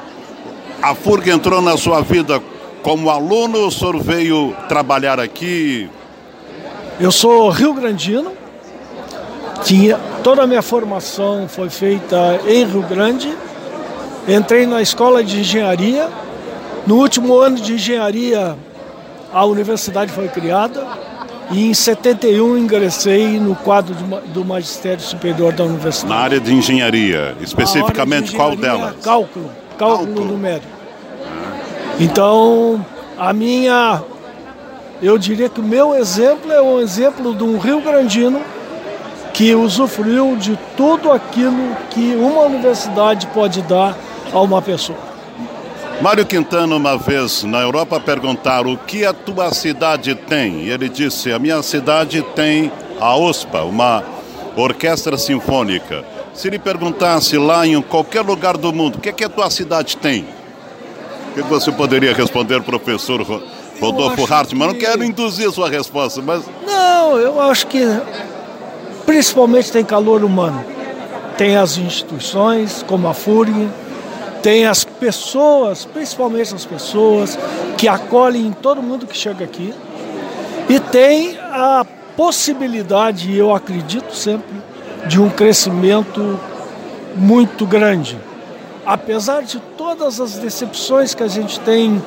A 0.83 0.93
FURG 0.93 1.31
entrou 1.31 1.63
na 1.63 1.75
sua 1.75 2.01
vida 2.01 2.39
como 2.83 3.09
aluno, 3.09 3.65
o 3.65 3.71
senhor 3.71 3.99
veio 3.99 4.55
trabalhar 4.69 5.19
aqui? 5.19 5.89
Eu 6.99 7.11
sou 7.11 7.49
rio-grandino, 7.49 8.33
tinha, 9.63 9.99
toda 10.23 10.43
a 10.43 10.47
minha 10.47 10.61
formação 10.61 11.47
foi 11.47 11.71
feita 11.71 12.39
em 12.47 12.63
Rio 12.63 12.83
Grande, 12.83 13.35
entrei 14.27 14.67
na 14.67 14.79
escola 14.79 15.23
de 15.23 15.39
engenharia, 15.39 16.07
no 16.85 16.97
último 16.97 17.35
ano 17.35 17.55
de 17.55 17.73
engenharia 17.73 18.55
a 19.33 19.43
universidade 19.43 20.11
foi 20.11 20.27
criada 20.27 20.85
e 21.51 21.69
em 21.69 21.73
71 21.73 22.57
ingressei 22.57 23.39
no 23.39 23.55
quadro 23.55 23.95
do 24.33 24.43
Magistério 24.43 24.99
Superior 24.99 25.53
da 25.53 25.63
Universidade. 25.63 26.13
Na 26.13 26.19
área 26.19 26.39
de 26.39 26.53
engenharia, 26.53 27.35
especificamente 27.41 28.29
de 28.29 28.35
engenharia, 28.35 28.57
qual 28.57 28.79
delas? 28.79 28.95
Cálculo, 29.03 29.49
cálculo, 29.77 30.07
cálculo. 30.07 30.25
numérico. 30.25 30.67
Então, 31.99 32.85
a 33.17 33.33
minha, 33.33 34.03
eu 35.01 35.17
diria 35.17 35.49
que 35.49 35.59
o 35.59 35.63
meu 35.63 35.95
exemplo 35.95 36.51
é 36.51 36.61
um 36.61 36.79
exemplo 36.79 37.33
de 37.33 37.43
um 37.43 37.57
Rio 37.57 37.81
Grandino 37.81 38.41
que 39.33 39.53
usufruiu 39.53 40.35
de 40.35 40.57
tudo 40.75 41.11
aquilo 41.11 41.75
que 41.91 42.15
uma 42.15 42.41
universidade 42.41 43.27
pode 43.27 43.61
dar 43.61 43.95
a 44.33 44.41
uma 44.41 44.61
pessoa. 44.61 44.97
Mário 46.01 46.25
Quintana, 46.27 46.75
uma 46.75 46.95
vez 46.95 47.43
na 47.43 47.59
Europa, 47.59 47.99
perguntaram 47.99 48.71
o 48.71 48.77
que 48.77 49.03
a 49.03 49.11
tua 49.13 49.51
cidade 49.51 50.13
tem. 50.13 50.65
E 50.65 50.69
ele 50.69 50.87
disse: 50.87 51.33
A 51.33 51.39
minha 51.39 51.61
cidade 51.63 52.21
tem 52.35 52.71
a 52.99 53.15
OSPA, 53.15 53.63
uma 53.63 54.03
orquestra 54.55 55.17
sinfônica. 55.17 56.05
Se 56.33 56.47
ele 56.47 56.59
perguntasse 56.59 57.35
lá 57.37 57.65
em 57.65 57.81
qualquer 57.81 58.21
lugar 58.21 58.57
do 58.57 58.71
mundo, 58.71 58.97
o 58.97 59.01
que, 59.01 59.09
é 59.09 59.11
que 59.11 59.23
a 59.23 59.29
tua 59.29 59.49
cidade 59.49 59.97
tem? 59.97 60.27
O 61.31 61.33
que 61.33 61.41
você 61.41 61.71
poderia 61.71 62.13
responder, 62.13 62.61
professor 62.61 63.21
Rodolfo 63.81 64.31
Hartmann? 64.31 64.69
Que... 64.69 64.73
Não 64.73 64.79
quero 64.79 65.03
induzir 65.03 65.49
a 65.49 65.51
sua 65.51 65.67
resposta, 65.67 66.21
mas. 66.21 66.43
Não, 66.65 67.17
eu 67.17 67.41
acho 67.41 67.65
que 67.65 67.81
principalmente 69.03 69.71
tem 69.71 69.83
calor 69.83 70.23
humano. 70.23 70.63
Tem 71.37 71.57
as 71.57 71.77
instituições, 71.77 72.83
como 72.87 73.07
a 73.07 73.13
FURG, 73.15 73.67
tem 74.41 74.65
as 74.65 74.83
pessoas, 74.83 75.85
principalmente 75.85 76.53
as 76.53 76.65
pessoas 76.65 77.37
que 77.77 77.87
acolhem 77.87 78.55
todo 78.61 78.81
mundo 78.81 79.05
que 79.07 79.17
chega 79.17 79.43
aqui. 79.43 79.73
E 80.69 80.79
tem 80.79 81.37
a 81.39 81.85
possibilidade, 82.15 83.35
eu 83.35 83.53
acredito 83.53 84.13
sempre, 84.15 84.55
de 85.07 85.21
um 85.21 85.29
crescimento 85.29 86.39
muito 87.15 87.65
grande. 87.65 88.17
Apesar 88.85 89.43
de 89.43 89.59
todas 89.77 90.19
as 90.19 90.37
decepções 90.37 91.13
que 91.13 91.23
a 91.23 91.27
gente 91.27 91.59
tem 91.59 92.01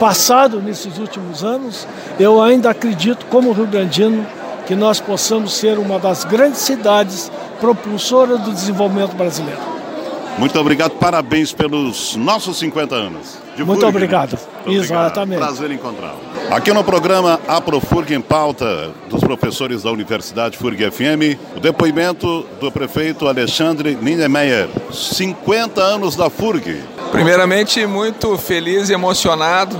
passado 0.00 0.60
nesses 0.60 0.98
últimos 0.98 1.44
anos, 1.44 1.86
eu 2.18 2.42
ainda 2.42 2.70
acredito, 2.70 3.26
como 3.26 3.52
Rio 3.52 3.66
Grandino, 3.66 4.26
que 4.66 4.74
nós 4.74 5.00
possamos 5.00 5.54
ser 5.54 5.78
uma 5.78 5.98
das 5.98 6.24
grandes 6.24 6.60
cidades 6.60 7.30
propulsoras 7.60 8.40
do 8.40 8.52
desenvolvimento 8.52 9.14
brasileiro. 9.14 9.75
Muito 10.38 10.58
obrigado, 10.58 10.92
parabéns 10.92 11.52
pelos 11.52 12.14
nossos 12.14 12.58
50 12.58 12.94
anos. 12.94 13.38
Muito 13.56 13.80
Furg, 13.80 13.86
obrigado. 13.86 14.32
Né? 14.32 14.38
Muito 14.66 14.82
Exatamente. 14.82 15.42
Obrigado. 15.42 15.56
Prazer 15.56 15.70
encontrá-lo. 15.70 16.20
Aqui 16.50 16.72
no 16.72 16.84
programa 16.84 17.40
Aprofurg 17.48 18.14
em 18.14 18.20
Pauta, 18.20 18.90
dos 19.08 19.20
professores 19.20 19.82
da 19.82 19.90
Universidade 19.90 20.58
FURG 20.58 20.90
FM, 20.90 21.38
o 21.56 21.60
depoimento 21.60 22.46
do 22.60 22.70
prefeito 22.70 23.26
Alexandre 23.26 23.94
Lindemeyer. 24.00 24.68
50 24.92 25.80
anos 25.80 26.14
da 26.14 26.28
FURG. 26.28 26.82
Primeiramente, 27.10 27.86
muito 27.86 28.36
feliz 28.36 28.90
e 28.90 28.92
emocionado 28.92 29.76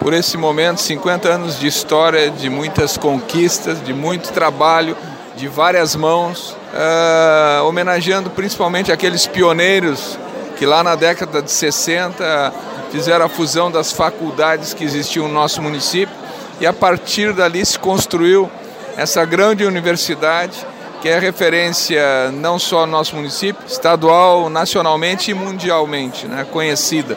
por 0.00 0.12
esse 0.12 0.36
momento, 0.36 0.80
50 0.80 1.28
anos 1.28 1.60
de 1.60 1.68
história, 1.68 2.30
de 2.30 2.50
muitas 2.50 2.96
conquistas, 2.96 3.82
de 3.84 3.92
muito 3.92 4.32
trabalho, 4.32 4.96
de 5.36 5.46
várias 5.46 5.94
mãos, 5.94 6.56
uh, 6.72 7.66
homenageando 7.66 8.30
principalmente 8.30 8.92
aqueles 8.92 9.26
pioneiros 9.26 10.18
que 10.56 10.66
lá 10.66 10.82
na 10.82 10.94
década 10.94 11.40
de 11.40 11.50
60 11.50 12.52
fizeram 12.90 13.24
a 13.24 13.28
fusão 13.28 13.70
das 13.70 13.92
faculdades 13.92 14.74
que 14.74 14.84
existiam 14.84 15.28
no 15.28 15.34
nosso 15.34 15.62
município 15.62 16.14
e 16.60 16.66
a 16.66 16.72
partir 16.72 17.32
dali 17.32 17.64
se 17.64 17.78
construiu 17.78 18.50
essa 18.96 19.24
grande 19.24 19.64
universidade 19.64 20.66
que 21.00 21.08
é 21.08 21.18
referência 21.18 22.30
não 22.32 22.58
só 22.58 22.84
no 22.84 22.92
nosso 22.92 23.16
município, 23.16 23.64
estadual, 23.66 24.50
nacionalmente 24.50 25.30
e 25.30 25.34
mundialmente, 25.34 26.26
né, 26.26 26.46
conhecida 26.50 27.16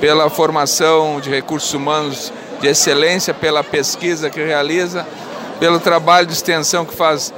pela 0.00 0.28
formação 0.28 1.18
de 1.18 1.30
recursos 1.30 1.72
humanos 1.72 2.32
de 2.60 2.68
excelência, 2.68 3.32
pela 3.32 3.64
pesquisa 3.64 4.28
que 4.28 4.42
realiza, 4.42 5.06
pelo 5.58 5.80
trabalho 5.80 6.26
de 6.26 6.34
extensão 6.34 6.84
que 6.84 6.94
faz 6.94 7.32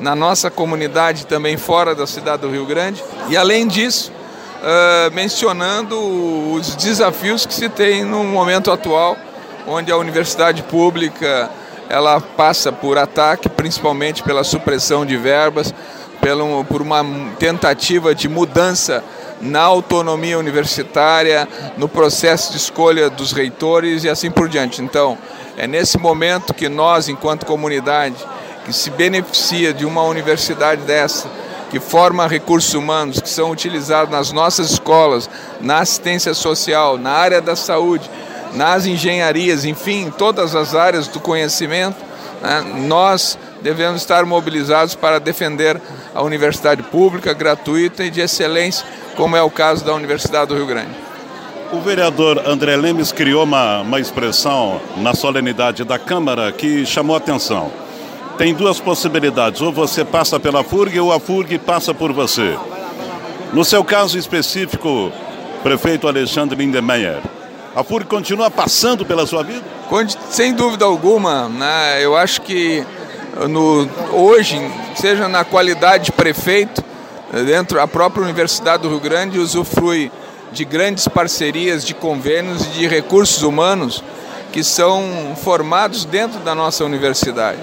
na 0.00 0.16
nossa 0.16 0.50
comunidade 0.50 1.26
também 1.26 1.56
fora 1.56 1.94
da 1.94 2.06
cidade 2.06 2.42
do 2.42 2.50
Rio 2.50 2.64
Grande. 2.64 3.02
E 3.28 3.36
além 3.36 3.68
disso, 3.68 4.10
uh, 4.10 5.14
mencionando 5.14 5.96
os 6.52 6.74
desafios 6.74 7.44
que 7.44 7.54
se 7.54 7.68
tem 7.68 8.04
no 8.04 8.24
momento 8.24 8.72
atual, 8.72 9.16
onde 9.66 9.92
a 9.92 9.96
universidade 9.96 10.62
pública 10.62 11.50
ela 11.88 12.20
passa 12.20 12.72
por 12.72 12.96
ataque, 12.96 13.48
principalmente 13.48 14.22
pela 14.22 14.42
supressão 14.44 15.04
de 15.04 15.16
verbas, 15.16 15.74
pelo, 16.20 16.64
por 16.64 16.80
uma 16.80 17.04
tentativa 17.38 18.14
de 18.14 18.28
mudança 18.28 19.02
na 19.40 19.62
autonomia 19.62 20.38
universitária, 20.38 21.48
no 21.76 21.88
processo 21.88 22.52
de 22.52 22.58
escolha 22.58 23.08
dos 23.08 23.32
reitores 23.32 24.04
e 24.04 24.08
assim 24.08 24.30
por 24.30 24.48
diante. 24.48 24.82
Então, 24.82 25.18
é 25.56 25.66
nesse 25.66 25.98
momento 25.98 26.54
que 26.54 26.68
nós, 26.68 27.08
enquanto 27.08 27.46
comunidade, 27.46 28.16
que 28.64 28.72
se 28.72 28.90
beneficia 28.90 29.72
de 29.72 29.84
uma 29.84 30.02
universidade 30.02 30.82
dessa, 30.82 31.28
que 31.70 31.78
forma 31.78 32.26
recursos 32.26 32.74
humanos 32.74 33.20
que 33.20 33.28
são 33.28 33.50
utilizados 33.50 34.10
nas 34.10 34.32
nossas 34.32 34.72
escolas, 34.72 35.30
na 35.60 35.78
assistência 35.78 36.34
social, 36.34 36.98
na 36.98 37.10
área 37.10 37.40
da 37.40 37.54
saúde, 37.54 38.10
nas 38.54 38.86
engenharias, 38.86 39.64
enfim, 39.64 40.06
em 40.06 40.10
todas 40.10 40.54
as 40.54 40.74
áreas 40.74 41.06
do 41.06 41.20
conhecimento, 41.20 42.10
Né? 42.40 42.64
Nós 42.86 43.38
devemos 43.60 44.00
estar 44.00 44.24
mobilizados 44.24 44.94
para 44.94 45.20
defender 45.20 45.80
a 46.14 46.22
universidade 46.22 46.82
pública, 46.82 47.32
gratuita 47.34 48.04
e 48.04 48.10
de 48.10 48.20
excelência, 48.20 48.84
como 49.14 49.36
é 49.36 49.42
o 49.42 49.50
caso 49.50 49.84
da 49.84 49.94
Universidade 49.94 50.48
do 50.48 50.54
Rio 50.54 50.66
Grande. 50.66 50.90
O 51.72 51.80
vereador 51.80 52.42
André 52.46 52.76
Lemes 52.76 53.12
criou 53.12 53.44
uma, 53.44 53.82
uma 53.82 54.00
expressão 54.00 54.80
na 54.96 55.14
solenidade 55.14 55.84
da 55.84 55.98
Câmara 55.98 56.50
que 56.50 56.84
chamou 56.84 57.14
atenção. 57.14 57.70
Tem 58.40 58.54
duas 58.54 58.80
possibilidades, 58.80 59.60
ou 59.60 59.70
você 59.70 60.02
passa 60.02 60.40
pela 60.40 60.64
FURG 60.64 60.98
ou 60.98 61.12
a 61.12 61.20
FURG 61.20 61.58
passa 61.58 61.92
por 61.92 62.10
você. 62.10 62.56
No 63.52 63.62
seu 63.66 63.84
caso 63.84 64.16
específico, 64.16 65.12
prefeito 65.62 66.08
Alexandre 66.08 66.56
Lindemeyer, 66.56 67.20
a 67.76 67.84
FURG 67.84 68.06
continua 68.06 68.50
passando 68.50 69.04
pela 69.04 69.26
sua 69.26 69.42
vida? 69.42 69.62
Sem 70.30 70.54
dúvida 70.54 70.86
alguma, 70.86 71.50
né? 71.50 72.02
eu 72.02 72.16
acho 72.16 72.40
que 72.40 72.82
no, 73.46 73.86
hoje, 74.10 74.58
seja 74.94 75.28
na 75.28 75.44
qualidade 75.44 76.04
de 76.04 76.12
prefeito, 76.12 76.82
dentro 77.44 77.76
da 77.76 77.86
própria 77.86 78.24
Universidade 78.24 78.84
do 78.84 78.88
Rio 78.88 79.00
Grande 79.00 79.38
usufrui 79.38 80.10
de 80.50 80.64
grandes 80.64 81.06
parcerias, 81.06 81.84
de 81.84 81.92
convênios 81.92 82.64
e 82.64 82.68
de 82.70 82.88
recursos 82.88 83.42
humanos 83.42 84.02
que 84.50 84.64
são 84.64 85.36
formados 85.36 86.06
dentro 86.06 86.40
da 86.40 86.54
nossa 86.54 86.86
universidade. 86.86 87.58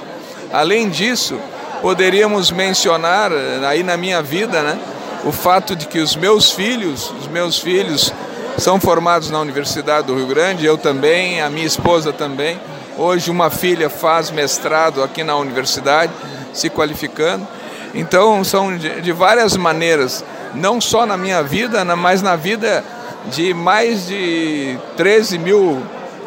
Além 0.51 0.89
disso, 0.89 1.39
poderíamos 1.81 2.51
mencionar 2.51 3.31
aí 3.67 3.83
na 3.83 3.97
minha 3.97 4.21
vida, 4.21 4.61
né, 4.61 4.79
o 5.23 5.31
fato 5.31 5.75
de 5.75 5.87
que 5.87 5.99
os 5.99 6.15
meus 6.15 6.51
filhos, 6.51 7.11
os 7.19 7.27
meus 7.27 7.59
filhos 7.59 8.13
são 8.57 8.79
formados 8.79 9.29
na 9.29 9.39
Universidade 9.39 10.07
do 10.07 10.15
Rio 10.15 10.27
Grande, 10.27 10.65
eu 10.65 10.77
também, 10.77 11.41
a 11.41 11.49
minha 11.49 11.65
esposa 11.65 12.11
também. 12.11 12.59
Hoje 12.97 13.29
uma 13.29 13.51
filha 13.51 13.89
faz 13.89 14.31
mestrado 14.31 15.03
aqui 15.03 15.23
na 15.23 15.35
universidade, 15.35 16.11
se 16.53 16.69
qualificando. 16.69 17.47
Então 17.93 18.43
são 18.43 18.75
de, 18.75 19.01
de 19.01 19.11
várias 19.11 19.55
maneiras, 19.55 20.25
não 20.55 20.81
só 20.81 21.05
na 21.05 21.15
minha 21.15 21.43
vida, 21.43 21.83
mas 21.95 22.21
na 22.21 22.35
vida 22.35 22.83
de 23.27 23.53
mais 23.53 24.07
de 24.07 24.77
13 24.95 25.37
mil 25.37 25.83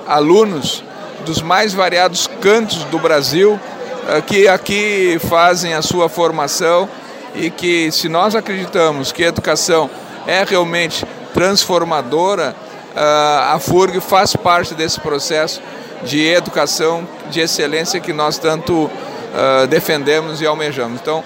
alunos 0.06 0.84
dos 1.24 1.42
mais 1.42 1.72
variados 1.72 2.28
cantos 2.40 2.84
do 2.84 2.98
Brasil 2.98 3.58
eh, 3.58 3.79
que 4.26 4.48
aqui 4.48 5.18
fazem 5.28 5.74
a 5.74 5.82
sua 5.82 6.08
formação 6.08 6.88
e 7.34 7.50
que 7.50 7.90
se 7.92 8.08
nós 8.08 8.34
acreditamos 8.34 9.12
que 9.12 9.24
a 9.24 9.28
educação 9.28 9.88
é 10.26 10.44
realmente 10.44 11.06
transformadora, 11.32 12.54
ah, 12.96 13.52
a 13.54 13.58
FURG 13.58 14.00
faz 14.00 14.34
parte 14.34 14.74
desse 14.74 15.00
processo 15.00 15.60
de 16.04 16.26
educação 16.26 17.06
de 17.30 17.40
excelência 17.40 18.00
que 18.00 18.12
nós 18.12 18.38
tanto 18.38 18.90
ah, 19.34 19.66
defendemos 19.66 20.40
e 20.40 20.46
almejamos. 20.46 21.00
Então, 21.00 21.22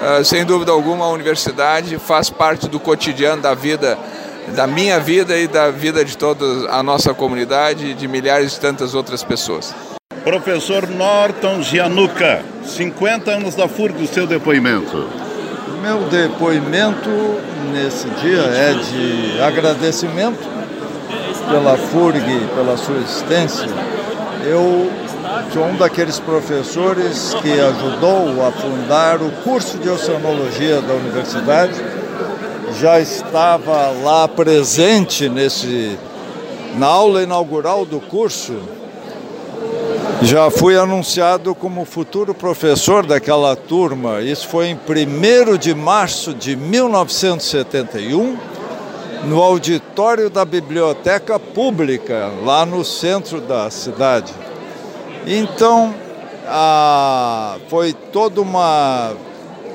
ah, 0.00 0.24
sem 0.24 0.44
dúvida 0.44 0.72
alguma, 0.72 1.04
a 1.04 1.10
universidade 1.10 1.98
faz 1.98 2.30
parte 2.30 2.68
do 2.68 2.80
cotidiano 2.80 3.42
da 3.42 3.54
vida, 3.54 3.98
da 4.48 4.66
minha 4.66 4.98
vida 4.98 5.36
e 5.38 5.46
da 5.46 5.70
vida 5.70 6.04
de 6.04 6.16
toda 6.16 6.44
a 6.70 6.82
nossa 6.82 7.14
comunidade 7.14 7.86
e 7.86 7.94
de 7.94 8.08
milhares 8.08 8.52
de 8.52 8.60
tantas 8.60 8.94
outras 8.94 9.22
pessoas. 9.22 9.91
Professor 10.24 10.88
Norton 10.88 11.62
Gianuca, 11.62 12.44
50 12.64 13.28
anos 13.28 13.56
da 13.56 13.66
FURG, 13.66 14.04
o 14.04 14.06
seu 14.06 14.24
depoimento. 14.24 15.08
Meu 15.82 15.98
depoimento 16.08 17.10
nesse 17.72 18.08
dia 18.20 18.38
é 18.38 18.72
de 18.72 19.42
agradecimento 19.42 20.38
pela 21.50 21.76
FURG, 21.76 22.22
pela 22.54 22.76
sua 22.76 22.98
existência. 22.98 23.66
Eu 24.44 24.92
sou 25.52 25.64
um 25.64 25.74
daqueles 25.74 26.20
professores 26.20 27.34
que 27.42 27.58
ajudou 27.58 28.46
a 28.46 28.52
fundar 28.52 29.20
o 29.20 29.30
curso 29.42 29.76
de 29.78 29.88
Oceanologia 29.88 30.80
da 30.82 30.94
universidade. 30.94 31.74
Já 32.80 33.00
estava 33.00 33.90
lá 34.04 34.28
presente 34.28 35.28
nesse, 35.28 35.98
na 36.76 36.86
aula 36.86 37.24
inaugural 37.24 37.84
do 37.84 37.98
curso 37.98 38.81
já 40.24 40.48
fui 40.50 40.76
anunciado 40.76 41.52
como 41.52 41.84
futuro 41.84 42.32
professor 42.32 43.04
daquela 43.04 43.56
turma. 43.56 44.20
Isso 44.20 44.46
foi 44.46 44.68
em 44.68 44.74
1 44.76 45.56
de 45.58 45.74
março 45.74 46.32
de 46.32 46.54
1971, 46.54 48.36
no 49.24 49.42
auditório 49.42 50.30
da 50.30 50.44
Biblioteca 50.44 51.40
Pública, 51.40 52.30
lá 52.44 52.64
no 52.64 52.84
centro 52.84 53.40
da 53.40 53.68
cidade. 53.70 54.32
Então, 55.26 55.92
ah, 56.46 57.56
foi 57.68 57.92
toda 57.92 58.40
uma 58.40 59.12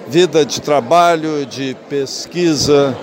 vida 0.07 0.45
de 0.45 0.61
trabalho, 0.61 1.45
de 1.45 1.75
pesquisa, 1.89 2.97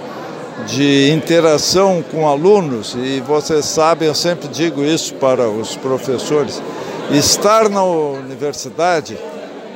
de 0.67 1.11
interação 1.11 2.03
com 2.11 2.27
alunos, 2.27 2.95
e 2.95 3.21
vocês 3.21 3.67
sabem, 3.67 4.09
eu 4.09 4.15
sempre 4.15 4.49
digo 4.49 4.83
isso 4.83 5.15
para 5.15 5.49
os 5.49 5.77
professores 5.77 6.63
estar 7.11 7.69
na 7.69 7.83
universidade, 7.85 9.19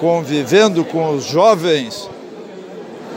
convivendo 0.01 0.85
com 0.85 1.11
os 1.11 1.25
jovens, 1.25 2.09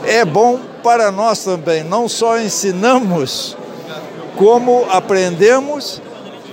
é 0.04 0.24
bom 0.24 0.60
para 0.82 1.10
nós 1.10 1.44
também. 1.44 1.84
Não 1.84 2.08
só 2.08 2.38
ensinamos, 2.38 3.56
como 4.36 4.84
aprendemos 4.90 6.00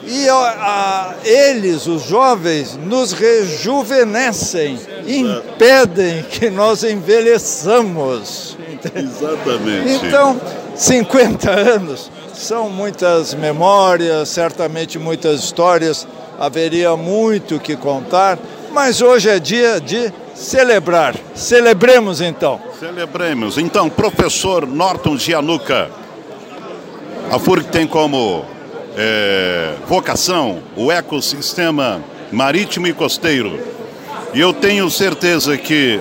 e 0.10 0.28
a, 0.28 0.36
a, 0.36 1.16
eles, 1.24 1.86
os 1.86 2.04
jovens, 2.04 2.76
nos 2.76 3.12
rejuvenescem, 3.12 4.80
impedem 5.06 6.24
que 6.24 6.50
nós 6.50 6.84
envelheçamos. 6.84 8.58
Exatamente. 8.96 10.06
Então, 10.06 10.40
50 10.76 11.52
anos 11.52 12.10
são 12.34 12.70
muitas 12.70 13.36
memórias, 13.36 14.30
certamente 14.30 14.98
muitas 14.98 15.44
histórias 15.44 16.08
haveria 16.40 16.96
muito 16.96 17.60
que 17.60 17.76
contar, 17.76 18.40
mas 18.72 19.02
hoje 19.02 19.30
é 19.30 19.40
dia 19.40 19.82
de 19.82 20.12
celebrar. 20.34 21.14
Celebremos 21.36 22.22
então. 22.22 22.62
Celebremos. 22.80 23.58
Então, 23.58 23.90
professor 23.90 24.66
Norton 24.66 25.18
Gianuca, 25.18 25.90
a 27.30 27.38
FURG 27.38 27.68
tem 27.68 27.86
como 27.86 28.46
é, 28.96 29.76
vocação 29.86 30.60
o 30.78 30.90
ecossistema 30.90 32.02
marítimo 32.32 32.88
e 32.88 32.94
costeiro. 32.94 33.60
E 34.34 34.40
eu 34.40 34.54
tenho 34.54 34.90
certeza 34.90 35.58
que 35.58 36.00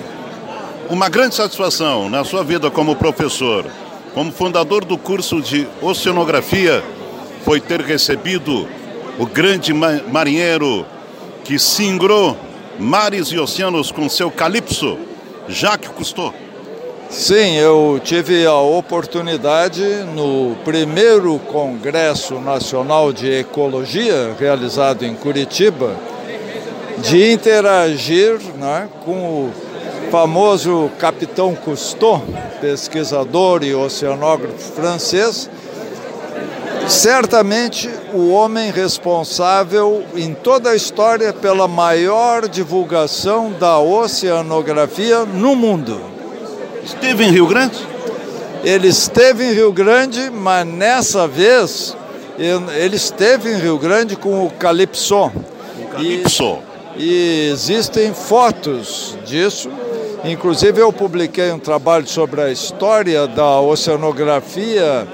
uma 0.89 1.09
grande 1.09 1.35
satisfação 1.35 2.09
na 2.09 2.23
sua 2.23 2.43
vida 2.43 2.71
como 2.71 2.95
professor, 2.95 3.65
como 4.13 4.31
fundador 4.31 4.85
do 4.85 4.97
curso 4.97 5.41
de 5.41 5.67
oceanografia, 5.81 6.83
foi 7.43 7.59
ter 7.59 7.81
recebido 7.81 8.67
o 9.19 9.25
grande 9.25 9.73
marinheiro 9.73 10.85
que 11.43 11.59
singrou 11.59 12.37
mares 12.79 13.27
e 13.27 13.37
oceanos 13.37 13.91
com 13.91 14.07
seu 14.07 14.31
Calypso, 14.31 14.97
Jacques 15.49 15.91
Cousteau. 15.91 16.33
Sim, 17.09 17.57
eu 17.57 17.99
tive 18.01 18.45
a 18.45 18.55
oportunidade 18.55 19.83
no 20.15 20.55
primeiro 20.63 21.37
Congresso 21.39 22.39
Nacional 22.39 23.11
de 23.11 23.39
Ecologia, 23.39 24.35
realizado 24.39 25.03
em 25.03 25.15
Curitiba, 25.15 25.97
de 26.99 27.33
interagir 27.33 28.39
né, 28.57 28.87
com 29.03 29.11
o 29.11 29.51
famoso 30.09 30.89
Capitão 30.97 31.55
Cousteau, 31.55 32.23
pesquisador 32.61 33.63
e 33.63 33.75
oceanógrafo 33.75 34.71
francês, 34.73 35.49
certamente 36.89 37.89
o 38.13 38.31
homem 38.31 38.71
responsável 38.71 40.03
em 40.15 40.33
toda 40.33 40.71
a 40.71 40.75
história 40.75 41.31
pela 41.31 41.67
maior 41.67 42.47
divulgação 42.47 43.51
da 43.51 43.79
oceanografia 43.79 45.23
no 45.23 45.55
mundo. 45.55 46.01
Esteve 46.83 47.25
em 47.25 47.31
Rio 47.31 47.47
Grande? 47.47 47.77
Ele 48.63 48.87
esteve 48.87 49.45
em 49.45 49.53
Rio 49.53 49.71
Grande, 49.71 50.29
mas 50.31 50.65
nessa 50.65 51.27
vez 51.27 51.95
ele 52.37 52.95
esteve 52.95 53.51
em 53.51 53.57
Rio 53.57 53.77
Grande 53.77 54.15
com 54.15 54.45
o 54.45 54.49
Calypso. 54.49 55.31
O 55.77 55.85
Calypso. 55.91 56.57
E, 56.97 57.03
e 57.03 57.49
existem 57.51 58.13
fotos 58.13 59.17
disso. 59.25 59.69
Inclusive 60.23 60.81
eu 60.81 60.91
publiquei 60.91 61.51
um 61.51 61.59
trabalho 61.59 62.07
sobre 62.07 62.41
a 62.41 62.51
história 62.51 63.27
da 63.27 63.61
oceanografia 63.61 65.07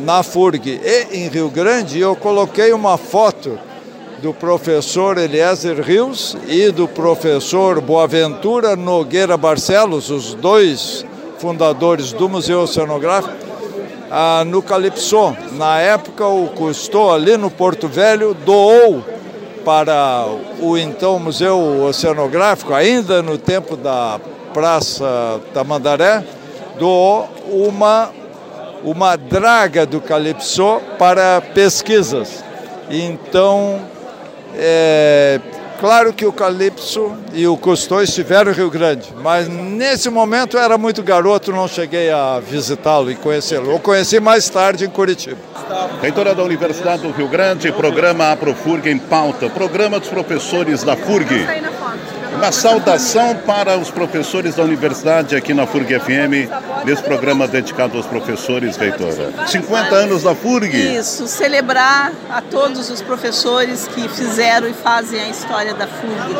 na 0.00 0.22
FURG 0.22 0.80
e 0.82 1.18
em 1.18 1.28
Rio 1.28 1.50
Grande, 1.50 1.98
eu 1.98 2.16
coloquei 2.16 2.72
uma 2.72 2.96
foto 2.96 3.58
do 4.22 4.34
professor 4.34 5.16
Eliezer 5.16 5.80
Rios 5.80 6.36
e 6.46 6.70
do 6.70 6.86
professor 6.86 7.80
Boaventura 7.80 8.76
Nogueira 8.76 9.36
Barcelos, 9.36 10.10
os 10.10 10.34
dois 10.34 11.04
fundadores 11.38 12.12
do 12.12 12.28
Museu 12.28 12.60
Oceanográfico, 12.60 13.34
ah, 14.10 14.42
no 14.46 14.60
Calypso. 14.60 15.34
Na 15.52 15.78
época, 15.78 16.26
o 16.26 16.48
Cousteau, 16.48 17.12
ali 17.12 17.36
no 17.36 17.50
Porto 17.50 17.88
Velho, 17.88 18.34
doou 18.34 19.02
para 19.64 20.26
o 20.60 20.76
então 20.76 21.18
Museu 21.18 21.84
Oceanográfico, 21.84 22.74
ainda 22.74 23.22
no 23.22 23.38
tempo 23.38 23.76
da 23.76 24.20
Praça 24.52 25.40
Tamandaré, 25.54 26.24
doou 26.78 27.28
uma, 27.50 28.10
uma 28.84 29.16
draga 29.16 29.84
do 29.86 30.00
Calypso 30.00 30.80
para 30.98 31.40
pesquisas. 31.40 32.44
Então, 32.90 33.80
é, 34.56 35.40
Claro 35.80 36.12
que 36.12 36.26
o 36.26 36.32
Calypso 36.32 37.16
e 37.32 37.46
o 37.46 37.56
Cousteau 37.56 38.02
estiveram 38.02 38.52
em 38.52 38.54
Rio 38.54 38.68
Grande, 38.68 39.08
mas 39.22 39.48
nesse 39.48 40.10
momento 40.10 40.58
eu 40.58 40.62
era 40.62 40.76
muito 40.76 41.02
garoto, 41.02 41.50
não 41.52 41.66
cheguei 41.66 42.10
a 42.10 42.38
visitá-lo 42.38 43.10
e 43.10 43.14
conhecê-lo. 43.14 43.70
Eu 43.70 43.78
conheci 43.78 44.20
mais 44.20 44.46
tarde 44.50 44.84
em 44.84 44.90
Curitiba. 44.90 45.38
Reitora 46.02 46.34
da 46.34 46.42
Universidade 46.42 47.00
do 47.00 47.10
Rio 47.10 47.28
Grande, 47.28 47.72
programa 47.72 48.30
Aprofurg 48.30 48.90
em 48.90 48.98
pauta, 48.98 49.48
programa 49.48 49.98
dos 49.98 50.10
professores 50.10 50.82
da 50.82 50.94
FURG. 50.94 51.46
Uma 52.34 52.52
saudação 52.52 53.36
para 53.46 53.76
os 53.76 53.90
professores 53.90 54.54
da 54.54 54.62
universidade 54.62 55.36
aqui 55.36 55.52
na 55.52 55.66
FURG 55.66 55.98
FM, 55.98 56.48
nesse 56.84 57.02
programa 57.02 57.46
dedicado 57.46 57.96
aos 57.96 58.06
professores, 58.06 58.76
reitora. 58.76 59.32
50 59.46 59.94
anos 59.94 60.22
da 60.22 60.34
FURG. 60.34 60.96
Isso, 60.96 61.26
celebrar 61.26 62.12
a 62.30 62.40
todos 62.40 62.88
os 62.88 63.02
professores 63.02 63.88
que 63.88 64.08
fizeram 64.08 64.68
e 64.68 64.72
fazem 64.72 65.20
a 65.20 65.28
história 65.28 65.74
da 65.74 65.86
FURG. 65.86 66.36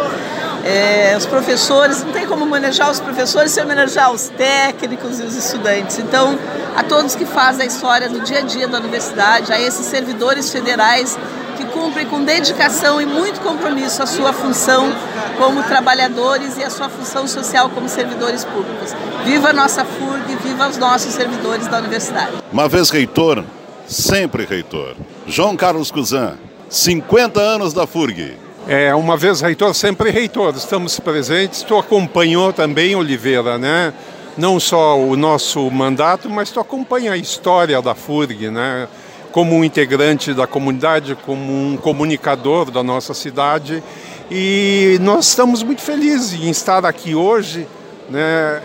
É, 0.65 1.15
os 1.17 1.27
professores, 1.27 2.03
não 2.05 2.13
tem 2.13 2.27
como 2.27 2.47
manejar 2.47 2.91
os 2.91 3.01
professores 3.01 3.51
sem 3.53 3.65
manejar 3.65 4.13
os 4.13 4.29
técnicos 4.29 5.19
e 5.19 5.23
os 5.23 5.37
estudantes. 5.37 5.99
Então, 5.99 6.39
a 6.77 6.83
todos 6.83 7.15
que 7.15 7.25
fazem 7.25 7.65
a 7.65 7.67
história 7.67 8.09
do 8.09 8.21
dia 8.21 8.39
a 8.39 8.43
dia 8.43 8.69
da 8.69 8.79
universidade, 8.79 9.53
a 9.53 9.61
esses 9.61 9.87
servidores 9.87 10.51
federais 10.51 11.19
que 11.61 11.67
cumprem 11.73 12.07
com 12.07 12.25
dedicação 12.25 13.01
e 13.01 13.07
muito 13.07 13.41
compromisso 13.41 14.03
a 14.03 14.07
sua 14.07 14.33
função 14.33 14.91
como 15.37 15.63
trabalhadores 15.63 16.57
e 16.57 16.65
a 16.65 16.71
sua 16.71 16.89
função 16.89 17.27
social 17.27 17.69
como 17.71 17.89
servidores 17.89 18.45
públicos. 18.45 18.95
Viva 19.25 19.51
a 19.51 19.53
nossa 19.53 19.85
FURG, 19.85 20.37
viva 20.43 20.69
os 20.69 20.79
nossos 20.79 21.13
servidores 21.13 21.67
da 21.67 21.79
universidade. 21.79 22.33
Uma 22.51 22.69
vez 22.69 22.89
reitor, 22.89 23.45
sempre 23.87 24.47
reitor. 24.47 24.95
João 25.27 25.57
Carlos 25.57 25.91
Cuzan, 25.91 26.35
50 26.69 27.41
anos 27.41 27.75
da 27.75 27.87
FURG. 27.87 28.37
É, 28.67 28.95
uma 28.95 29.17
vez 29.17 29.41
reitor, 29.41 29.75
sempre 29.75 30.11
reitor. 30.11 30.55
Estamos 30.57 30.99
presentes. 30.99 31.63
Tu 31.63 31.77
acompanhou 31.77 32.53
também, 32.53 32.95
Oliveira, 32.97 33.59
né? 33.59 33.93
Não 34.39 34.59
só 34.59 34.99
o 34.99 35.17
nosso 35.17 35.71
mandato, 35.71 36.31
mas 36.31 36.51
tu 36.51 36.61
acompanha 36.61 37.13
a 37.13 37.17
história 37.17 37.83
da 37.83 37.95
FURG, 37.95 38.49
né? 38.49 38.89
Como 39.33 39.55
um 39.55 39.65
integrante 39.65 40.35
da 40.35 40.47
comunidade, 40.47 41.17
como 41.27 41.53
um 41.53 41.77
comunicador 41.77 42.71
da 42.71 42.83
nossa 42.83 43.15
cidade. 43.15 43.83
E 44.31 44.99
nós 45.01 45.29
estamos 45.29 45.63
muito 45.63 45.83
felizes 45.83 46.41
em 46.41 46.51
estar 46.51 46.85
aqui 46.85 47.15
hoje, 47.15 47.67
né, 48.09 48.63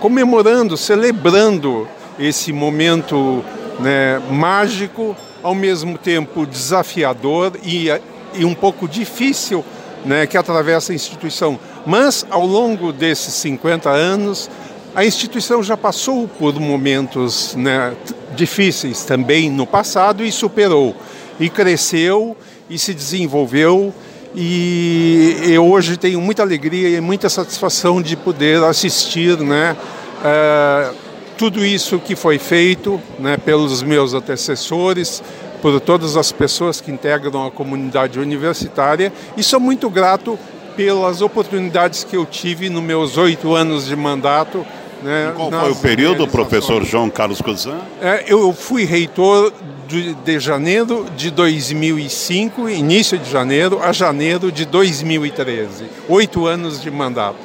comemorando, 0.00 0.76
celebrando 0.76 1.88
esse 2.18 2.52
momento 2.52 3.44
né, 3.80 4.20
mágico, 4.30 5.16
ao 5.42 5.54
mesmo 5.54 5.98
tempo 5.98 6.46
desafiador 6.46 7.52
e, 7.62 7.88
e 8.34 8.44
um 8.44 8.54
pouco 8.54 8.88
difícil 8.88 9.62
né, 10.04 10.26
que 10.26 10.36
atravessa 10.36 10.92
a 10.92 10.94
instituição. 10.94 11.58
Mas, 11.86 12.26
ao 12.30 12.46
longo 12.46 12.92
desses 12.92 13.34
50 13.34 13.90
anos, 13.90 14.50
a 14.94 15.04
instituição 15.04 15.60
já 15.62 15.76
passou 15.76 16.28
por 16.28 16.54
momentos 16.60 17.56
né, 17.56 17.94
difíceis 18.36 19.04
também 19.04 19.50
no 19.50 19.66
passado 19.66 20.24
e 20.24 20.30
superou, 20.30 20.94
e 21.40 21.50
cresceu 21.50 22.36
e 22.70 22.78
se 22.78 22.94
desenvolveu. 22.94 23.92
E 24.36 25.36
eu 25.46 25.66
hoje 25.66 25.96
tenho 25.96 26.20
muita 26.20 26.42
alegria 26.42 26.96
e 26.96 27.00
muita 27.00 27.28
satisfação 27.28 28.00
de 28.00 28.16
poder 28.16 28.62
assistir 28.62 29.36
né, 29.38 29.76
uh, 30.20 30.94
tudo 31.36 31.64
isso 31.64 31.98
que 31.98 32.14
foi 32.14 32.38
feito 32.38 33.00
né, 33.18 33.36
pelos 33.36 33.82
meus 33.82 34.14
antecessores, 34.14 35.22
por 35.60 35.80
todas 35.80 36.16
as 36.16 36.30
pessoas 36.30 36.80
que 36.80 36.92
integram 36.92 37.46
a 37.46 37.50
comunidade 37.50 38.20
universitária, 38.20 39.12
e 39.36 39.42
sou 39.42 39.58
muito 39.58 39.90
grato 39.90 40.38
pelas 40.76 41.20
oportunidades 41.20 42.04
que 42.04 42.16
eu 42.16 42.26
tive 42.26 42.68
nos 42.68 42.82
meus 42.82 43.16
oito 43.16 43.54
anos 43.54 43.86
de 43.86 43.96
mandato 43.96 44.64
né, 45.04 45.32
qual 45.36 45.50
foi 45.50 45.70
o 45.70 45.76
período, 45.76 46.26
professor 46.26 46.82
João 46.82 47.10
Carlos 47.10 47.42
Cozan? 47.42 47.78
É, 48.00 48.24
eu 48.26 48.52
fui 48.54 48.84
reitor 48.84 49.52
de, 49.86 50.14
de 50.14 50.40
janeiro 50.40 51.06
de 51.14 51.30
2005, 51.30 52.70
início 52.70 53.18
de 53.18 53.30
janeiro, 53.30 53.82
a 53.82 53.92
janeiro 53.92 54.50
de 54.50 54.64
2013. 54.64 55.84
Oito 56.08 56.46
anos 56.46 56.80
de 56.80 56.90
mandato. 56.90 57.36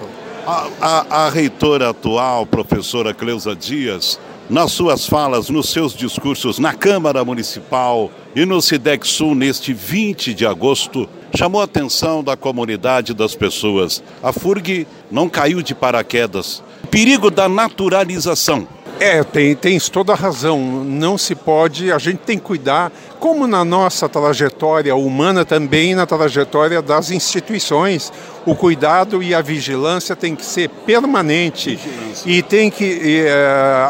A, 0.47 0.67
a, 0.79 1.25
a, 1.25 1.29
reitora 1.29 1.89
atual, 1.89 2.45
professora 2.45 3.13
Cleusa 3.13 3.53
Dias, 3.53 4.17
nas 4.49 4.71
suas 4.71 5.05
falas, 5.05 5.49
nos 5.49 5.69
seus 5.69 5.93
discursos 5.93 6.59
na 6.59 6.73
Câmara 6.73 7.25
Municipal 7.25 8.09
e 8.33 8.45
no 8.45 8.61
SIDEC 8.61 9.05
Sul 9.05 9.35
neste 9.35 9.73
20 9.73 10.33
de 10.33 10.45
agosto, 10.45 11.07
chamou 11.35 11.59
a 11.61 11.65
atenção 11.65 12.23
da 12.23 12.37
comunidade 12.37 13.13
das 13.13 13.35
pessoas. 13.35 14.01
A 14.23 14.31
FURG 14.31 14.87
não 15.11 15.29
caiu 15.29 15.61
de 15.61 15.75
paraquedas, 15.75 16.63
perigo 16.89 17.29
da 17.29 17.47
naturalização. 17.47 18.67
É, 18.99 19.23
tem, 19.23 19.55
tens 19.55 19.87
toda 19.87 20.11
a 20.11 20.15
razão. 20.15 20.59
Não 20.83 21.17
se 21.17 21.33
pode, 21.33 21.91
a 21.91 21.97
gente 21.97 22.17
tem 22.17 22.37
que 22.37 22.43
cuidar, 22.43 22.91
como 23.17 23.47
na 23.47 23.63
nossa 23.63 24.09
trajetória 24.09 24.93
humana, 24.93 25.45
também 25.45 25.95
na 25.95 26.05
trajetória 26.05 26.81
das 26.81 27.09
instituições. 27.09 28.11
O 28.45 28.53
cuidado 28.55 29.23
e 29.23 29.33
a 29.33 29.41
vigilância 29.41 30.15
tem 30.17 30.35
que 30.35 30.45
ser 30.45 30.67
permanente. 30.85 31.75
Vigilância. 31.75 32.29
E 32.29 32.41
tem 32.41 32.69
que. 32.69 33.23
É, 33.25 33.31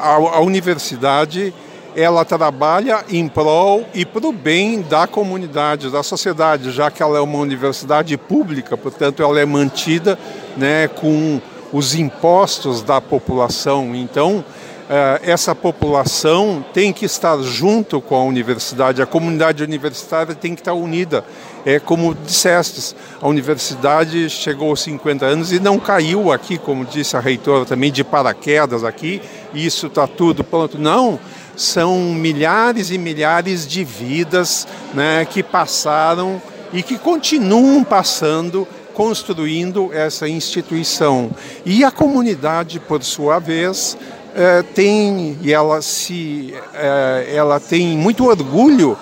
a, 0.04 0.16
a 0.16 0.42
universidade 0.42 1.54
ela 1.96 2.24
trabalha 2.24 3.04
em 3.10 3.28
prol 3.28 3.86
e 3.96 4.06
para 4.06 4.28
o 4.28 4.32
bem 4.32 4.82
da 4.82 5.08
comunidade, 5.08 5.90
da 5.90 6.04
sociedade, 6.04 6.72
já 6.72 6.92
que 6.92 7.02
ela 7.02 7.18
é 7.18 7.22
uma 7.22 7.40
universidade 7.40 8.16
pública, 8.16 8.78
portanto, 8.78 9.24
ela 9.24 9.40
é 9.40 9.46
mantida 9.46 10.18
né, 10.56 10.88
com 10.88 11.42
os 11.72 11.96
impostos 11.96 12.82
da 12.82 13.00
população. 13.00 13.96
Então, 13.96 14.44
eh, 14.90 15.22
essa 15.24 15.54
população 15.54 16.66
tem 16.74 16.92
que 16.92 17.06
estar 17.06 17.38
junto 17.44 18.02
com 18.02 18.16
a 18.16 18.24
universidade, 18.24 19.02
a 19.02 19.06
comunidade 19.06 19.64
universitária 19.64 20.34
tem 20.34 20.56
que 20.56 20.62
estar 20.62 20.74
unida. 20.74 21.24
É 21.66 21.80
como 21.80 22.16
disseste, 22.16 22.96
a 23.22 23.28
universidade 23.28 24.30
chegou 24.30 24.70
aos 24.70 24.82
50 24.82 25.26
anos 25.26 25.52
e 25.52 25.60
não 25.60 25.78
caiu 25.78 26.32
aqui, 26.32 26.58
como 26.58 26.86
disse 26.86 27.16
a 27.16 27.20
reitora 27.20 27.66
também, 27.66 27.92
de 27.92 28.04
paraquedas 28.04 28.84
aqui, 28.84 29.22
isso 29.54 29.88
está 29.88 30.08
tudo 30.08 30.44
pronto. 30.44 30.80
Não, 30.80 31.20
são 31.56 32.00
milhares 32.00 32.90
e 32.90 32.98
milhares 32.98 33.68
de 33.68 33.84
vidas 33.84 34.68
né, 34.94 35.24
que 35.30 35.44
passaram 35.44 36.42
e 36.72 36.82
que 36.82 36.98
continuam 36.98 37.84
passando 37.84 38.68
construindo 39.00 39.94
essa 39.94 40.28
instituição. 40.28 41.32
E 41.66 41.86
a 41.86 41.90
comunidade, 41.90 42.82
por 42.82 43.02
sua 43.02 43.40
vez, 43.40 43.98
é, 44.36 44.62
tem 44.62 45.38
e 45.42 45.54
ela 45.54 45.82
se 45.82 46.54
é, 46.74 47.32
ela 47.34 47.62
tem 47.62 47.98
muito 47.98 48.26
orgulho 48.26 48.98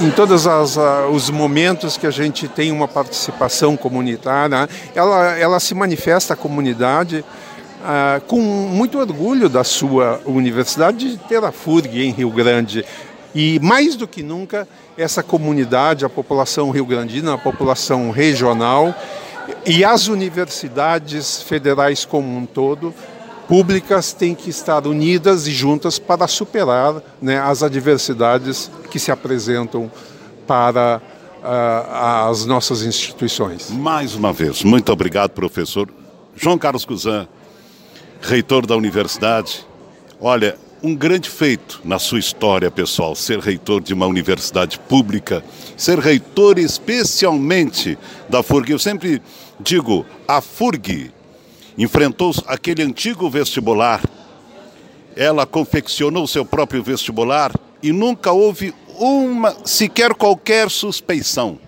em 0.00 0.10
todos 0.10 0.46
as, 0.46 0.78
os 1.12 1.28
momentos 1.28 1.98
que 1.98 2.06
a 2.06 2.10
gente 2.10 2.48
tem 2.48 2.72
uma 2.72 2.88
participação 2.88 3.76
comunitária, 3.76 4.66
ela, 4.94 5.36
ela 5.36 5.60
se 5.60 5.74
manifesta 5.74 6.32
a 6.32 6.36
comunidade 6.36 7.22
ah, 7.84 8.22
com 8.26 8.40
muito 8.40 8.98
orgulho 8.98 9.50
da 9.50 9.64
sua 9.64 10.18
universidade 10.24 11.10
de 11.10 11.16
ter 11.18 11.44
a 11.44 11.52
FURG 11.52 12.06
em 12.06 12.10
Rio 12.10 12.30
Grande. 12.30 12.86
E 13.34 13.58
mais 13.60 13.96
do 13.96 14.06
que 14.06 14.22
nunca, 14.22 14.66
essa 14.96 15.22
comunidade, 15.22 16.04
a 16.04 16.08
população 16.08 16.70
rio-grandina, 16.70 17.34
a 17.34 17.38
população 17.38 18.10
regional, 18.10 18.94
e 19.66 19.84
as 19.84 20.08
universidades 20.08 21.42
federais 21.42 22.04
como 22.04 22.36
um 22.36 22.46
todo, 22.46 22.94
públicas, 23.48 24.12
têm 24.12 24.34
que 24.34 24.50
estar 24.50 24.86
unidas 24.86 25.46
e 25.46 25.52
juntas 25.52 25.98
para 25.98 26.26
superar 26.26 27.02
né, 27.20 27.38
as 27.38 27.62
adversidades 27.62 28.70
que 28.90 28.98
se 28.98 29.10
apresentam 29.10 29.90
para 30.46 31.00
uh, 31.42 32.30
as 32.30 32.46
nossas 32.46 32.82
instituições. 32.82 33.70
Mais 33.70 34.14
uma 34.14 34.32
vez, 34.32 34.62
muito 34.62 34.92
obrigado, 34.92 35.30
professor 35.30 35.88
João 36.34 36.56
Carlos 36.56 36.84
Cuzan, 36.84 37.28
reitor 38.20 38.66
da 38.66 38.76
universidade. 38.76 39.66
Olha, 40.20 40.56
um 40.82 40.94
grande 40.94 41.30
feito 41.30 41.80
na 41.84 41.98
sua 41.98 42.18
história 42.18 42.70
pessoal, 42.70 43.14
ser 43.14 43.38
reitor 43.38 43.80
de 43.80 43.94
uma 43.94 44.06
universidade 44.06 44.78
pública, 44.78 45.44
ser 45.76 45.98
reitor 45.98 46.58
especialmente 46.58 47.96
da 48.28 48.42
FURG. 48.42 48.72
Eu 48.72 48.78
sempre 48.78 49.22
digo, 49.60 50.04
a 50.26 50.40
FURG 50.40 51.12
enfrentou 51.78 52.32
aquele 52.46 52.82
antigo 52.82 53.30
vestibular, 53.30 54.02
ela 55.14 55.46
confeccionou 55.46 56.26
seu 56.26 56.44
próprio 56.44 56.82
vestibular 56.82 57.52
e 57.82 57.92
nunca 57.92 58.32
houve 58.32 58.74
uma, 58.98 59.56
sequer 59.64 60.14
qualquer 60.14 60.70
suspeição. 60.70 61.58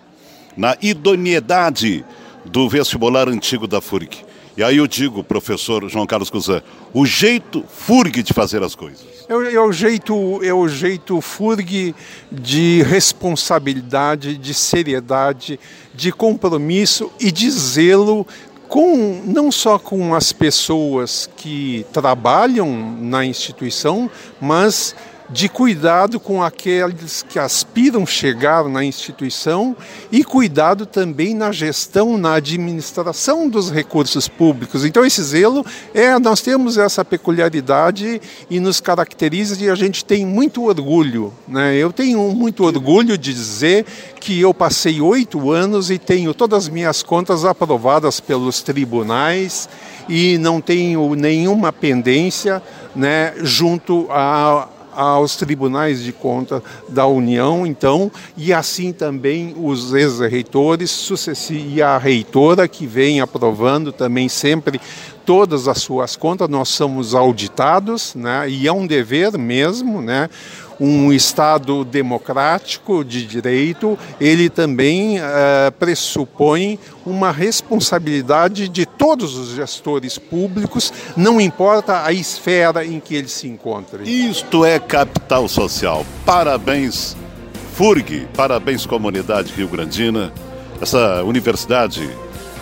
na 0.57 0.77
idoneidade 0.81 2.05
do 2.45 2.69
vestibular 2.69 3.27
antigo 3.27 3.67
da 3.67 3.81
FURG. 3.81 4.24
E 4.57 4.63
aí 4.63 4.77
eu 4.77 4.87
digo, 4.87 5.23
professor 5.23 5.87
João 5.89 6.07
Carlos 6.07 6.29
Cusã, 6.29 6.61
o 6.93 7.05
jeito 7.05 7.63
FURG 7.67 8.23
de 8.23 8.31
fazer 8.31 8.63
as 8.63 8.73
coisas. 8.73 9.05
É, 9.27 9.33
é, 9.33 9.59
o 9.59 9.71
jeito, 9.71 10.39
é 10.43 10.53
o 10.53 10.67
jeito 10.67 11.19
FURG 11.19 11.93
de 12.31 12.81
responsabilidade, 12.83 14.37
de 14.37 14.53
seriedade, 14.53 15.59
de 15.93 16.11
compromisso 16.11 17.11
e 17.19 17.31
de 17.31 17.49
zelo 17.51 18.25
com 18.67 19.21
não 19.25 19.51
só 19.51 19.77
com 19.77 20.15
as 20.15 20.31
pessoas 20.31 21.29
que 21.35 21.85
trabalham 21.91 22.97
na 22.99 23.25
instituição, 23.25 24.09
mas 24.39 24.95
de 25.29 25.49
cuidado 25.49 26.19
com 26.19 26.43
aqueles 26.43 27.23
que 27.23 27.39
aspiram 27.39 28.05
chegar 28.05 28.65
na 28.65 28.83
instituição 28.83 29.75
e 30.11 30.23
cuidado 30.23 30.85
também 30.85 31.33
na 31.33 31.51
gestão, 31.51 32.17
na 32.17 32.35
administração 32.35 33.49
dos 33.49 33.71
recursos 33.71 34.27
públicos. 34.27 34.85
Então 34.85 35.03
esse 35.05 35.21
zelo 35.23 35.65
é 35.93 36.17
nós 36.19 36.41
temos 36.41 36.77
essa 36.77 37.03
peculiaridade 37.03 38.21
e 38.49 38.59
nos 38.59 38.79
caracteriza 38.79 39.63
e 39.63 39.69
a 39.69 39.75
gente 39.75 40.05
tem 40.05 40.25
muito 40.25 40.65
orgulho. 40.65 41.33
Né? 41.47 41.75
Eu 41.75 41.91
tenho 41.91 42.19
muito 42.33 42.63
orgulho 42.63 43.17
de 43.17 43.33
dizer 43.33 43.85
que 44.19 44.39
eu 44.39 44.53
passei 44.53 45.01
oito 45.01 45.51
anos 45.51 45.89
e 45.89 45.97
tenho 45.97 46.33
todas 46.33 46.65
as 46.65 46.69
minhas 46.69 47.01
contas 47.01 47.45
aprovadas 47.45 48.19
pelos 48.19 48.61
tribunais 48.61 49.67
e 50.07 50.37
não 50.37 50.61
tenho 50.61 51.15
nenhuma 51.15 51.73
pendência 51.73 52.61
né, 52.95 53.33
junto 53.41 54.07
a 54.11 54.67
aos 54.95 55.35
tribunais 55.35 56.01
de 56.01 56.11
conta 56.11 56.63
da 56.89 57.05
União, 57.05 57.65
então, 57.65 58.11
e 58.37 58.53
assim 58.53 58.91
também 58.91 59.55
os 59.57 59.93
ex-reitores 59.93 61.09
e 61.51 61.81
a 61.81 61.97
reitora 61.97 62.67
que 62.67 62.87
vem 62.87 63.21
aprovando 63.21 63.91
também 63.91 64.29
sempre 64.29 64.79
todas 65.25 65.67
as 65.67 65.79
suas 65.79 66.15
contas, 66.15 66.47
nós 66.47 66.69
somos 66.69 67.15
auditados, 67.15 68.13
né, 68.13 68.47
e 68.47 68.67
é 68.67 68.71
um 68.71 68.85
dever 68.85 69.37
mesmo, 69.37 70.01
né, 70.01 70.29
um 70.79 71.11
Estado 71.11 71.83
democrático 71.85 73.03
de 73.03 73.25
direito, 73.25 73.97
ele 74.19 74.49
também 74.49 75.19
uh, 75.19 75.71
pressupõe 75.79 76.79
uma 77.05 77.31
responsabilidade 77.31 78.67
de 78.67 78.85
todos 78.85 79.35
os 79.35 79.55
gestores 79.55 80.17
públicos, 80.17 80.91
não 81.15 81.39
importa 81.39 82.03
a 82.03 82.11
esfera 82.11 82.85
em 82.85 82.99
que 82.99 83.15
ele 83.15 83.27
se 83.27 83.47
encontre. 83.47 84.03
Isto 84.03 84.65
é 84.65 84.79
capital 84.79 85.47
social. 85.47 86.05
Parabéns, 86.25 87.15
FURG, 87.73 88.27
parabéns, 88.35 88.85
comunidade 88.85 89.53
rio-grandina. 89.53 90.31
Essa 90.81 91.23
universidade 91.23 92.09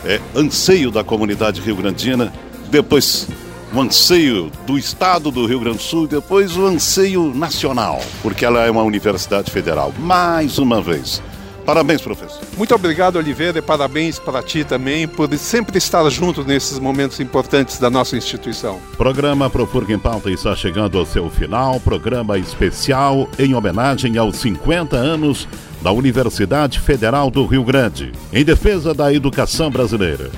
é 0.05 0.19
anseio 0.35 0.91
da 0.91 1.03
comunidade 1.03 1.61
rio-grandina. 1.61 2.33
Depois 2.69 3.27
o 3.73 3.81
anseio 3.81 4.51
do 4.67 4.77
Estado 4.77 5.31
do 5.31 5.45
Rio 5.45 5.59
Grande 5.59 5.77
do 5.77 5.83
Sul 5.83 6.05
e 6.05 6.09
depois 6.09 6.55
o 6.55 6.65
anseio 6.65 7.33
nacional, 7.33 7.99
porque 8.21 8.45
ela 8.45 8.63
é 8.65 8.69
uma 8.69 8.83
universidade 8.83 9.51
federal. 9.51 9.93
Mais 9.97 10.59
uma 10.59 10.81
vez. 10.81 11.21
Parabéns, 11.65 12.01
professor. 12.01 12.41
Muito 12.57 12.75
obrigado, 12.75 13.15
Oliveira, 13.15 13.59
e 13.59 13.61
parabéns 13.61 14.19
para 14.19 14.43
ti 14.43 14.63
também 14.63 15.07
por 15.07 15.33
sempre 15.37 15.77
estar 15.77 16.07
junto 16.09 16.43
nesses 16.43 16.77
momentos 16.77 17.19
importantes 17.19 17.79
da 17.79 17.89
nossa 17.89 18.17
instituição. 18.17 18.79
Programa 18.97 19.49
Profurga 19.49 19.93
em 19.93 19.99
Pauta 19.99 20.29
está 20.29 20.55
chegando 20.55 20.99
ao 20.99 21.05
seu 21.05 21.29
final. 21.29 21.79
Programa 21.79 22.37
especial 22.37 23.29
em 23.39 23.55
homenagem 23.55 24.17
aos 24.17 24.35
50 24.37 24.97
anos 24.97 25.47
da 25.81 25.91
Universidade 25.91 26.79
Federal 26.79 27.31
do 27.31 27.45
Rio 27.45 27.63
Grande, 27.63 28.11
em 28.31 28.43
defesa 28.43 28.93
da 28.93 29.13
educação 29.13 29.71
brasileira. 29.71 30.29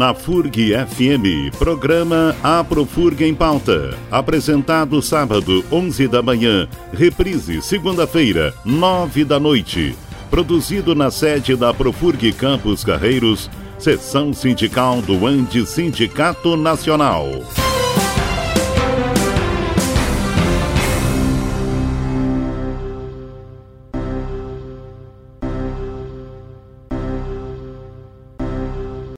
Na 0.00 0.14
FURG 0.14 0.72
FM, 0.86 1.54
programa 1.58 2.34
Aprofurg 2.42 3.22
em 3.22 3.34
Pauta. 3.34 3.94
Apresentado 4.10 5.02
sábado, 5.02 5.62
11 5.70 6.08
da 6.08 6.22
manhã, 6.22 6.66
reprise 6.90 7.60
segunda-feira, 7.60 8.54
9 8.64 9.26
da 9.26 9.38
noite. 9.38 9.94
Produzido 10.30 10.94
na 10.94 11.10
sede 11.10 11.54
da 11.54 11.74
Profurg 11.74 12.32
Campos 12.32 12.82
Carreiros, 12.82 13.50
seção 13.78 14.32
sindical 14.32 15.02
do 15.02 15.26
Andi 15.26 15.66
Sindicato 15.66 16.56
Nacional. 16.56 17.26